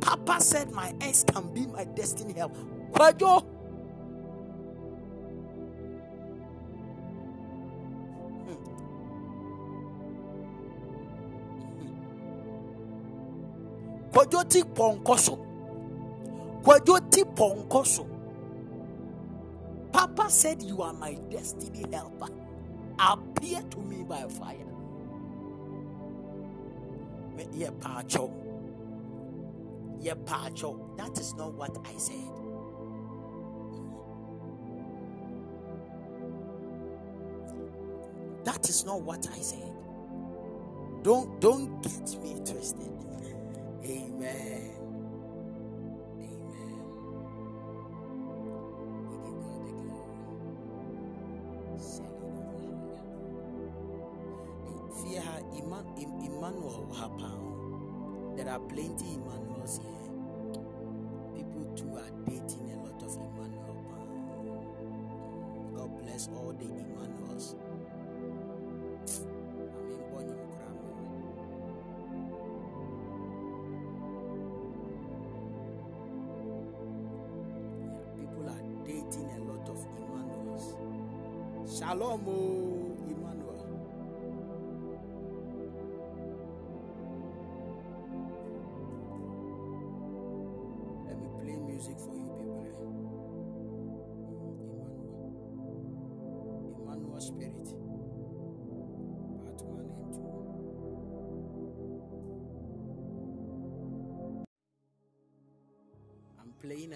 Papa 0.00 0.40
said 0.40 0.70
my 0.70 0.94
ex 1.00 1.24
can 1.24 1.52
be 1.52 1.66
my 1.66 1.84
destiny 1.84 2.34
help. 2.34 2.54
Kwajo! 2.92 3.42
Hmm. 8.44 8.52
Hmm. 11.78 11.94
Kwajo 14.12 14.48
ti 14.48 14.62
pɔnkɔ 14.62 15.18
so. 15.18 15.38
Kwajo 16.62 17.10
ti 17.10 17.22
pɔnkɔ 17.24 17.86
so 17.86 18.17
papa 20.18 20.30
said 20.30 20.62
you 20.62 20.82
are 20.82 20.92
my 20.92 21.14
destiny 21.30 21.84
helper. 21.92 22.28
Appear 22.98 23.62
to 23.62 23.78
me 23.78 24.02
by 24.02 24.22
fire. 24.22 24.56
That 30.96 31.18
is 31.18 31.34
not 31.34 31.54
what 31.54 31.78
i 31.84 31.96
said. 31.96 32.14
That 38.44 38.68
is 38.68 38.84
not 38.84 39.02
what 39.02 39.28
i 39.32 39.38
said. 39.38 39.72
Don't 41.02 41.40
don't 41.40 41.80
get 41.82 42.22
me 42.22 42.34
twisted. 42.44 42.90
Amen 43.84 44.77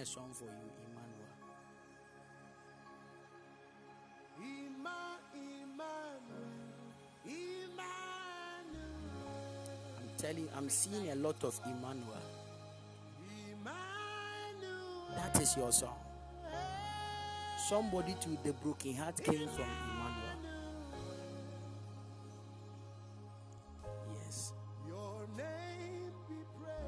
a 0.03 0.05
song 0.05 0.33
for 0.33 0.43
you, 0.43 0.49
Emmanuel. 0.85 1.31
I'm 9.97 10.09
telling 10.17 10.39
you, 10.39 10.49
I'm 10.57 10.69
seeing 10.69 11.09
a 11.09 11.15
lot 11.15 11.41
of 11.45 11.57
Emmanuel. 11.65 12.21
That 15.15 15.41
is 15.41 15.55
your 15.55 15.71
song. 15.71 15.95
Somebody 17.69 18.15
to 18.19 18.37
the 18.43 18.51
broken 18.51 18.95
heart 18.95 19.23
came 19.23 19.47
from 19.47 19.69
Emmanuel. 19.89 20.37
Yes. 24.25 24.51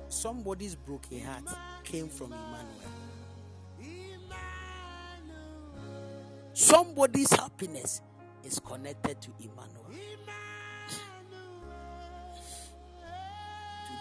Somebody's 0.09 0.75
broken 0.75 1.21
heart 1.21 1.45
came 1.95 2.09
from 2.09 2.33
Emmanuel. 2.33 2.91
Somebody's 6.53 7.31
happiness 7.31 8.01
is 8.43 8.59
connected 8.59 9.21
to 9.21 9.29
Emmanuel. 9.39 9.85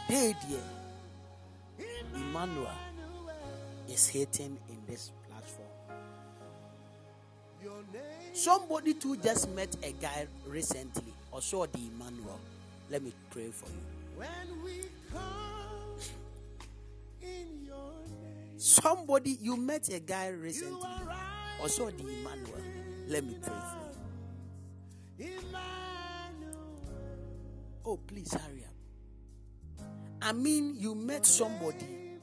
Today, 0.08 0.34
dear, 0.48 1.86
Emmanuel 2.16 2.68
is 3.88 4.08
hitting 4.08 4.58
in 4.68 4.78
this 4.88 5.12
platform. 5.28 5.68
Somebody 8.32 8.94
too 8.94 9.16
just 9.18 9.48
met 9.50 9.76
a 9.84 9.92
guy 9.92 10.26
recently 10.48 11.14
or 11.30 11.40
saw 11.40 11.66
the 11.66 11.78
Emmanuel. 11.78 12.40
Let 12.90 13.04
me 13.04 13.12
pray 13.30 13.50
for 13.50 13.66
you. 13.66 14.24
Somebody 18.64 19.36
you 19.42 19.58
met 19.58 19.90
a 19.90 20.00
guy 20.00 20.28
recently 20.28 20.88
or 21.60 21.68
saw 21.68 21.90
the 21.90 22.00
Emmanuel. 22.00 22.62
Let 23.06 23.22
me 23.22 23.36
pray 23.42 23.52
for 23.52 25.22
you. 25.22 25.28
Oh, 27.84 27.98
please 27.98 28.32
hurry 28.32 28.64
up. 28.64 29.86
I 30.22 30.32
mean, 30.32 30.76
you 30.78 30.94
met 30.94 31.26
somebody 31.26 32.16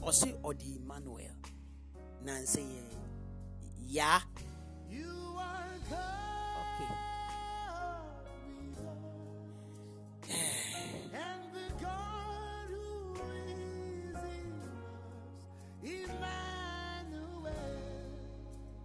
or 0.00 0.14
say 0.14 0.34
or 0.42 0.54
the 0.54 0.76
Emmanuel. 0.82 1.28
Nancy, 2.24 2.64
yeah. 3.86 4.20
Okay. 4.88 6.21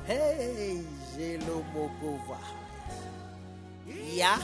Hey, 0.07 0.81
Jelobogova. 1.15 2.39
Ya. 4.15 4.37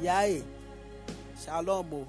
Ya. 0.00 0.26
eh. 0.28 0.42
Shalom. 1.44 2.06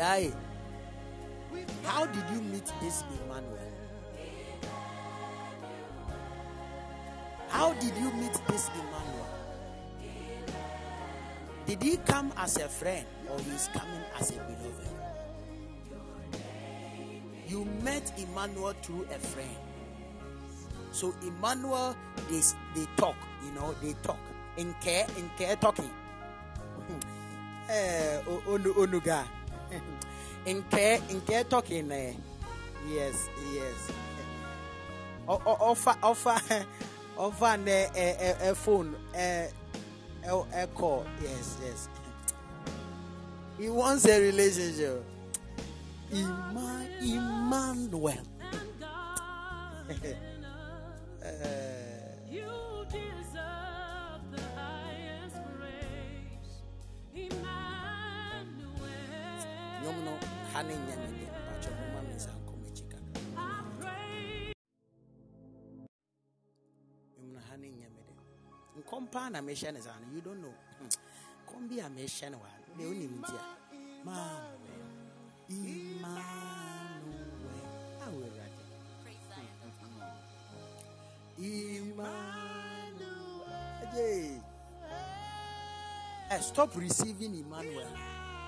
Oh. 0.00 0.32
How 1.84 2.06
did 2.06 2.24
you 2.32 2.40
meet 2.42 2.72
this 2.80 3.04
Emmanuel? 3.24 3.58
How 7.48 7.72
did 7.74 7.96
you 7.96 8.12
meet 8.12 8.40
this 8.48 8.68
Emmanuel? 8.68 9.26
Did 11.66 11.82
he 11.82 11.96
come 11.98 12.32
as 12.36 12.56
a 12.56 12.68
friend 12.68 13.06
or 13.30 13.38
he's 13.40 13.68
coming 13.72 14.02
as 14.18 14.30
a 14.30 14.34
beloved? 14.34 14.88
You 17.48 17.64
met 17.82 18.12
Emmanuel 18.18 18.74
through 18.82 19.06
a 19.14 19.18
friend. 19.18 19.56
So 20.92 21.14
Emmanuel, 21.22 21.96
they, 22.30 22.40
they 22.74 22.86
talk, 22.96 23.16
you 23.44 23.52
know, 23.52 23.74
they 23.82 23.94
talk. 24.02 24.18
In 24.56 24.74
care, 24.80 25.06
in 25.16 25.30
care 25.38 25.56
talking. 25.56 25.90
Eh, 27.70 28.20
onuga. 28.26 29.24
in 30.46 30.62
care, 30.70 31.00
in 31.10 31.20
care 31.22 31.44
talking. 31.44 31.90
Eh. 31.92 32.12
Yes, 32.88 33.28
yes. 33.52 33.90
O- 35.28 35.42
o- 35.44 35.58
Offer, 35.70 35.94
offer, 36.02 36.40
offer 37.18 37.44
an 37.44 37.68
a, 37.68 37.86
a, 37.94 38.50
a 38.50 38.54
phone, 38.54 38.96
a, 39.14 39.48
a, 40.26 40.34
a 40.62 40.66
call. 40.68 41.04
Yes, 41.22 41.58
yes. 41.62 41.88
He 43.58 43.68
wants 43.68 44.06
a 44.06 44.18
relationship. 44.20 45.04
Emma, 46.10 46.86
Emmanuel. 47.02 48.14
Na 69.30 69.40
mehyɛ 69.42 69.72
ne 69.72 69.80
saa 69.80 69.98
no, 70.00 70.06
you 70.14 70.20
don't 70.22 70.40
know. 70.40 70.54
Nkɔm 71.46 71.68
bi 71.68 71.76
a 71.80 71.88
mehyɛ 71.90 72.30
no 72.30 72.38
wɔ 72.38 72.46
ha 72.48 72.56
no, 72.58 72.64
deɛ 72.76 72.88
wonim 72.88 73.14
nti 73.20 73.34
a. 73.34 73.42
Manuel. 74.04 74.88
Emmanuel. 75.50 76.28
Emmanuel. 81.38 82.28
Hey. 83.92 84.40
Stop 86.40 86.76
receiving 86.76 87.34
Emmanuel. 87.34 87.86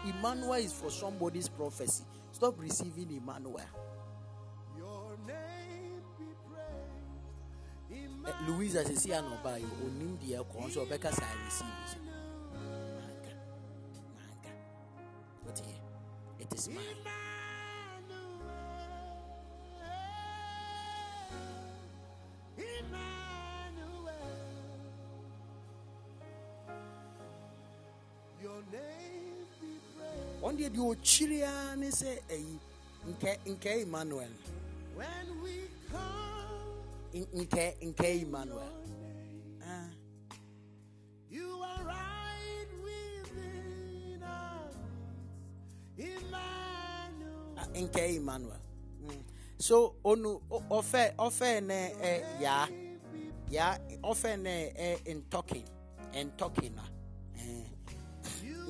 Emmanuel 0.07 0.55
is 0.55 0.73
for 0.73 0.91
somebody's 0.91 1.49
prophecy. 1.49 2.05
Stop 2.33 2.59
receiving 2.59 3.11
Emmanuel. 3.17 3.67
Eh, 8.27 8.33
Louisa 8.47 8.85
says, 8.85 9.03
"See, 9.03 9.15
I 9.15 9.21
know 9.21 9.39
by 9.43 9.59
you. 9.59 9.71
Onim 9.85 10.19
deɛ 10.19 10.45
kɔn 10.51 10.71
so 10.73 10.85
ɔbɛka 10.85 11.13
sa 11.13 11.25
I 11.25 11.45
receive 11.45 11.79
it." 11.85 11.97
Manka, 13.01 13.33
manka. 14.17 14.53
What 15.45 15.59
here? 15.59 15.81
It 16.39 16.53
is 16.53 16.69
mine. 16.69 17.01
Your 28.43 28.63
name 28.73 29.47
be 29.61 29.79
praised. 29.95 30.41
One 30.43 30.57
day 30.57 30.69
the 30.69 31.77
ne 31.77 31.91
say, 31.91 32.19
"Eyi, 32.31 32.59
nke 33.07 33.39
nke 33.47 33.83
Emmanuel, 33.83 34.29
When 34.97 35.43
we 35.43 35.69
come, 35.91 36.20
nke 37.13 37.77
nke 37.83 38.21
Emmanuel." 38.23 38.73
Ah, 39.63 39.91
you 41.31 41.63
are 41.63 41.85
right 41.85 42.71
within 42.85 44.23
us. 44.23 44.75
Emmanuel. 45.99 47.55
ah, 47.59 47.67
nke 47.75 48.17
Emmanuel. 48.17 48.61
Mm. 49.03 49.23
So 49.59 49.95
onu 50.05 50.41
ofe 50.71 51.13
ofe 51.19 51.61
ne 51.61 51.93
eh, 52.03 52.23
ya 52.41 52.69
ya 53.51 53.79
ofe 54.03 54.37
ne 54.39 54.73
eh, 54.77 54.99
in 55.07 55.23
talking 55.31 55.65
in 56.15 56.31
talking 56.37 56.75
na. 56.75 56.83
Eh. 57.37 57.65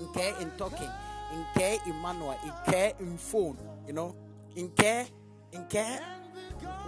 Nke 0.01 0.41
in 0.43 0.51
talking, 0.57 0.91
nke 1.33 1.79
Emmanuel, 1.87 2.37
nke 2.43 2.99
in 3.01 3.17
phone, 3.19 3.57
you 3.87 3.93
know, 3.93 4.15
nke 4.57 5.07
nke 5.53 5.85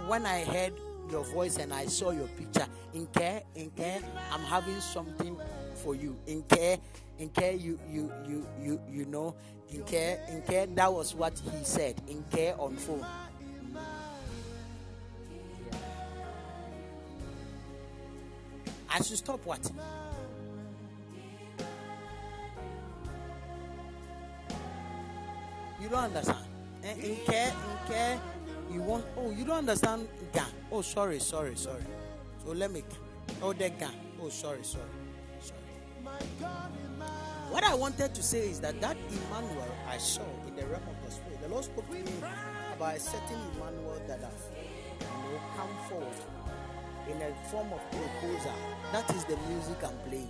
when 0.09 0.25
I 0.25 0.43
heard 0.43 0.73
your 1.09 1.23
voice 1.25 1.57
and 1.57 1.73
I 1.73 1.85
saw 1.85 2.11
your 2.11 2.27
picture, 2.29 2.65
In 2.93 3.05
care, 3.07 3.43
in 3.55 3.69
care, 3.71 3.99
I'm 4.31 4.41
having 4.41 4.79
something 4.79 5.37
for 5.75 5.95
you. 5.95 6.17
Inke, 6.27 6.79
Inke, 7.19 7.59
you 7.61 7.79
you 7.89 8.11
you 8.27 8.47
you 8.61 8.79
you 8.89 9.05
know, 9.05 9.35
In 9.71 9.83
care, 9.83 10.19
in 10.29 10.41
care, 10.41 10.65
that 10.67 10.91
was 10.91 11.13
what 11.15 11.33
he 11.39 11.63
said. 11.63 12.01
In 12.07 12.23
care 12.31 12.55
on 12.59 12.75
phone. 12.75 13.05
I 18.89 19.01
should 19.01 19.17
stop 19.17 19.43
what? 19.45 19.71
You 25.81 25.89
don't 25.89 26.03
understand. 26.03 26.37
Eh, 26.83 26.93
in 26.93 27.15
care, 27.25 27.47
in 27.47 27.93
Inke, 27.93 28.19
you 28.73 28.81
want, 28.81 29.05
oh, 29.17 29.31
you 29.31 29.45
don't 29.45 29.59
understand 29.59 30.07
Ga. 30.33 30.45
Oh, 30.71 30.81
sorry, 30.81 31.19
sorry, 31.19 31.55
sorry. 31.55 31.83
So 32.45 32.51
let 32.53 32.71
me, 32.71 32.83
oh, 33.41 33.53
the 33.53 33.69
Ga. 33.69 33.89
Oh, 34.21 34.29
sorry, 34.29 34.63
sorry, 34.63 34.83
sorry. 35.39 35.59
What 37.49 37.63
I 37.63 37.75
wanted 37.75 38.15
to 38.15 38.23
say 38.23 38.49
is 38.49 38.59
that 38.61 38.81
that 38.81 38.97
Emmanuel 39.09 39.75
I 39.87 39.97
saw 39.97 40.25
in 40.47 40.55
the 40.55 40.65
realm 40.65 40.81
of 40.89 41.05
the 41.05 41.11
spirit, 41.11 41.41
the 41.41 41.49
Lord 41.49 41.65
spoke 41.65 41.87
to 41.87 41.93
me 41.93 42.03
about 42.75 42.95
a 42.95 42.99
certain 42.99 43.39
Emmanuel 43.55 44.01
that 44.07 44.21
has 44.21 44.49
you 44.99 45.07
know, 45.07 45.39
come 45.55 45.69
forward 45.87 46.07
in 47.09 47.21
a 47.21 47.49
form 47.49 47.71
of 47.73 47.81
proposal. 47.91 48.53
That 48.91 49.09
is 49.13 49.23
the 49.25 49.37
music 49.49 49.77
I'm 49.83 49.97
playing. 50.09 50.29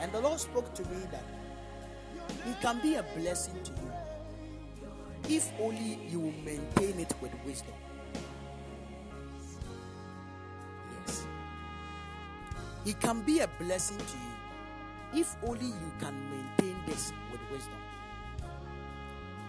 And 0.00 0.12
the 0.12 0.20
Lord 0.20 0.38
spoke 0.38 0.72
to 0.74 0.82
me 0.84 0.98
that 1.10 1.24
it 2.46 2.60
can 2.60 2.78
be 2.80 2.94
a 2.94 3.04
blessing 3.16 3.60
to 3.64 3.72
you 3.72 3.92
if 5.28 5.52
only 5.60 5.98
you 6.08 6.32
maintain 6.44 7.00
it 7.00 7.12
with 7.20 7.32
wisdom. 7.44 7.74
Yes. 11.06 11.26
It 12.84 13.00
can 13.00 13.22
be 13.22 13.40
a 13.40 13.48
blessing 13.58 13.98
to 13.98 14.04
you 14.04 15.20
if 15.22 15.36
only 15.46 15.66
you 15.66 15.92
can 15.98 16.14
maintain 16.30 16.76
this 16.86 17.12
with 17.32 17.40
wisdom. 17.50 17.74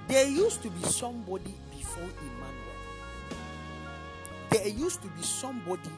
There 0.07 0.27
used 0.27 0.61
to 0.63 0.69
be 0.69 0.83
somebody 0.83 1.53
before 1.71 2.03
Emmanuel. 2.03 2.67
There 4.49 4.67
used 4.67 5.01
to 5.01 5.07
be 5.09 5.21
somebody 5.21 5.89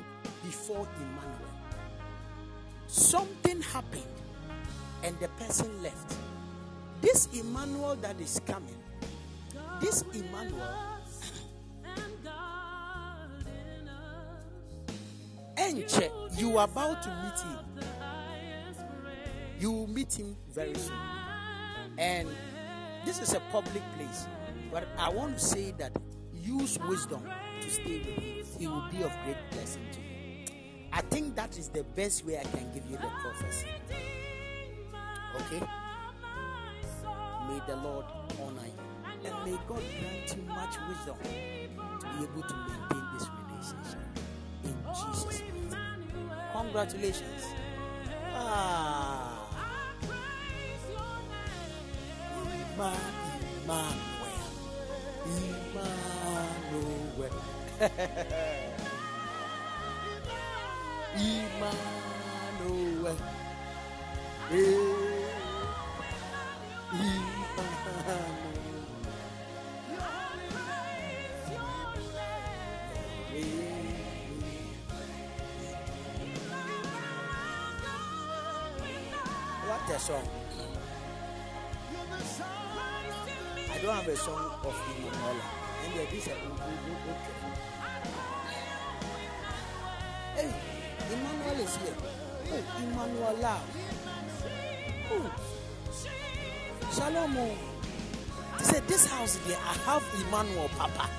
before 0.44 0.88
Emmanuel. 0.98 1.50
Something 2.88 3.62
happened 3.62 4.04
and 5.04 5.18
the 5.20 5.28
person 5.30 5.70
left. 5.84 6.16
This 7.02 7.28
Emmanuel 7.34 7.96
that 8.02 8.20
is 8.20 8.42
coming, 8.46 8.76
this 9.80 10.04
Emmanuel, 10.14 10.62
and 15.58 15.78
Enche, 15.78 16.40
you 16.40 16.58
are 16.58 16.66
about 16.66 17.02
to 17.04 17.10
meet 17.10 17.40
him. 17.40 17.60
You 19.60 19.72
will 19.72 19.88
meet 19.88 20.18
him 20.18 20.36
very 20.54 20.76
soon. 20.76 20.96
And 21.98 22.28
this 23.06 23.20
is 23.20 23.34
a 23.34 23.42
public 23.52 23.84
place. 23.98 24.26
But 24.72 24.88
I 24.98 25.10
want 25.10 25.38
to 25.38 25.44
say 25.44 25.72
that 25.78 25.92
use 26.34 26.80
wisdom 26.88 27.22
to 27.62 27.70
stay 27.70 28.00
with 28.00 28.24
him. 28.24 28.46
He 28.58 28.68
will 28.68 28.88
be 28.90 29.04
of 29.04 29.12
great 29.26 29.38
blessing 29.52 29.86
to 29.94 30.00
you. 30.00 30.06
I 30.94 31.02
think 31.02 31.36
that 31.36 31.58
is 31.58 31.70
the 31.70 31.84
best 31.84 32.26
way 32.26 32.40
I 32.40 32.44
can 32.44 32.72
give 32.74 32.86
you 32.90 32.98
the 32.98 33.10
prophecy. 33.22 33.68
Okay? 35.42 35.66
May 37.48 37.62
the 37.68 37.76
Lord 37.78 38.06
honor 38.42 38.66
you. 38.66 38.89
And 39.26 39.36
may 39.46 39.58
God 39.68 39.84
grant 40.00 40.28
you 40.36 40.44
much 40.48 40.76
wisdom 40.88 41.18
to 41.18 42.08
be 42.08 42.24
able 42.24 42.44
to 42.48 42.56
maintain 42.68 43.04
this 43.14 43.26
relationship. 43.38 44.08
In 44.64 44.76
Jesus' 44.94 45.42
name. 45.42 45.76
Congratulations. 46.54 47.44
Ah. 48.34 49.48
Emma- 52.76 52.96
Emmanuel. 53.64 54.50
Emmanuel. 55.76 57.36
Emmanuel. 61.16 63.18
Eh. 64.52 64.56
Emmanuel. 66.92 68.29
Song. 80.00 80.24
I 83.72 83.78
don't 83.82 83.96
have 83.96 84.08
a 84.08 84.16
song 84.16 84.52
of 84.64 84.76
Emmanuel. 84.96 85.36
And 85.84 85.94
there 85.94 86.08
is 86.16 86.28
okay. 86.28 86.36
Hey, 90.36 90.54
Emmanuel 91.12 91.60
is 91.60 91.76
here. 91.78 91.98
Oh, 92.52 92.64
Emmanuel. 92.82 93.60
Oh. 95.12 95.32
Shalom. 96.96 97.38
oh. 97.38 97.58
He 98.58 98.64
said, 98.64 98.88
This 98.88 99.06
house 99.06 99.38
there, 99.48 99.58
I 99.58 99.74
have 99.84 100.04
Emmanuel 100.28 100.70
Papa. 100.78 101.10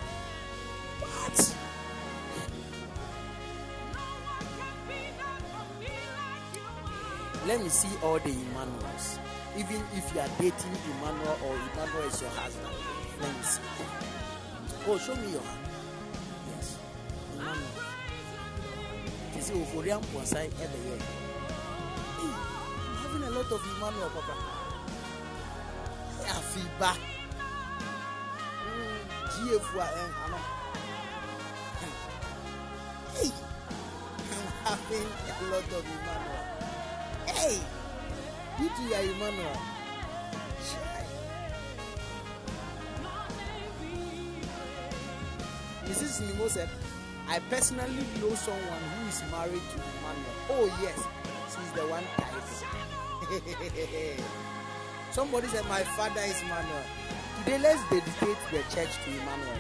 Let 7.51 7.61
me 7.65 7.69
see 7.69 7.91
all 8.05 8.21
the 8.21 8.31
Emmanuels. 8.31 9.19
Even 9.59 9.83
if 9.99 10.15
you 10.15 10.21
are 10.21 10.29
dating 10.39 10.77
Emmanuel 10.87 11.37
or 11.43 11.57
Emmanuel 11.59 12.07
is 12.07 12.21
your 12.21 12.31
husband. 12.31 12.77
Let 13.21 13.27
me 13.27 13.43
see. 13.43 13.61
Oh, 14.87 14.97
show 14.97 15.17
me 15.17 15.33
your 15.33 15.43
hand. 15.43 15.67
Yes. 16.47 16.79
Emmanuel. 17.35 17.67
You 19.35 19.43
see, 19.43 19.55
Uforian 19.55 20.01
Ponsai 20.15 20.47
every 20.63 20.81
year. 20.87 21.03
Hey, 22.23 22.31
I'm 22.31 22.97
having 23.03 23.25
a 23.27 23.31
lot 23.35 23.51
of 23.51 23.61
Emmanuel, 23.67 24.11
Papa. 24.15 24.35
Afiba. 26.31 26.93
GFY, 29.27 29.91
eh, 29.99 30.25
ano. 30.25 30.39
Hey, 33.19 33.31
I'm 34.31 34.79
having 34.79 35.11
a 35.27 35.51
lot 35.51 35.67
of 35.67 35.85
Emmanuel. 35.85 36.50
Hey, 37.41 37.57
are 38.59 39.01
Emmanuel. 39.01 39.57
Mrs. 45.87 46.21
Nimo 46.21 46.51
said, 46.51 46.69
I 47.27 47.39
personally 47.49 48.05
know 48.21 48.35
someone 48.35 48.83
who 48.93 49.09
is 49.09 49.23
married 49.31 49.63
to 49.73 49.77
Emmanuel. 49.97 50.37
Oh, 50.51 50.67
yes, 50.83 50.99
she's 51.49 51.73
the 51.73 51.89
one 51.89 52.05
typing. 52.19 52.53
Somebody 55.13 55.47
said, 55.47 55.65
My 55.67 55.83
father 55.97 56.21
is 56.21 56.43
Emmanuel. 56.43 56.85
Today, 57.39 57.59
let's 57.59 57.83
dedicate 57.89 58.37
the 58.53 58.59
church 58.75 58.93
to 59.05 59.11
Emmanuel. 59.11 59.57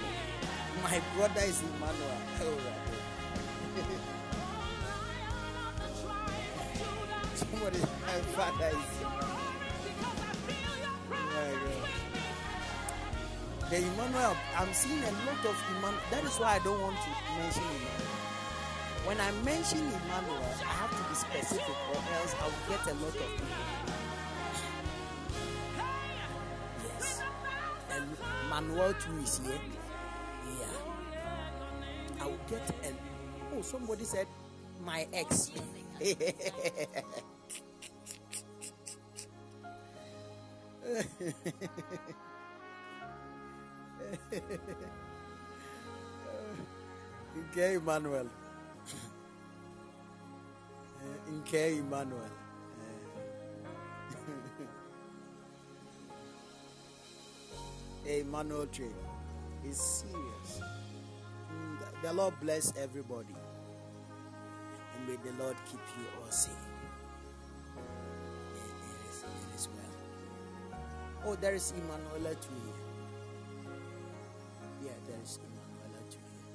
My 0.82 1.01
brother 1.16 1.40
is 1.47 1.62
Emmanuel. 1.62 2.90
Somebody 7.61 7.85
My 8.07 8.20
father 8.32 8.69
is. 8.69 8.74
The 13.69 13.77
Emmanuel, 13.77 14.37
I'm 14.57 14.73
seeing 14.73 15.03
a 15.03 15.12
lot 15.28 15.45
of 15.45 15.57
Emmanuel. 15.77 16.01
That 16.11 16.24
is 16.24 16.39
why 16.39 16.55
I 16.55 16.59
don't 16.65 16.81
want 16.81 16.97
to 16.97 17.11
mention 17.37 17.62
Emmanuel. 17.62 18.09
When 19.05 19.20
I 19.20 19.31
mention 19.45 19.78
Emmanuel, 19.78 20.41
I 20.65 20.73
have 20.73 20.91
to 20.91 21.03
be 21.11 21.15
specific, 21.15 21.77
or 21.91 21.97
else 22.16 22.35
I'll 22.41 22.51
get 22.70 22.81
a 22.87 22.95
lot 22.95 23.09
of 23.09 23.28
people. 23.28 23.47
Yes. 26.87 27.23
And 27.91 28.16
Manuel 28.49 28.95
too 28.95 29.19
is 29.23 29.39
here. 29.45 29.61
Yeah. 30.47 32.23
I 32.23 32.24
will 32.24 32.41
get 32.49 32.70
a. 32.70 32.95
Oh, 33.55 33.61
somebody 33.61 34.05
said 34.05 34.27
my 34.82 35.07
ex. 35.12 35.51
Okay, 47.51 47.75
Emmanuel. 47.75 48.29
Okay, 51.41 51.79
Emmanuel. 51.79 52.31
Emmanuel 58.07 58.67
trade 58.67 58.91
is 59.65 59.79
serious. 59.79 60.61
The 62.03 62.12
Lord 62.12 62.35
bless 62.41 62.73
everybody. 62.77 63.37
And 64.97 65.07
may 65.09 65.17
the 65.23 65.33
Lord 65.41 65.57
keep 65.67 65.81
you 65.99 66.07
all 66.21 66.31
safe. 66.33 66.80
Oh, 71.26 71.36
there 71.36 71.55
is 71.55 71.72
Emmanuel 71.72 72.34
too 72.34 72.55
here. 72.64 72.74
Yeah, 74.82 74.98
there 75.06 75.20
is 75.22 75.38
Emmanuel 75.38 76.05
too 76.10 76.18
here. 76.32 76.48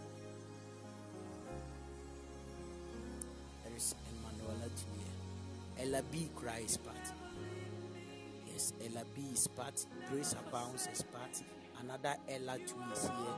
There 3.63 3.75
is 3.77 3.95
Emmanuel 4.11 4.69
too 4.75 4.93
here. 4.97 5.85
Ella 5.85 6.01
B 6.11 6.29
cries 6.35 6.77
part. 6.77 6.95
Yes, 8.51 8.73
Ella 8.83 9.03
B 9.15 9.21
is 9.33 9.47
part. 9.47 9.85
Grace 10.11 10.33
abounds 10.47 10.87
is 10.91 11.03
part. 11.03 11.43
Another 11.79 12.15
Ella 12.27 12.57
too 12.57 12.81
is 12.91 13.03
here. 13.03 13.37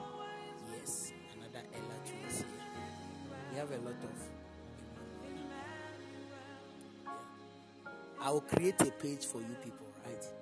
Yes, 0.80 1.12
another 1.36 1.66
Ella 1.74 1.98
too 2.06 2.28
is 2.30 2.38
here. 2.38 2.48
We 3.52 3.58
have 3.58 3.72
a 3.72 3.78
lot 3.78 4.02
of. 4.02 4.16
I 8.22 8.32
will 8.32 8.42
create 8.42 8.82
a 8.82 8.92
page 8.92 9.26
for 9.26 9.40
you 9.40 9.56
people, 9.62 9.88
right? 10.06 10.37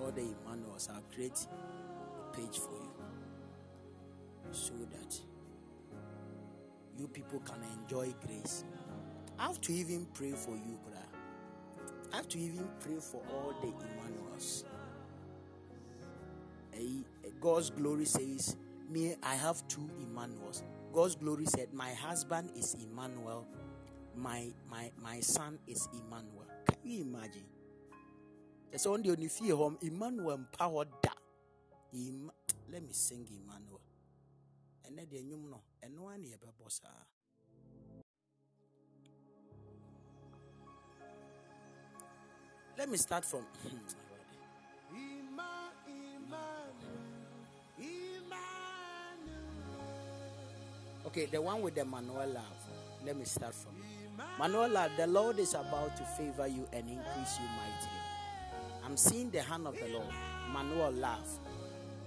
All 0.00 0.10
the 0.10 0.22
Emmanuels, 0.22 0.88
I'll 0.92 1.02
create 1.14 1.46
a 1.46 2.36
page 2.36 2.58
for 2.58 2.72
you 2.72 2.92
so 4.50 4.72
that 4.92 5.18
you 6.98 7.08
people 7.08 7.40
can 7.40 7.60
enjoy 7.80 8.14
grace. 8.26 8.64
I 9.38 9.46
have 9.46 9.60
to 9.62 9.72
even 9.72 10.06
pray 10.14 10.32
for 10.32 10.52
you, 10.52 10.78
Kura. 10.84 11.02
I 12.12 12.16
have 12.16 12.28
to 12.28 12.38
even 12.38 12.68
pray 12.80 12.96
for 13.00 13.20
all 13.32 13.52
the 13.60 13.68
Emmanuels. 13.68 14.64
Eh, 16.74 16.78
eh, 17.24 17.28
God's 17.40 17.70
glory 17.70 18.04
says, 18.04 18.56
Me, 18.88 19.14
I 19.22 19.34
have 19.34 19.66
two 19.68 19.88
Emmanuels. 20.00 20.62
God's 20.92 21.16
glory 21.16 21.46
said, 21.46 21.72
My 21.72 21.92
husband 21.92 22.50
is 22.56 22.74
Emmanuel, 22.74 23.46
my 24.16 24.52
my 24.70 24.90
my 25.02 25.20
son 25.20 25.58
is 25.66 25.88
Emmanuel. 25.92 26.46
Can 26.66 26.78
you 26.84 27.02
imagine? 27.02 27.53
There's 28.74 28.86
only 28.86 29.08
on 29.08 29.28
fear 29.28 29.54
home, 29.54 29.78
Emmanuel 29.82 30.40
power 30.58 30.84
da. 31.00 31.10
Em- 31.94 32.28
Let 32.72 32.82
me 32.82 32.88
sing 32.90 33.24
Emmanuel. 33.30 33.80
And 34.84 34.98
then 34.98 35.06
the 35.12 35.22
no, 35.22 35.60
and 35.80 35.94
no 35.94 36.02
one 36.02 36.24
ever 36.26 36.50
boss. 36.60 36.80
Let 42.76 42.90
me 42.90 42.96
start 42.96 43.24
from. 43.24 43.42
Hmm, 44.90 45.38
okay, 51.06 51.26
the 51.26 51.40
one 51.40 51.62
with 51.62 51.76
the 51.76 51.84
Manuel 51.84 52.26
love. 52.28 52.42
Let 53.06 53.16
me 53.16 53.24
start 53.24 53.54
from. 53.54 53.74
Manuela. 54.36 54.90
the 54.96 55.06
Lord 55.06 55.38
is 55.38 55.54
about 55.54 55.96
to 55.96 56.02
favor 56.18 56.48
you 56.48 56.66
and 56.72 56.90
increase 56.90 57.38
you 57.38 57.46
mightily. 57.46 58.13
I'm 58.84 58.96
seeing 58.96 59.30
the 59.30 59.40
hand 59.42 59.66
of 59.66 59.74
the 59.78 59.88
Lord. 59.88 60.12
Manuel 60.52 60.92
love. 60.92 61.40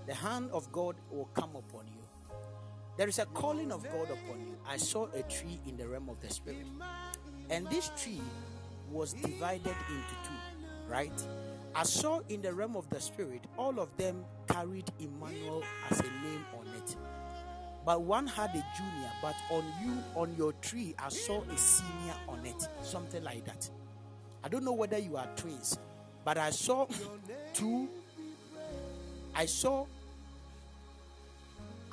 The 0.06 0.14
hand 0.14 0.50
of 0.52 0.72
God 0.72 0.96
will 1.12 1.30
come 1.34 1.56
upon 1.56 1.88
you. 1.88 2.02
There 2.98 3.08
is 3.08 3.20
a 3.20 3.26
calling 3.26 3.72
of 3.72 3.84
God 3.84 4.06
upon 4.06 4.42
you. 4.42 4.56
I 4.68 4.78
saw 4.78 5.08
a 5.14 5.24
tree 5.24 5.60
in 5.68 5.78
the 5.78 5.88
realm 5.88 6.10
of 6.10 6.20
the 6.22 6.30
spirit. 6.30 6.66
And 7.50 7.68
this 7.70 7.92
tree 7.98 8.22
was 8.92 9.14
divided 9.14 9.76
into 9.90 10.16
two, 10.24 10.90
right? 10.90 11.28
I 11.76 11.84
saw 11.84 12.22
in 12.30 12.42
the 12.42 12.54
realm 12.54 12.76
of 12.76 12.90
the 12.90 13.00
spirit, 13.00 13.42
all 13.58 13.80
of 13.80 13.96
them 13.98 14.24
carried 14.48 14.92
Emmanuel 15.00 15.64
as 15.90 16.00
a 16.00 16.04
name 16.04 16.46
on 16.58 16.68
it. 16.76 16.96
But 17.86 18.02
one 18.02 18.28
had 18.28 18.50
a 18.50 18.66
junior, 18.78 19.12
but 19.22 19.36
on 19.50 19.64
you, 19.84 19.98
on 20.16 20.36
your 20.38 20.54
tree, 20.54 20.96
I 21.00 21.10
saw 21.10 21.42
a 21.44 21.58
senior 21.58 22.16
on 22.28 22.46
it. 22.46 22.68
Something 22.82 23.24
like 23.24 23.46
that. 23.46 23.70
I 24.44 24.50
don't 24.50 24.64
know 24.64 24.74
whether 24.74 24.98
you 24.98 25.18
are 25.18 25.28
twins, 25.36 25.78
but 26.28 26.38
I 26.38 26.50
saw 26.50 26.86
two. 27.54 27.88
I 29.34 29.46
saw 29.46 29.86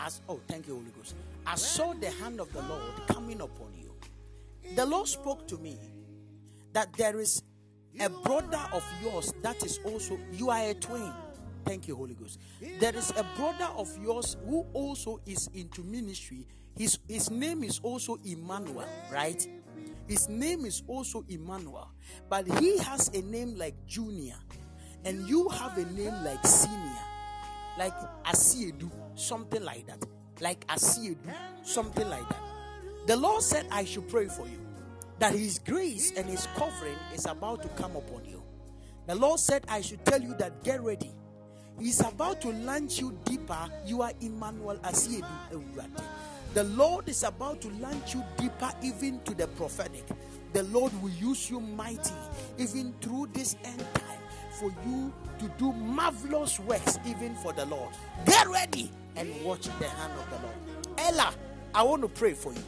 as 0.00 0.20
oh 0.28 0.40
thank 0.48 0.66
you 0.66 0.74
holy 0.74 0.90
ghost. 0.90 1.14
I 1.46 1.54
saw 1.54 1.92
the 1.92 2.10
hand 2.10 2.40
of 2.40 2.52
the 2.52 2.60
lord 2.62 2.82
coming 3.06 3.40
upon 3.40 3.68
you. 3.80 3.94
The 4.74 4.86
lord 4.86 5.06
spoke 5.06 5.46
to 5.46 5.56
me 5.58 5.78
that 6.72 6.92
there 6.94 7.20
is 7.20 7.44
a 8.00 8.08
brother 8.08 8.60
of 8.72 8.82
yours 9.04 9.32
that 9.42 9.64
is 9.64 9.78
also 9.84 10.18
you 10.32 10.50
are 10.50 10.68
a 10.68 10.74
twin. 10.74 11.12
Thank 11.64 11.86
you 11.86 11.94
holy 11.94 12.14
ghost. 12.14 12.40
There 12.80 12.96
is 12.96 13.10
a 13.10 13.24
brother 13.36 13.68
of 13.76 13.88
yours 14.02 14.36
who 14.48 14.66
also 14.72 15.20
is 15.26 15.48
into 15.54 15.84
ministry. 15.84 16.44
His 16.76 16.98
his 17.06 17.30
name 17.30 17.62
is 17.62 17.78
also 17.84 18.18
emmanuel 18.24 18.88
right? 19.12 19.46
His 20.08 20.28
name 20.28 20.64
is 20.64 20.82
also 20.88 21.24
emmanuel 21.28 21.93
but 22.28 22.46
he 22.58 22.78
has 22.78 23.08
a 23.08 23.22
name 23.22 23.56
like 23.56 23.74
junior 23.86 24.36
and 25.04 25.28
you 25.28 25.48
have 25.48 25.76
a 25.78 25.84
name 25.92 26.14
like 26.24 26.44
senior 26.46 27.04
like 27.78 27.94
Asiedu, 28.24 28.90
something 29.14 29.62
like 29.62 29.86
that. 29.86 30.04
Like 30.40 30.66
Asiedu, 30.68 31.16
something 31.62 32.08
like 32.08 32.28
that. 32.28 32.40
The 33.06 33.16
Lord 33.16 33.42
said, 33.42 33.66
I 33.70 33.84
should 33.84 34.08
pray 34.08 34.26
for 34.26 34.46
you 34.46 34.60
that 35.18 35.32
His 35.32 35.58
grace 35.58 36.12
and 36.16 36.26
His 36.26 36.46
covering 36.56 36.96
is 37.14 37.26
about 37.26 37.62
to 37.62 37.68
come 37.70 37.96
upon 37.96 38.24
you. 38.24 38.42
The 39.06 39.14
Lord 39.14 39.38
said, 39.38 39.64
I 39.68 39.80
should 39.80 40.04
tell 40.04 40.20
you 40.20 40.34
that 40.38 40.64
get 40.64 40.82
ready. 40.82 41.12
He's 41.78 42.00
about 42.00 42.40
to 42.42 42.50
launch 42.52 43.00
you 43.00 43.18
deeper. 43.24 43.68
You 43.84 44.02
are 44.02 44.12
Emmanuel 44.20 44.76
Asiedu. 44.78 45.26
The 46.54 46.64
Lord 46.64 47.08
is 47.08 47.24
about 47.24 47.60
to 47.62 47.68
launch 47.80 48.14
you 48.14 48.22
deeper, 48.36 48.70
even 48.82 49.20
to 49.24 49.34
the 49.34 49.48
prophetic. 49.48 50.04
The 50.54 50.62
Lord 50.62 50.92
will 51.02 51.10
use 51.10 51.50
you 51.50 51.58
mighty, 51.58 52.14
even 52.58 52.94
through 53.00 53.28
this 53.32 53.56
end 53.64 53.84
time, 53.94 54.20
for 54.60 54.72
you 54.86 55.12
to 55.40 55.48
do 55.58 55.72
marvelous 55.72 56.60
works, 56.60 56.96
even 57.04 57.34
for 57.34 57.52
the 57.52 57.66
Lord. 57.66 57.90
Get 58.24 58.48
ready 58.48 58.88
and 59.16 59.28
watch 59.44 59.64
the 59.80 59.88
hand 59.88 60.12
of 60.12 60.30
the 60.30 60.46
Lord. 60.46 60.98
Ella, 60.98 61.34
I 61.74 61.82
want 61.82 62.02
to 62.02 62.08
pray 62.08 62.34
for 62.34 62.52
you. 62.52 62.62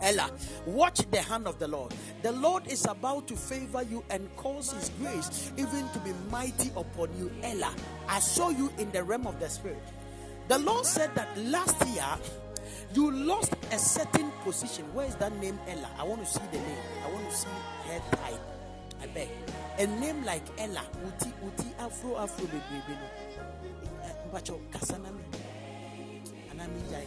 Ella, 0.00 0.30
watch 0.64 1.00
the 1.10 1.20
hand 1.20 1.46
of 1.46 1.58
the 1.58 1.68
Lord. 1.68 1.94
The 2.22 2.32
Lord 2.32 2.66
is 2.66 2.86
about 2.86 3.28
to 3.28 3.36
favor 3.36 3.82
you 3.82 4.02
and 4.08 4.34
cause 4.36 4.72
His 4.72 4.90
grace 4.98 5.52
even 5.58 5.86
to 5.90 5.98
be 5.98 6.12
mighty 6.30 6.70
upon 6.76 7.10
you. 7.18 7.30
Ella, 7.42 7.74
I 8.08 8.20
saw 8.20 8.48
you 8.48 8.72
in 8.78 8.90
the 8.92 9.02
realm 9.02 9.26
of 9.26 9.38
the 9.38 9.50
Spirit. 9.50 9.82
The 10.48 10.58
Lord 10.58 10.86
said 10.86 11.14
that 11.14 11.36
last 11.38 11.86
year 11.88 12.06
you 12.94 13.10
lost 13.10 13.54
a 13.72 13.78
certain 13.78 14.30
position. 14.44 14.84
Where 14.94 15.06
is 15.06 15.16
that 15.16 15.34
name 15.40 15.58
Ella? 15.68 15.90
I 15.98 16.04
want 16.04 16.24
to 16.24 16.30
see 16.30 16.44
the 16.52 16.58
name. 16.58 16.78
I 17.04 17.12
want 17.12 17.28
to 17.30 17.36
see 17.36 17.48
her 17.88 18.00
type. 18.16 18.40
I 19.02 19.06
beg. 19.08 19.28
A 19.78 19.86
name 19.86 20.24
like 20.24 20.44
Ella, 20.58 20.82
Uti 21.04 21.32
Uti 21.44 21.68
Afro 21.78 22.16
Afro 22.16 22.46
baby. 22.46 22.82
Eh, 24.04 24.12
Mbacho 24.30 24.58
Kasanami. 24.70 25.22
Anami 26.50 26.90
Jai. 26.90 27.06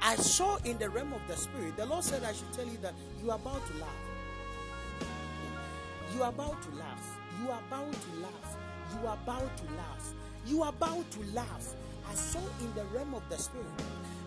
I 0.00 0.16
saw 0.16 0.56
in 0.64 0.78
the 0.78 0.88
realm 0.88 1.12
of 1.12 1.20
the 1.28 1.36
spirit, 1.36 1.76
the 1.76 1.84
Lord 1.84 2.02
said, 2.02 2.24
I 2.24 2.32
should 2.32 2.50
tell 2.54 2.64
you 2.64 2.78
that 2.80 2.94
you 3.22 3.30
are 3.30 3.36
about 3.36 3.66
to 3.66 3.74
laugh. 3.74 4.07
You 6.14 6.22
are 6.22 6.30
about 6.30 6.62
to 6.62 6.70
laugh. 6.76 7.16
You 7.42 7.50
are 7.50 7.60
about 7.68 7.92
to 7.92 8.20
laugh. 8.20 8.56
You 8.92 9.06
are 9.06 9.18
about 9.22 9.56
to 9.56 9.64
laugh. 9.74 10.14
You 10.46 10.62
are 10.62 10.70
about 10.70 11.10
to 11.10 11.20
laugh. 11.34 11.74
I 12.10 12.14
saw 12.14 12.40
in 12.60 12.74
the 12.74 12.84
realm 12.96 13.14
of 13.14 13.22
the 13.28 13.36
spirit. 13.36 13.66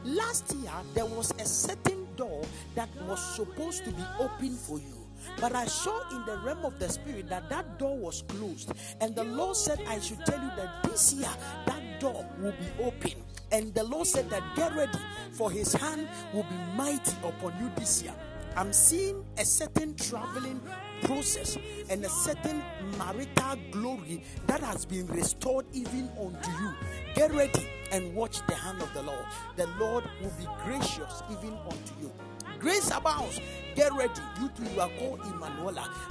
Last 0.03 0.53
year, 0.55 0.71
there 0.93 1.05
was 1.05 1.31
a 1.39 1.45
certain 1.45 2.07
door 2.15 2.43
that 2.75 2.89
was 3.07 3.19
supposed 3.35 3.83
to 3.85 3.91
be 3.91 4.03
open 4.19 4.55
for 4.55 4.77
you. 4.77 5.01
But 5.39 5.55
I 5.55 5.65
saw 5.65 6.09
in 6.09 6.25
the 6.25 6.37
realm 6.39 6.65
of 6.65 6.79
the 6.79 6.89
spirit 6.89 7.29
that 7.29 7.49
that 7.49 7.77
door 7.77 7.97
was 7.97 8.23
closed. 8.27 8.71
And 8.99 9.15
the 9.15 9.23
Lord 9.23 9.55
said, 9.55 9.79
I 9.87 9.99
should 9.99 10.25
tell 10.25 10.41
you 10.41 10.51
that 10.57 10.83
this 10.83 11.13
year, 11.13 11.29
that 11.65 11.99
door 11.99 12.25
will 12.39 12.53
be 12.53 12.83
open. 12.83 13.23
And 13.51 13.73
the 13.73 13.83
Lord 13.83 14.07
said 14.07 14.29
that 14.29 14.43
get 14.55 14.75
ready, 14.75 14.97
for 15.33 15.51
his 15.51 15.73
hand 15.73 16.07
will 16.33 16.43
be 16.43 16.55
mighty 16.75 17.15
upon 17.23 17.53
you 17.59 17.71
this 17.75 18.01
year. 18.01 18.13
I'm 18.55 18.73
seeing 18.73 19.23
a 19.37 19.45
certain 19.45 19.95
traveling 19.95 20.61
process 21.03 21.57
and 21.89 22.03
a 22.05 22.09
certain 22.09 22.61
marital 22.97 23.57
glory 23.71 24.23
that 24.47 24.61
has 24.61 24.85
been 24.85 25.07
restored 25.07 25.65
even 25.73 26.09
unto 26.19 26.51
you. 26.51 26.73
Get 27.15 27.33
ready 27.33 27.67
and 27.91 28.15
watch 28.15 28.45
the 28.47 28.55
hand 28.55 28.81
of 28.81 28.93
the 28.93 29.01
Lord. 29.01 29.25
The 29.55 29.67
Lord 29.79 30.05
will 30.21 30.33
be 30.39 30.47
gracious 30.63 31.23
even 31.29 31.57
unto 31.65 31.93
you. 32.01 32.11
Grace 32.59 32.91
abounds. 32.91 33.39
Get 33.75 33.91
ready. 33.93 34.21
You 34.39 34.49
too, 34.49 34.63
you 34.71 34.81
are 34.81 34.89
called. 34.99 35.19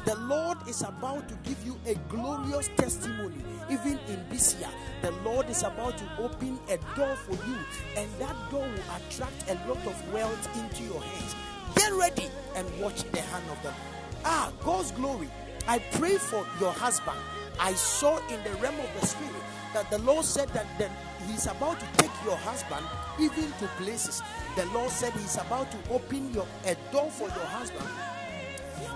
The 0.04 0.16
Lord 0.16 0.58
is 0.68 0.82
about 0.82 1.28
to 1.28 1.34
give 1.44 1.64
you 1.64 1.78
a 1.86 1.94
glorious 2.08 2.68
testimony. 2.76 3.36
Even 3.70 3.98
in 4.08 4.24
this 4.30 4.56
year, 4.58 4.68
the 5.02 5.12
Lord 5.22 5.48
is 5.48 5.62
about 5.62 5.96
to 5.98 6.04
open 6.18 6.58
a 6.68 6.76
door 6.96 7.14
for 7.14 7.34
you, 7.46 7.56
and 7.96 8.10
that 8.18 8.34
door 8.50 8.62
will 8.62 8.96
attract 8.96 9.48
a 9.48 9.54
lot 9.68 9.86
of 9.86 10.12
wealth 10.12 10.58
into 10.58 10.82
your 10.82 11.00
hands. 11.00 11.34
Get 11.76 11.92
ready 11.92 12.28
and 12.56 12.66
watch 12.80 13.04
the 13.12 13.20
hand 13.20 13.44
of 13.50 13.62
the 13.62 13.68
Lord. 13.68 13.99
Ah, 14.24 14.52
God's 14.64 14.92
glory. 14.92 15.28
I 15.66 15.78
pray 15.78 16.16
for 16.16 16.46
your 16.60 16.72
husband. 16.72 17.18
I 17.58 17.72
saw 17.74 18.18
in 18.28 18.42
the 18.44 18.50
realm 18.60 18.78
of 18.80 19.00
the 19.00 19.06
spirit 19.06 19.42
that 19.74 19.90
the 19.90 19.98
Lord 19.98 20.24
said 20.24 20.48
that 20.50 20.66
then 20.78 20.90
He's 21.26 21.46
about 21.46 21.78
to 21.80 21.86
take 21.98 22.10
your 22.24 22.36
husband 22.36 22.84
even 23.20 23.52
to 23.58 23.66
places. 23.78 24.22
The 24.56 24.66
Lord 24.66 24.90
said 24.90 25.12
He's 25.12 25.36
about 25.36 25.70
to 25.72 25.78
open 25.90 26.32
your 26.32 26.46
a 26.66 26.74
door 26.92 27.10
for 27.10 27.28
your 27.28 27.46
husband 27.46 27.86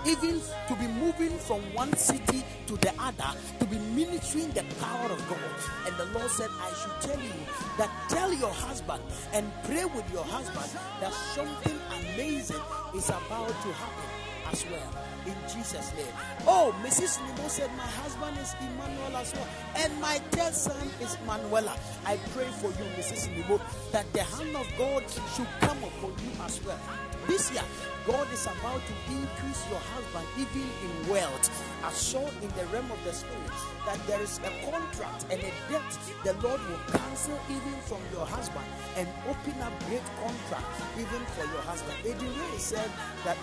even 0.07 0.39
to 0.67 0.75
be 0.75 0.87
moving 0.87 1.37
from 1.39 1.61
one 1.73 1.91
city 1.97 2.43
to 2.67 2.77
the 2.77 2.93
other, 2.99 3.37
to 3.59 3.65
be 3.65 3.77
ministering 3.79 4.51
the 4.51 4.63
power 4.79 5.09
of 5.11 5.29
God. 5.29 5.39
And 5.87 5.95
the 5.97 6.05
Lord 6.17 6.29
said, 6.29 6.49
I 6.59 6.73
should 6.73 7.09
tell 7.09 7.19
you 7.23 7.33
that 7.77 7.89
tell 8.09 8.31
your 8.33 8.53
husband 8.53 9.01
and 9.33 9.51
pray 9.63 9.85
with 9.85 10.11
your 10.13 10.23
husband 10.23 10.69
that 11.01 11.13
something 11.13 11.77
amazing 12.13 12.61
is 12.95 13.09
about 13.09 13.47
to 13.47 13.73
happen 13.73 14.09
as 14.51 14.65
well. 14.67 15.04
In 15.25 15.35
Jesus' 15.51 15.91
name. 15.97 16.13
Oh, 16.45 16.75
Mrs. 16.83 17.17
Nimo 17.19 17.49
said, 17.49 17.69
My 17.75 17.83
husband 17.83 18.37
is 18.37 18.55
Emmanuel 18.61 19.17
as 19.17 19.33
well. 19.33 19.47
And 19.75 19.99
my 19.99 20.19
third 20.31 20.53
son 20.53 20.89
is 21.01 21.17
Manuela. 21.25 21.75
I 22.05 22.17
pray 22.33 22.45
for 22.61 22.67
you, 22.67 22.85
Mrs. 22.97 23.29
Nimo, 23.33 23.59
that 23.91 24.11
the 24.13 24.23
hand 24.23 24.55
of 24.55 24.67
God 24.77 25.03
should 25.35 25.47
come 25.61 25.77
upon 25.83 26.13
you 26.23 26.31
as 26.43 26.63
well. 26.63 26.79
This 27.27 27.51
year, 27.51 27.63
God 28.05 28.27
is 28.31 28.45
about 28.45 28.81
to 28.85 28.93
increase 29.09 29.65
your 29.69 29.79
husband 29.79 30.27
even 30.37 30.61
in 30.61 31.09
wealth. 31.09 31.49
I 31.83 31.91
saw 31.91 32.21
in 32.21 32.49
the 32.53 32.65
realm 32.71 32.91
of 32.91 33.03
the 33.03 33.13
spirit 33.13 33.49
that 33.87 33.97
there 34.05 34.21
is 34.21 34.39
a 34.45 34.69
contract 34.69 35.25
and 35.31 35.41
a 35.41 35.51
debt 35.73 35.89
the 36.23 36.33
Lord 36.45 36.61
will 36.69 36.83
cancel 36.93 37.39
even 37.49 37.73
from 37.89 38.01
your 38.13 38.27
husband 38.27 38.65
and 38.95 39.09
open 39.27 39.59
up 39.61 39.73
great 39.89 40.05
contract 40.21 40.69
even 40.99 41.25
for 41.33 41.45
your 41.49 41.65
husband. 41.65 41.97
Eddie 42.05 42.59
said 42.59 42.91
that 43.23 43.37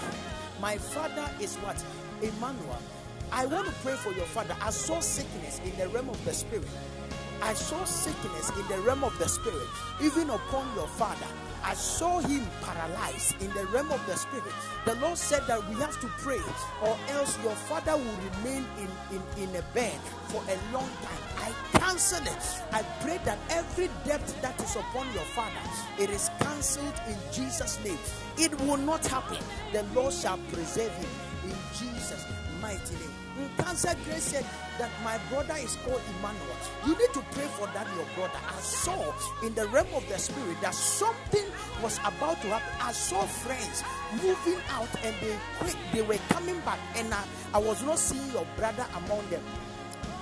my 0.63 0.79
father 0.79 1.29
is 1.41 1.57
what? 1.57 1.85
Emmanuel. 2.23 2.79
I 3.33 3.47
want 3.47 3.67
to 3.67 3.73
pray 3.83 3.95
for 3.95 4.13
your 4.13 4.27
father. 4.27 4.55
I 4.61 4.71
saw 4.71 5.01
sickness 5.01 5.61
in 5.65 5.77
the 5.77 5.89
realm 5.89 6.09
of 6.09 6.25
the 6.25 6.33
spirit. 6.33 6.69
I 7.43 7.53
saw 7.53 7.83
sickness 7.83 8.51
in 8.57 8.69
the 8.69 8.81
realm 8.83 9.03
of 9.03 9.19
the 9.19 9.29
spirit, 9.29 9.67
even 10.01 10.31
upon 10.31 10.73
your 10.77 10.87
father. 10.87 11.27
I 11.65 11.75
saw 11.75 12.19
him 12.21 12.47
paralyzed 12.63 13.41
in 13.41 13.53
the 13.55 13.67
realm 13.67 13.91
of 13.93 14.05
the 14.07 14.17
spirit. 14.17 14.53
The 14.85 14.95
Lord 14.97 15.17
said 15.17 15.47
that 15.47 15.67
we 15.69 15.77
have 15.77 16.01
to 16.01 16.07
pray, 16.19 16.41
or 16.83 16.97
else 17.11 17.39
your 17.43 17.55
father 17.55 17.97
will 17.97 18.19
remain 18.31 18.67
in, 18.79 19.17
in, 19.17 19.49
in 19.49 19.57
a 19.57 19.63
bed 19.75 19.99
for 20.29 20.43
a 20.49 20.57
long 20.73 20.91
time. 21.03 21.23
I 21.39 21.79
cancel 21.79 22.23
it. 22.23 22.63
I 22.73 22.83
pray 23.03 23.19
that 23.25 23.39
every 23.51 23.89
debt 24.05 24.27
that 24.43 24.61
is 24.61 24.77
upon 24.77 25.07
your 25.15 25.25
father, 25.35 25.61
it 25.99 26.11
is 26.11 26.31
cancelled 26.41 26.95
in 27.09 27.17
Jesus' 27.33 27.79
name. 27.85 27.99
It 28.39 28.59
will 28.63 28.79
not 28.79 29.07
happen. 29.07 29.39
The 29.73 29.85
Lord 29.95 30.13
shall 30.13 30.39
preserve 30.51 30.93
him 30.93 31.11
in 31.45 31.57
Jesus' 31.79 32.25
mighty 32.61 32.95
name. 32.95 33.12
Cancer 33.59 33.95
Grace 34.05 34.25
said 34.25 34.47
that 34.79 34.91
my 35.03 35.19
brother 35.31 35.55
is 35.59 35.77
called 35.85 36.01
Emmanuel. 36.19 36.57
You 36.87 36.93
need 36.93 37.13
to 37.15 37.21
pray 37.33 37.47
for 37.57 37.67
that, 37.69 37.87
your 37.97 38.07
brother. 38.15 38.39
I 38.47 38.61
saw 38.61 39.13
in 39.45 39.55
the 39.55 39.67
realm 39.69 39.89
of 39.95 40.07
the 40.09 40.19
spirit 40.19 40.61
that 40.61 40.75
something 40.75 41.45
was 41.83 41.99
about 41.99 42.41
to 42.43 42.49
happen. 42.49 42.81
I 42.81 42.93
saw 42.93 43.23
friends 43.23 43.83
moving 44.13 44.61
out 44.71 44.89
and 45.05 45.15
they 45.21 45.37
quit, 45.59 45.77
they 45.93 46.03
were 46.03 46.19
coming 46.29 46.61
back, 46.61 46.79
and 46.97 47.13
I, 47.13 47.25
I 47.55 47.59
was 47.59 47.83
not 47.83 47.99
seeing 47.99 48.31
your 48.33 48.47
brother 48.57 48.87
among 48.97 49.29
them. 49.31 49.43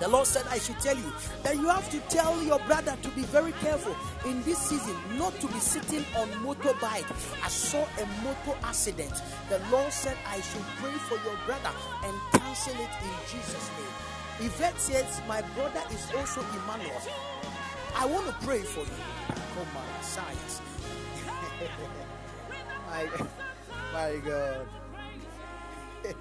The 0.01 0.09
Lord 0.09 0.27
said, 0.27 0.47
I 0.49 0.59
should 0.59 0.81
tell 0.81 0.97
you 0.97 1.13
that 1.43 1.57
you 1.57 1.69
have 1.69 1.91
to 1.91 2.01
tell 2.09 2.43
your 2.43 2.59
brother 2.61 2.97
to 3.03 3.09
be 3.11 3.21
very 3.25 3.53
careful 3.61 3.95
in 4.25 4.43
this 4.45 4.57
season, 4.57 4.97
not 5.19 5.39
to 5.41 5.47
be 5.47 5.59
sitting 5.61 6.05
on 6.17 6.29
motorbike. 6.43 7.05
I 7.45 7.49
saw 7.49 7.83
a 7.83 8.07
motor 8.25 8.59
accident. 8.65 9.13
The 9.51 9.61
Lord 9.71 9.93
said, 9.93 10.17
I 10.27 10.41
should 10.41 10.65
pray 10.81 10.93
for 10.93 11.17
your 11.23 11.37
brother 11.45 11.71
and 12.05 12.17
cancel 12.33 12.73
it 12.75 12.91
in 13.03 13.15
Jesus' 13.31 13.71
name. 13.77 14.49
Yvette 14.49 14.81
says, 14.81 15.21
My 15.29 15.43
brother 15.55 15.83
is 15.93 16.11
also 16.17 16.41
Emmanuel. 16.41 17.03
I 17.95 18.07
want 18.07 18.27
to 18.27 18.33
pray 18.41 18.63
for 18.63 18.81
you. 18.81 19.03
Come 19.29 19.77
on, 19.77 20.03
science. 20.03 20.63
my, 22.89 23.07
my 23.93 24.17
God. 24.25 24.67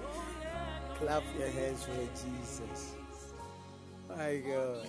Clap 0.98 1.22
your 1.38 1.48
hands 1.48 1.84
for 1.84 1.96
Jesus. 1.96 2.99
My 4.16 4.36
God. 4.38 4.86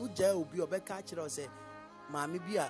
wogyae 0.00 0.34
obi 0.34 0.58
ɔbɛka 0.64 0.92
akyerɛ 0.98 1.22
wo 1.22 1.28
sɛ 1.28 1.44
maame 2.10 2.38
bi 2.46 2.56
a 2.56 2.66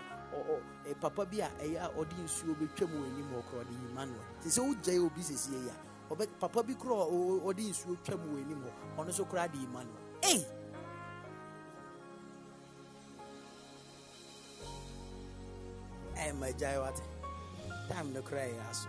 papa 1.00 1.24
bi 1.24 1.40
a 1.40 1.48
ɛyɛ 1.62 1.78
a 1.80 1.88
ɔde 1.98 2.14
nsuo 2.24 2.54
bɛtwa 2.54 2.86
mu 2.90 3.04
anim 3.06 3.28
wɔ 3.32 3.42
korɔ 3.48 3.60
ɔde 3.64 3.74
emmanuel. 3.88 4.24
Nti 4.40 4.48
sɛ 4.48 4.60
wogyae 4.68 4.98
obi 5.06 5.22
sesie 5.22 5.56
yi 5.56 5.70
a 5.70 6.26
papa 6.38 6.62
bi 6.62 6.74
korɔ 6.74 7.08
ɔde 7.42 7.62
nsuo 7.70 7.96
twa 8.04 8.16
mu 8.16 8.36
wɔ 8.36 8.42
anim 8.44 8.62
hɔ 8.64 8.70
ɔno 8.98 9.08
nso 9.08 9.24
koraa 9.24 9.48
de 9.50 9.58
emmanuel. 9.58 10.02
Ei 10.22 10.44
ɛyɛ 16.16 16.32
magyae 16.38 16.78
wate 16.82 17.02
time 17.88 18.12
no 18.12 18.20
koraa 18.22 18.46
ɛyɛ 18.48 18.70
aso 18.70 18.88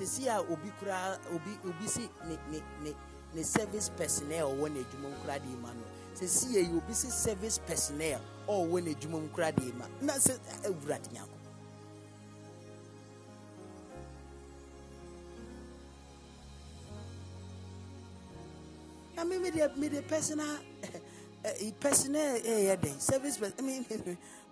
sisi 0.00 0.28
a 0.28 0.40
obi 0.40 0.70
koraa 0.80 1.18
obi 1.34 1.52
obi 1.68 1.86
si 1.88 2.08
ne 2.28 2.36
ne 2.50 2.58
ne 2.84 2.90
ne 3.34 3.42
service 3.44 3.90
personnel 3.98 4.44
ɔwɔ 4.52 4.66
n'adwuma 4.72 5.08
koraa 5.22 5.38
de 5.38 5.48
ma 5.62 5.70
no. 5.74 5.84
Sisi 6.14 6.46
yɛ 6.56 6.60
yi 6.68 6.76
obi 6.78 6.94
si 6.94 7.10
service 7.10 7.58
personnel 7.66 8.20
ɔwɔ 8.48 8.76
n'adwuma 8.84 9.18
koraa 9.34 9.52
de 9.54 9.72
ma. 9.78 9.86
Na 10.00 10.14
sɛ 10.14 10.32
eh, 10.32 10.40
eh, 10.64 10.68
awurade 10.68 11.08
nyako 11.12 11.36
na 19.16 19.24
me 19.24 19.38
me 19.38 19.50
de 19.50 19.68
me 19.76 19.88
de 19.90 20.00
personal 20.02 20.56
eh, 21.44 21.52
eh 21.60 21.72
personnel 21.78 22.40
ɛyɛ 22.40 22.80
den 22.80 22.98
service 23.00 23.36
person 23.36 23.64
me 23.66 23.84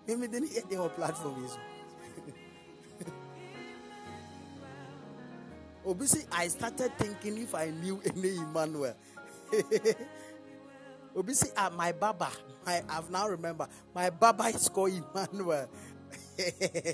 me 0.07 0.15
me 0.15 0.27
de 0.27 0.39
den 0.69 0.77
wɔ 0.79 0.93
platform 0.95 1.41
yi 1.41 1.49
so. 1.49 1.78
Obi 5.89 6.05
say, 6.05 6.21
I 6.31 6.47
started 6.49 6.95
thinking 6.99 7.41
if 7.41 7.55
I 7.55 7.71
knew 7.71 7.99
any 8.05 8.37
Emmanuel. 8.37 8.93
Obi 11.15 11.33
say, 11.33 11.49
ah, 11.57 11.71
my 11.75 11.91
baba. 11.91 12.29
My, 12.63 12.83
I've 12.87 13.09
now 13.09 13.27
remember. 13.27 13.67
My 13.95 14.11
baba 14.11 14.43
is 14.53 14.69
called 14.69 14.91
Emmanuel. 14.93 15.67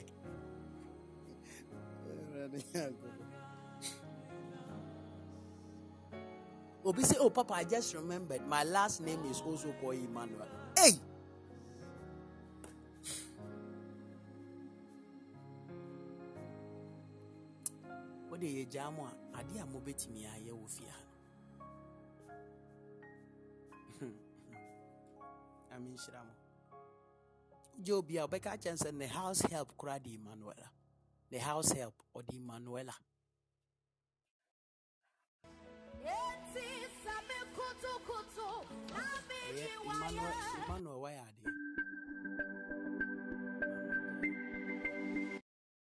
Obi 6.85 7.03
oh, 7.19 7.29
Papa, 7.31 7.53
I 7.53 7.65
just 7.65 7.93
remembered. 7.95 8.47
My 8.47 8.63
last 8.63 9.01
name 9.01 9.19
is 9.29 9.41
also 9.41 9.73
called 9.81 9.95
Emmanuel. 9.95 10.47
Hey! 10.77 10.91
Wode 18.35 18.47
yɛgyaa 18.57 18.91
mo 18.95 19.03
a 19.07 19.11
adeɛ 19.39 19.59
a 19.61 19.65
mobɛtumi 19.65 20.21
ayɛ 20.27 20.51
wɔ 20.59 20.67
fie 20.75 20.87
ha 20.91 20.99
no. 20.99 21.13
Nyame 25.69 25.89
nhyira 25.95 26.21
mo. 26.27 26.33
Gye 27.83 27.93
obi 27.93 28.17
a 28.17 28.27
wobɛka 28.27 28.57
kyɛn 28.61 28.75
sɛ 28.77 28.91
ne 28.93 29.05
house 29.07 29.41
help 29.49 29.77
koraa 29.77 29.99
de 30.03 30.15
emmanuela 30.15 30.69
ne 31.31 31.37
house 31.39 31.71
help 31.71 31.95
ɔde 32.13 32.35
emmanuela 32.35 32.93
Eti 36.03 36.67
sami 37.03 37.39
kutu 37.55 37.91
kutu, 38.07 38.47
nami 38.91 39.37
ɛyɛ 39.47 39.63
jiwaya. 39.63 39.95
emmanuel 39.95 40.33
emmanuel 40.65 40.99
wayɛ 41.03 41.21
adeɛ. 41.29 41.51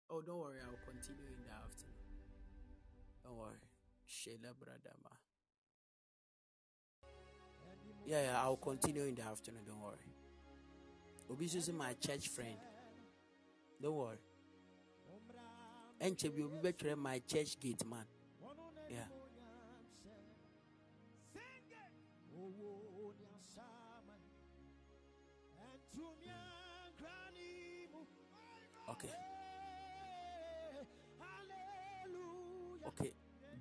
Oh 0.10 0.22
don't 0.22 0.40
worry 0.40 0.60
i'll 0.62 0.80
continue 0.86 1.26
in 1.28 1.42
the 1.44 1.52
afternoon 1.52 1.97
worry 3.38 3.70
shela 4.08 4.54
bradama 4.60 5.12
yeah, 8.06 8.22
yeah 8.24 8.42
i'll 8.42 8.58
continue 8.58 9.04
in 9.04 9.16
the 9.16 9.22
afternoon 9.24 9.64
don't 9.66 9.82
worry. 9.82 10.14
Obi 11.30 11.46
nso 11.46 11.60
sɛ 11.60 11.74
my 11.74 11.94
church 11.94 12.30
friend. 12.30 12.58
Don't 13.82 13.96
worry. 13.96 14.18
Ɛnkyɛ 16.00 16.36
bi 16.36 16.42
obi 16.42 16.58
bɛtwerɛ 16.58 16.98
my 16.98 17.20
church 17.20 17.60
gate 17.60 17.86
man 17.86 18.06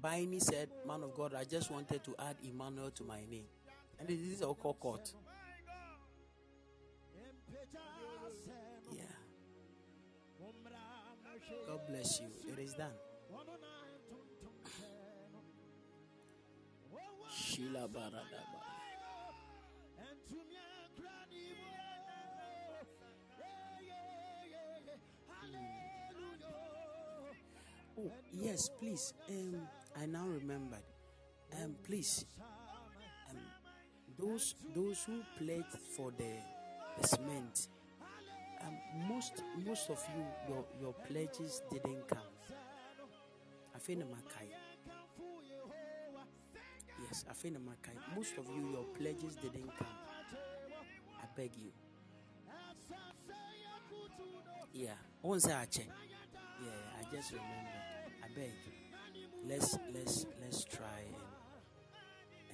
Baini 0.06 0.40
said, 0.40 0.68
Man 0.86 1.02
of 1.02 1.16
God, 1.16 1.34
I 1.34 1.42
just 1.42 1.68
wanted 1.68 2.04
to 2.04 2.14
add 2.20 2.36
Emmanuel 2.48 2.92
to 2.92 3.02
my 3.02 3.24
name. 3.28 3.46
And 3.98 4.06
this 4.06 4.20
is 4.20 4.40
Oko 4.40 4.72
Court. 4.74 5.12
Yeah. 8.92 9.02
God 11.66 11.80
bless 11.88 12.20
you. 12.20 12.52
It 12.52 12.58
is 12.60 12.74
done. 12.74 12.92
Sheila 17.28 17.88
Baradaba. 17.88 18.62
Oh, 27.98 28.12
yes, 28.30 28.68
please. 28.78 29.14
Um, 29.30 29.66
I 30.00 30.06
now 30.06 30.26
remembered. 30.26 30.84
Um, 31.62 31.74
please. 31.84 32.26
Um, 33.30 33.36
those 34.18 34.54
those 34.74 35.04
who 35.04 35.22
pledged 35.38 35.78
for 35.96 36.12
the, 36.16 36.32
the 37.00 37.08
cement. 37.08 37.68
Um, 38.62 38.76
most 39.08 39.42
most 39.64 39.90
of 39.90 40.02
you 40.14 40.24
your 40.48 40.64
your 40.80 40.92
pledges 41.08 41.62
didn't 41.70 42.06
come. 42.08 42.18
I 43.74 43.78
feel 43.78 43.98
Makai. 43.98 44.48
Yes, 47.04 47.24
I 47.30 47.32
feel 47.32 47.52
Makai. 47.52 47.96
Most 48.14 48.36
of 48.38 48.46
you 48.54 48.70
your 48.72 48.84
pledges 48.98 49.36
didn't 49.36 49.70
come. 49.78 49.96
I 51.22 51.26
beg 51.36 51.52
you. 51.56 51.72
Yeah, 54.72 55.38
say 55.38 55.52
I 55.54 55.64
check. 55.64 55.88
Yeah, 56.62 57.00
I 57.00 57.14
just 57.14 57.32
remembered. 57.32 58.22
I 58.22 58.28
beg. 58.34 58.85
Let's 59.48 59.78
let's 59.94 60.26
let's 60.42 60.64
try 60.64 61.02
and 61.10 61.16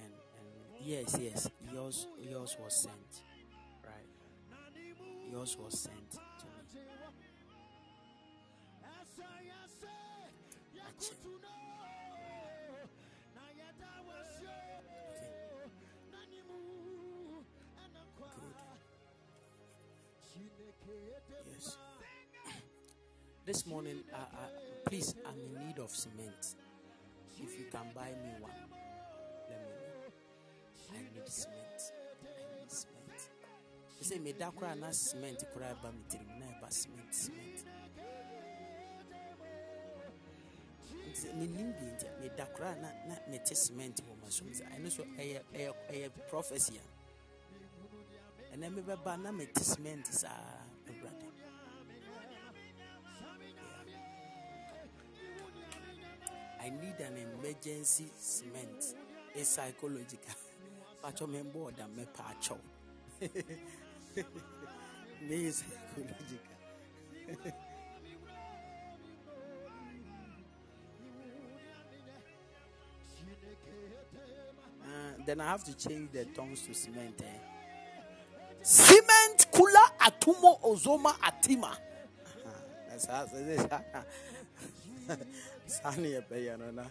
and 0.03 0.13
and 0.37 0.85
yes 0.85 1.17
yes 1.19 1.49
yours 1.73 2.07
yours 2.21 2.55
was 2.61 2.75
sent 2.83 3.23
right 3.83 4.09
yours 5.31 5.57
was 5.57 5.79
sent 5.79 6.11
to 6.11 6.17
me. 6.45 6.83
Check. 10.99 11.17
Good. 20.85 21.43
Yes. 21.51 21.77
This 23.45 23.65
morning, 23.65 23.99
I, 24.13 24.17
I, 24.19 24.25
please, 24.89 25.15
I'm 25.25 25.37
in 25.37 25.67
need 25.67 25.77
of 25.79 25.89
cement. 25.89 26.55
If 27.43 27.59
you 27.59 27.65
can 27.69 27.91
buy 27.93 28.07
me 28.23 28.31
one, 28.39 28.51
let 29.49 29.59
me 29.59 29.67
know. 29.75 30.07
I 30.95 30.99
need 31.13 31.27
cement. 31.27 31.81
I 32.23 32.59
need 32.59 32.71
cement. 32.71 33.21
You 33.99 34.05
say, 34.05 34.19
me 34.19 34.31
da 34.31 34.49
kura 34.51 34.75
na 34.75 34.91
cement 34.91 35.43
ba 35.81 35.91
mi 35.91 36.03
tiri 36.09 36.25
na 36.39 36.69
cement 36.69 37.13
cement. 37.13 37.65
Nti 41.09 41.33
me 41.35 41.47
nim 41.47 41.73
bi 41.73 41.85
nti 41.85 42.07
me 42.21 42.29
da 42.37 42.45
na 42.81 42.89
na 43.07 43.15
me 43.29 43.39
te 43.39 43.55
cement 43.55 44.01
wɔ 44.07 44.21
ma 44.21 44.29
so. 44.29 44.45
I 44.73 44.77
know 44.77 44.89
so 44.89 45.03
ɛyɛ 45.03 45.41
ɛyɛ 45.53 45.73
ɛyɛ 45.91 46.09
prophecy 46.29 46.79
a. 46.79 48.55
Ɛnɛ 48.55 48.73
me 48.73 48.81
bɛba 48.81 49.21
na 49.21 49.31
me 49.31 49.45
te 49.47 49.63
cement 49.63 50.07
saa 50.07 50.62
I 56.63 56.69
need 56.69 56.95
an 56.99 57.17
emergency 57.17 58.05
cement. 58.17 58.95
It's 59.35 59.49
psychological. 59.49 60.33
Pacho 61.01 61.27
member 61.27 61.71
than 61.75 61.93
me 61.97 62.05
pacho. 62.15 62.57
Me 65.27 65.49
psychological. 65.49 66.39
Uh, 74.81 74.87
then 75.25 75.41
I 75.41 75.45
have 75.47 75.63
to 75.65 75.77
change 75.77 76.11
the 76.11 76.25
tongues 76.25 76.61
to 76.63 76.73
cement. 76.73 77.21
Eh? 77.21 77.39
Cement 78.61 79.47
kula 79.51 79.97
atumo 79.99 80.59
ozoma 80.63 81.15
atima. 81.21 81.71
Uh-huh. 81.71 82.51
That's 82.89 83.05
how 83.05 83.23
it 83.33 83.47
is. 83.47 83.67
Sani 85.65 86.13
ebeya 86.13 86.57
no 86.57 86.71
na. 86.71 86.83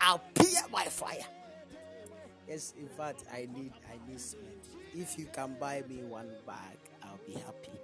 I'll 0.00 0.14
appear 0.16 0.62
by 0.72 0.84
fire. 0.84 1.26
Yes, 2.48 2.74
in 2.78 2.88
fact, 2.88 3.24
I 3.32 3.48
need 3.52 3.72
I 3.90 3.98
need 4.08 4.20
cement. 4.20 4.66
If 4.94 5.18
you 5.18 5.26
can 5.32 5.56
buy 5.60 5.82
me 5.88 6.02
one 6.04 6.30
bag, 6.46 6.78
I'll 7.02 7.20
be 7.26 7.34
happy. 7.34 7.78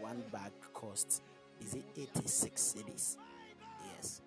One 0.00 0.22
bag 0.32 0.52
cost 0.72 1.22
is 1.60 1.74
it 1.74 1.84
86 1.96 2.60
cedis? 2.60 3.16
Yes. 3.96 4.20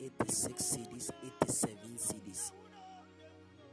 86 0.00 0.62
cedis, 0.62 1.10
87 1.42 1.96
cedis. 1.96 2.52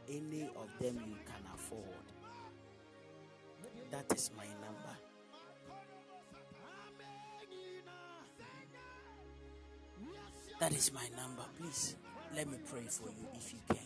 Any 0.10 0.44
of 0.44 0.70
them 0.80 1.02
you 1.08 1.18
can 1.26 1.44
afford. 1.54 2.06
That 3.92 4.12
is 4.16 4.32
my 4.38 4.46
number. 4.46 5.03
That 10.64 10.72
is 10.76 10.94
my 10.94 11.04
number. 11.18 11.44
Please 11.60 11.98
let 12.34 12.48
me 12.50 12.58
pray 12.72 12.84
for 12.90 13.10
you 13.10 13.28
if 13.36 13.52
you 13.52 13.60
can. 13.68 13.80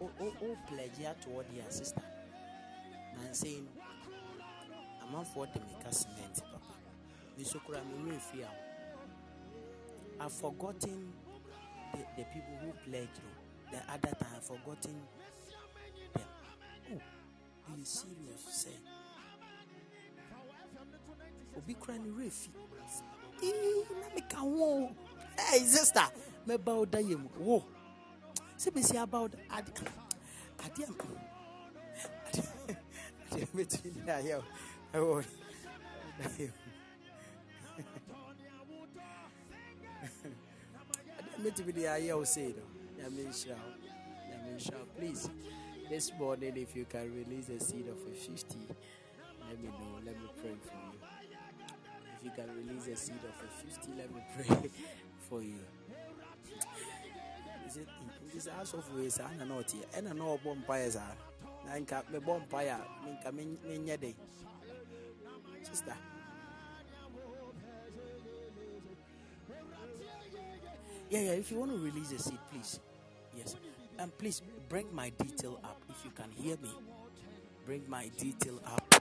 Oh, 0.00 0.10
oh, 0.22 0.32
oh, 0.44 0.56
pledge 0.66 0.92
here 0.96 1.14
toward 1.22 1.44
your 1.54 1.66
sister. 1.68 2.00
And 3.22 3.36
saying, 3.36 3.68
I'm 5.02 5.14
on 5.14 5.26
for 5.26 5.46
the 5.52 5.60
make 5.60 5.92
cement, 5.92 6.40
Papa. 6.40 6.72
I've 10.18 10.32
forgotten 10.32 11.12
the, 11.92 11.98
the 12.16 12.24
people 12.32 12.56
who 12.62 12.90
pledged. 12.90 13.10
oh. 13.18 13.72
The 13.72 13.92
other 13.92 14.16
time, 14.16 14.32
I've 14.36 14.42
forgotten 14.42 15.02
them. 16.14 16.22
Oh, 16.94 17.74
be 17.76 17.84
serious, 17.84 18.40
say. 18.52 18.70
Obi 21.58 21.74
kura 21.74 21.98
ni 21.98 22.08
refi. 22.08 22.48
Na 23.42 24.08
me 24.14 24.22
ka 24.28 24.42
wo. 24.42 24.90
Hey, 25.38 25.60
sister, 25.60 26.08
me 26.46 26.56
ba 26.56 26.72
o 26.72 26.84
da 26.84 26.98
yem. 26.98 27.28
Wo. 27.38 27.64
Se 28.56 28.70
me 28.74 28.82
si 28.82 28.96
about 28.96 29.34
ade. 29.50 29.72
Ade 30.64 30.84
am. 30.84 30.94
Ade. 32.28 32.42
Ade 33.32 33.46
me 33.54 33.64
ti 33.64 33.90
ni 33.94 34.10
ayo. 34.12 34.42
Oh. 34.94 35.18
Ade 35.18 36.52
me 41.38 41.50
ti 41.50 41.62
ni 41.64 41.82
ayo 41.84 42.26
say 42.26 42.54
no. 42.54 42.62
Please. 44.96 45.30
This 45.88 46.12
morning, 46.18 46.52
if 46.56 46.76
you 46.76 46.84
can 46.84 47.10
release 47.14 47.48
a 47.48 47.58
seed 47.58 47.86
of 47.88 47.96
a 47.96 48.14
50, 48.14 48.58
let 49.48 49.58
me 49.58 49.68
know. 49.68 49.98
Let 50.04 50.16
me 50.20 50.28
pray 50.36 50.52
for 50.60 50.74
you. 50.74 50.87
If 52.18 52.24
you 52.24 52.30
can 52.34 52.50
release 52.56 52.88
a 52.88 52.96
seed 52.96 53.14
of 53.22 53.46
a 53.46 53.64
50, 53.64 53.92
let 53.96 54.12
me 54.12 54.20
pray 54.34 54.70
for 55.30 55.40
you. 55.40 55.60
Is 57.64 57.76
it 57.76 57.88
this 58.34 58.48
house 58.48 58.74
of 58.74 58.92
ways? 58.96 59.20
I 59.20 59.44
know. 59.44 59.62
And 59.96 60.08
I 60.08 60.12
know 60.12 60.40
bomb 60.42 60.64
fires 60.66 60.96
are. 60.96 61.14
Na 61.64 61.78
nka 61.78 62.10
me 62.10 62.18
bomb 62.18 62.42
fire. 62.50 62.80
Nka 63.06 63.32
me 63.32 63.46
me 63.68 63.78
nye. 63.78 64.14
Sister. 65.62 65.94
Yeah, 71.10 71.20
yeah. 71.20 71.30
If 71.32 71.52
you 71.52 71.58
want 71.58 71.70
to 71.70 71.78
release 71.78 72.10
a 72.12 72.18
seed, 72.18 72.38
please. 72.50 72.80
Yes. 73.36 73.54
And 73.98 74.16
please 74.18 74.42
bring 74.68 74.92
my 74.92 75.10
detail 75.10 75.60
up. 75.62 75.80
If 75.88 76.04
you 76.04 76.10
can 76.10 76.30
hear 76.32 76.56
me, 76.56 76.70
bring 77.64 77.84
my 77.88 78.10
detail 78.18 78.60
up. 78.66 78.94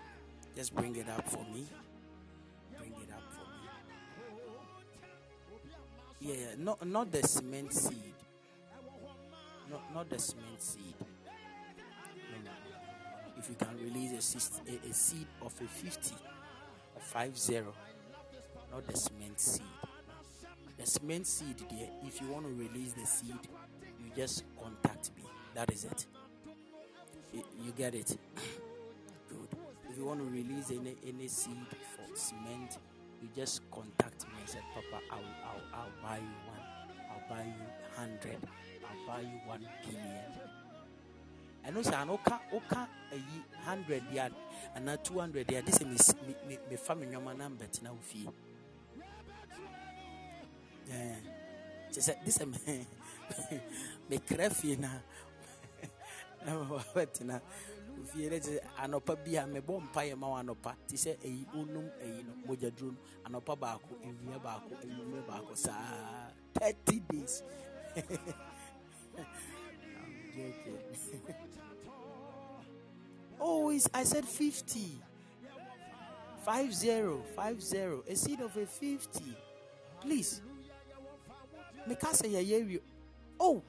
Just 0.56 0.76
bring 0.76 0.96
it 0.96 1.10
up 1.10 1.28
for 1.28 1.44
me. 1.54 1.66
Yeah, 6.20 6.34
yeah. 6.34 6.56
Not 6.58 6.86
not 6.86 7.12
the 7.12 7.22
cement 7.28 7.74
seed. 7.74 8.14
Not 9.70 9.94
not 9.94 10.10
the 10.10 10.20
cement 10.20 10.62
seed. 10.62 10.96
No, 11.00 12.38
no. 12.44 12.52
If 13.38 13.50
you 13.50 13.56
can 13.56 13.78
release 13.84 14.34
a, 14.68 14.72
a, 14.72 14.90
a 14.90 14.94
seed 14.94 15.28
of 15.42 15.54
a 15.62 15.68
50, 15.68 16.16
a 16.96 17.00
50, 17.00 17.62
not 18.72 18.88
the 18.88 18.98
cement 18.98 19.40
seed. 19.40 19.62
The 20.78 20.86
cement 20.86 21.28
seed 21.28 21.58
there, 21.70 21.90
if 22.06 22.20
you 22.22 22.28
want 22.28 22.46
to 22.46 22.52
release 22.54 22.94
the 22.94 23.06
seed, 23.06 23.38
you 24.04 24.12
just 24.16 24.44
contact 24.62 25.12
me. 25.16 25.24
That 25.54 25.72
is 25.72 25.86
it. 25.86 26.06
You, 27.34 27.44
you 27.64 27.72
get 27.72 27.94
it? 27.94 28.18
Good. 29.30 29.60
If 29.90 29.98
you 29.98 30.06
want 30.06 30.20
to 30.20 30.26
release 30.26 30.72
any 30.72 30.96
any 31.08 31.28
seed 31.28 31.58
for 31.96 32.16
cement, 32.16 32.78
you 33.22 33.30
just 33.36 33.70
contact 33.72 34.26
me 34.28 34.40
and 34.40 34.50
say, 34.50 34.60
Papa, 34.74 35.02
I'll, 35.12 35.20
I'll, 35.46 35.64
I'll 35.74 35.96
buy 36.02 36.18
you 36.18 36.38
one. 36.48 36.66
I'll 37.10 37.26
buy 37.30 37.44
you 37.44 37.66
hundred. 37.96 38.38
I'll 38.84 39.08
buy 39.08 39.22
you 39.22 39.40
one 39.46 39.68
billion. 39.84 40.32
I 41.66 41.70
know, 41.72 41.82
sir, 41.82 42.06
oka 42.10 42.40
oka 42.54 42.88
a 43.12 43.20
hundred 43.66 44.04
yard 44.14 44.34
and 44.76 44.86
not 44.86 45.04
two 45.04 45.20
hundred 45.20 45.52
yard. 45.52 45.66
This 45.66 45.82
is 45.82 46.16
me 46.16 47.06
number 47.12 47.34
number 47.34 47.66
now 47.84 47.98
fee. 48.02 48.30
Yeah. 50.90 51.16
She 51.92 52.02
said, 52.02 52.18
this 52.24 52.40
is 52.40 52.46
me 54.10 54.20
crafty 54.20 54.76
na. 54.78 54.88
Na? 56.46 56.80
Fie 56.94 57.24
mpaeɛ 59.80 60.16
ma 60.18 60.28
wo 60.28 60.36
anɔpa 60.36 60.76
te 60.88 60.96
sɛ 60.96 61.18
ɛyi 61.20 61.46
wonum 61.54 61.90
ɛyi 62.02 62.24
no 62.26 62.34
mogyaduro 62.48 62.92
no 62.92 62.98
anɔpa 63.26 63.56
baako 63.60 63.96
awia 64.06 64.40
baako 64.40 64.76
awummerɛ 64.84 65.26
baako 65.28 65.56
saa 65.56 66.32
30 66.60 67.00
days. 67.10 67.44
I'm 67.98 69.26
joking. 70.36 71.36
oh 73.40 73.72
I 73.94 74.04
said 74.04 74.26
50 74.26 75.02
five 76.44 76.74
zero 76.74 77.24
five 77.36 77.62
zero. 77.62 78.04
A 78.08 78.16
seed 78.16 78.40
of 78.42 78.56
a 78.58 78.66
50 78.66 79.22
please. 80.02 80.42
Yɛyɛ 81.88 82.64
awie 82.66 82.82
oh 83.40 83.62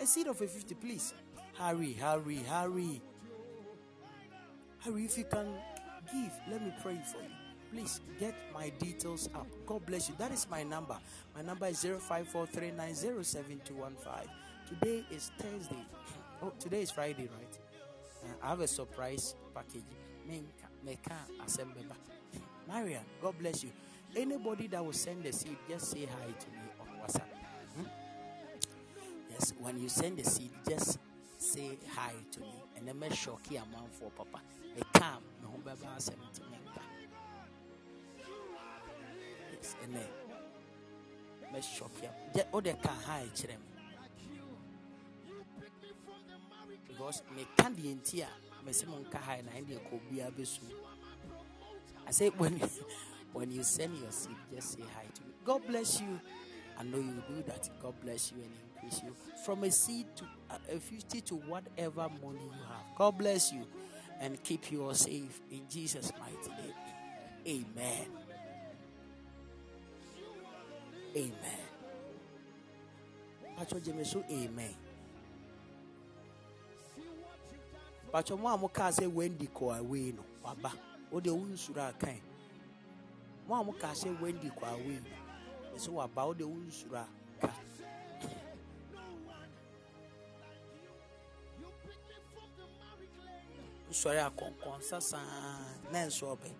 a 0.00 0.06
seed 0.06 0.26
of 0.26 0.40
a 0.40 0.46
50 0.46 0.74
please. 0.74 1.14
Hurry 1.54 1.92
hurry 1.94 2.36
hurry 2.36 3.02
hurry 4.80 5.04
if 5.04 5.16
you 5.18 5.24
can 5.24 5.46
give 6.12 6.32
let 6.50 6.62
me 6.62 6.72
pray 6.82 6.98
for 7.04 7.18
you. 7.18 7.28
Please 7.72 8.00
get 8.18 8.34
my 8.52 8.70
details 8.80 9.28
up. 9.34 9.46
God 9.64 9.86
bless 9.86 10.08
you. 10.08 10.16
That 10.18 10.32
is 10.32 10.48
my 10.50 10.64
number. 10.64 10.98
My 11.36 11.42
number 11.42 11.66
is 11.66 11.84
0543907215 11.84 14.26
today 14.68 15.04
is 15.10 15.30
thursday. 15.38 15.76
Oh 16.42 16.52
today 16.58 16.80
is 16.80 16.90
friday 16.90 17.28
right? 17.36 17.58
Uh, 18.24 18.28
i 18.42 18.48
have 18.48 18.60
a 18.60 18.66
surprise 18.66 19.34
package. 19.54 19.84
Marian 22.68 23.02
god 23.20 23.38
bless 23.38 23.62
you. 23.62 23.70
Anybody 24.16 24.66
that 24.68 24.84
will 24.84 24.92
send 24.92 25.24
a 25.26 25.32
seed 25.32 25.56
just 25.68 25.90
say 25.90 26.06
hi 26.06 26.26
to 26.26 26.50
me 26.50 26.58
on 26.80 26.86
whatsapp. 27.00 27.28
Hmm? 27.76 27.84
Yes, 29.30 29.52
when 29.60 29.78
you 29.78 29.88
send 29.88 30.18
the 30.18 30.24
seed, 30.24 30.50
just 30.68 30.98
say 31.38 31.78
hi 31.94 32.12
to 32.32 32.40
me. 32.40 32.52
And 32.76 32.88
then 32.88 32.98
make 32.98 33.14
sure 33.14 33.38
key 33.48 33.56
amount 33.56 33.94
for 33.94 34.10
papa. 34.10 34.40
A 35.70 35.76
calm, 35.76 35.78
no 35.78 35.86
baba 35.86 36.00
sentiment. 36.00 36.30
Yes, 41.52 41.76
sure 41.76 41.88
key. 42.00 42.08
Just 42.34 42.46
oh 42.52 42.60
they 42.60 42.72
can 42.72 42.92
hi 43.06 43.24
chirem. 43.34 43.60
Because 46.88 47.22
me 47.36 47.46
can't 47.56 47.76
the 47.76 47.90
entire 47.90 48.26
me 48.66 48.72
say 48.72 48.86
mon 48.86 49.04
ka 49.04 49.18
hi 49.18 49.42
na 49.44 49.52
ndi 49.60 49.76
ko 49.90 50.00
bia 50.10 50.30
besu. 50.30 50.62
I 52.06 52.10
say 52.10 52.28
when 52.30 52.58
when 53.32 53.50
you 53.50 53.62
send 53.62 53.96
your 53.98 54.10
seed, 54.10 54.36
just 54.54 54.72
say 54.72 54.82
hi 54.96 55.04
to 55.14 55.22
me. 55.22 55.32
God 55.44 55.66
bless 55.66 56.00
you. 56.00 56.20
I 56.78 56.82
know 56.82 56.98
you 56.98 57.22
do 57.28 57.42
that. 57.46 57.68
God 57.82 57.94
bless 58.02 58.32
you 58.32 58.38
and 58.42 58.52
increase 58.74 59.02
you 59.04 59.14
from 59.44 59.64
a 59.64 59.70
seed 59.70 60.06
to 60.16 60.24
a 60.74 60.78
50 60.80 61.20
to 61.20 61.34
whatever 61.34 62.08
money 62.22 62.40
you 62.42 62.52
have. 62.68 62.96
God 62.96 63.18
bless 63.18 63.52
you 63.52 63.66
and 64.20 64.42
keep 64.44 64.70
you 64.70 64.84
all 64.84 64.94
safe 64.94 65.40
in 65.50 65.62
Jesus' 65.68 66.12
mighty 66.20 66.50
name. 66.50 66.74
Amen. 67.76 68.06
Amen. 71.16 71.64
Pacho 73.56 73.80
Jemesu, 73.80 74.22
amen. 74.30 74.74
Pacho 78.12 78.36
mo 78.36 78.48
a 78.48 78.56
mo 78.58 78.68
ka 78.68 78.90
sɛ 78.90 79.10
Wendy 79.10 79.46
kɔ 79.46 79.78
away 79.78 80.12
no 80.12 80.24
waba. 80.44 80.72
O 81.12 81.20
de 81.20 81.30
wo 81.30 81.44
nsuro 81.46 81.92
akan. 81.92 82.20
Mo 83.48 83.54
a 83.54 83.64
mo 83.64 83.72
ka 83.72 83.88
sɛ 83.88 84.20
Wendy 84.20 84.50
kɔ 84.50 84.74
away 84.74 85.00
no. 85.00 85.76
Ɛsɛ 85.76 85.88
waba 85.88 86.26
o 86.28 86.34
nsuro 86.34 87.06
aka. 87.40 87.69
Nsɔre 93.90 94.20
akɔnkɔnsa 94.28 94.96
saa 95.10 95.26
na 95.92 95.98
nso 96.06 96.24
ɔbɛ. 96.34 96.50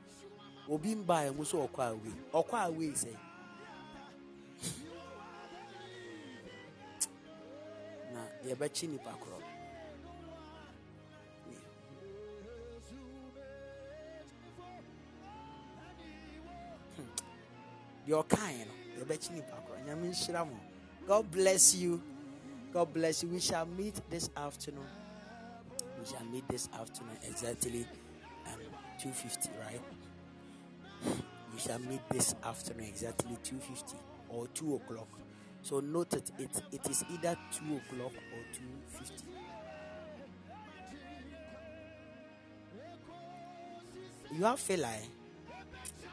Obi 0.72 0.90
mbaa 1.00 1.22
ɛmu 1.30 1.42
so 1.50 1.56
ɔkɔ 1.66 1.80
awie 1.90 2.14
ɔkɔ 2.38 2.54
awie 2.66 2.90
sɛ 3.02 3.12
na 8.12 8.20
yɛbɛkyi 8.46 8.86
nipa 8.90 9.12
korɔ. 9.22 9.38
Hmm. 16.96 17.10
deɛ 18.06 18.14
ɔkaeɛ 18.22 18.62
no 18.66 18.74
yɛbɛkyi 18.98 19.30
nipa 19.34 19.56
korɔ. 19.66 19.78
Nyame 19.86 20.06
nhyira 20.10 20.42
mo. 20.46 20.56
God 21.06 21.24
bless 21.30 21.74
you. 21.74 22.00
God 22.72 22.92
bless 22.92 23.22
you. 23.22 23.28
We 23.30 23.40
shall 23.40 23.66
meet 23.66 23.94
this 24.10 24.30
afternoon 24.36 24.99
we 26.00 26.06
shall 26.06 26.24
meet 26.32 26.48
this 26.48 26.68
afternoon 26.80 27.16
exactly 27.28 27.86
um, 28.46 28.60
2.50 29.00 29.48
right 29.66 29.80
we 31.52 31.60
shall 31.60 31.78
meet 31.80 32.00
this 32.10 32.34
afternoon 32.44 32.86
exactly 32.86 33.36
2.50 33.44 33.94
or 34.28 34.46
2 34.48 34.74
o'clock 34.76 35.08
so 35.62 35.80
note 35.80 36.14
it, 36.14 36.30
it 36.38 36.62
it 36.72 36.88
is 36.88 37.04
either 37.12 37.36
2 37.52 37.76
o'clock 37.76 38.12
or 38.32 38.42
2.50 39.02 39.22
you 44.38 44.44
have 44.44 44.58
feel 44.58 44.80
like 44.80 45.02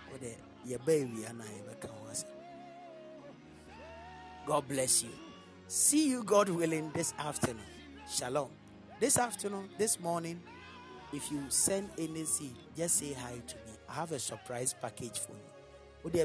what 0.09 0.21
the 0.21 0.33
your 0.65 0.79
baby 0.79 1.23
and 1.29 1.41
I 1.41 1.45
God 4.47 4.65
bless 4.69 5.03
you. 5.03 5.09
See 5.67 6.07
you, 6.09 6.23
God 6.23 6.47
willing, 6.47 6.89
this 6.93 7.13
afternoon. 7.19 7.59
Shalom. 8.09 8.47
This 8.99 9.19
afternoon, 9.19 9.69
this 9.77 9.99
morning, 9.99 10.41
if 11.13 11.31
you 11.31 11.43
send 11.49 11.89
any 11.99 12.25
seed, 12.25 12.55
just 12.75 12.97
say 12.97 13.13
hi 13.13 13.33
to 13.45 13.55
me. 13.57 13.73
I 13.87 13.93
have 13.93 14.11
a 14.11 14.17
surprise 14.17 14.73
package 14.73 15.19
for 15.19 15.33
you. 15.33 16.23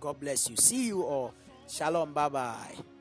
God 0.00 0.20
bless 0.20 0.48
you. 0.48 0.56
See 0.56 0.86
you 0.86 1.02
all. 1.02 1.34
Shalom. 1.68 2.14
Bye 2.14 2.28
bye. 2.30 2.95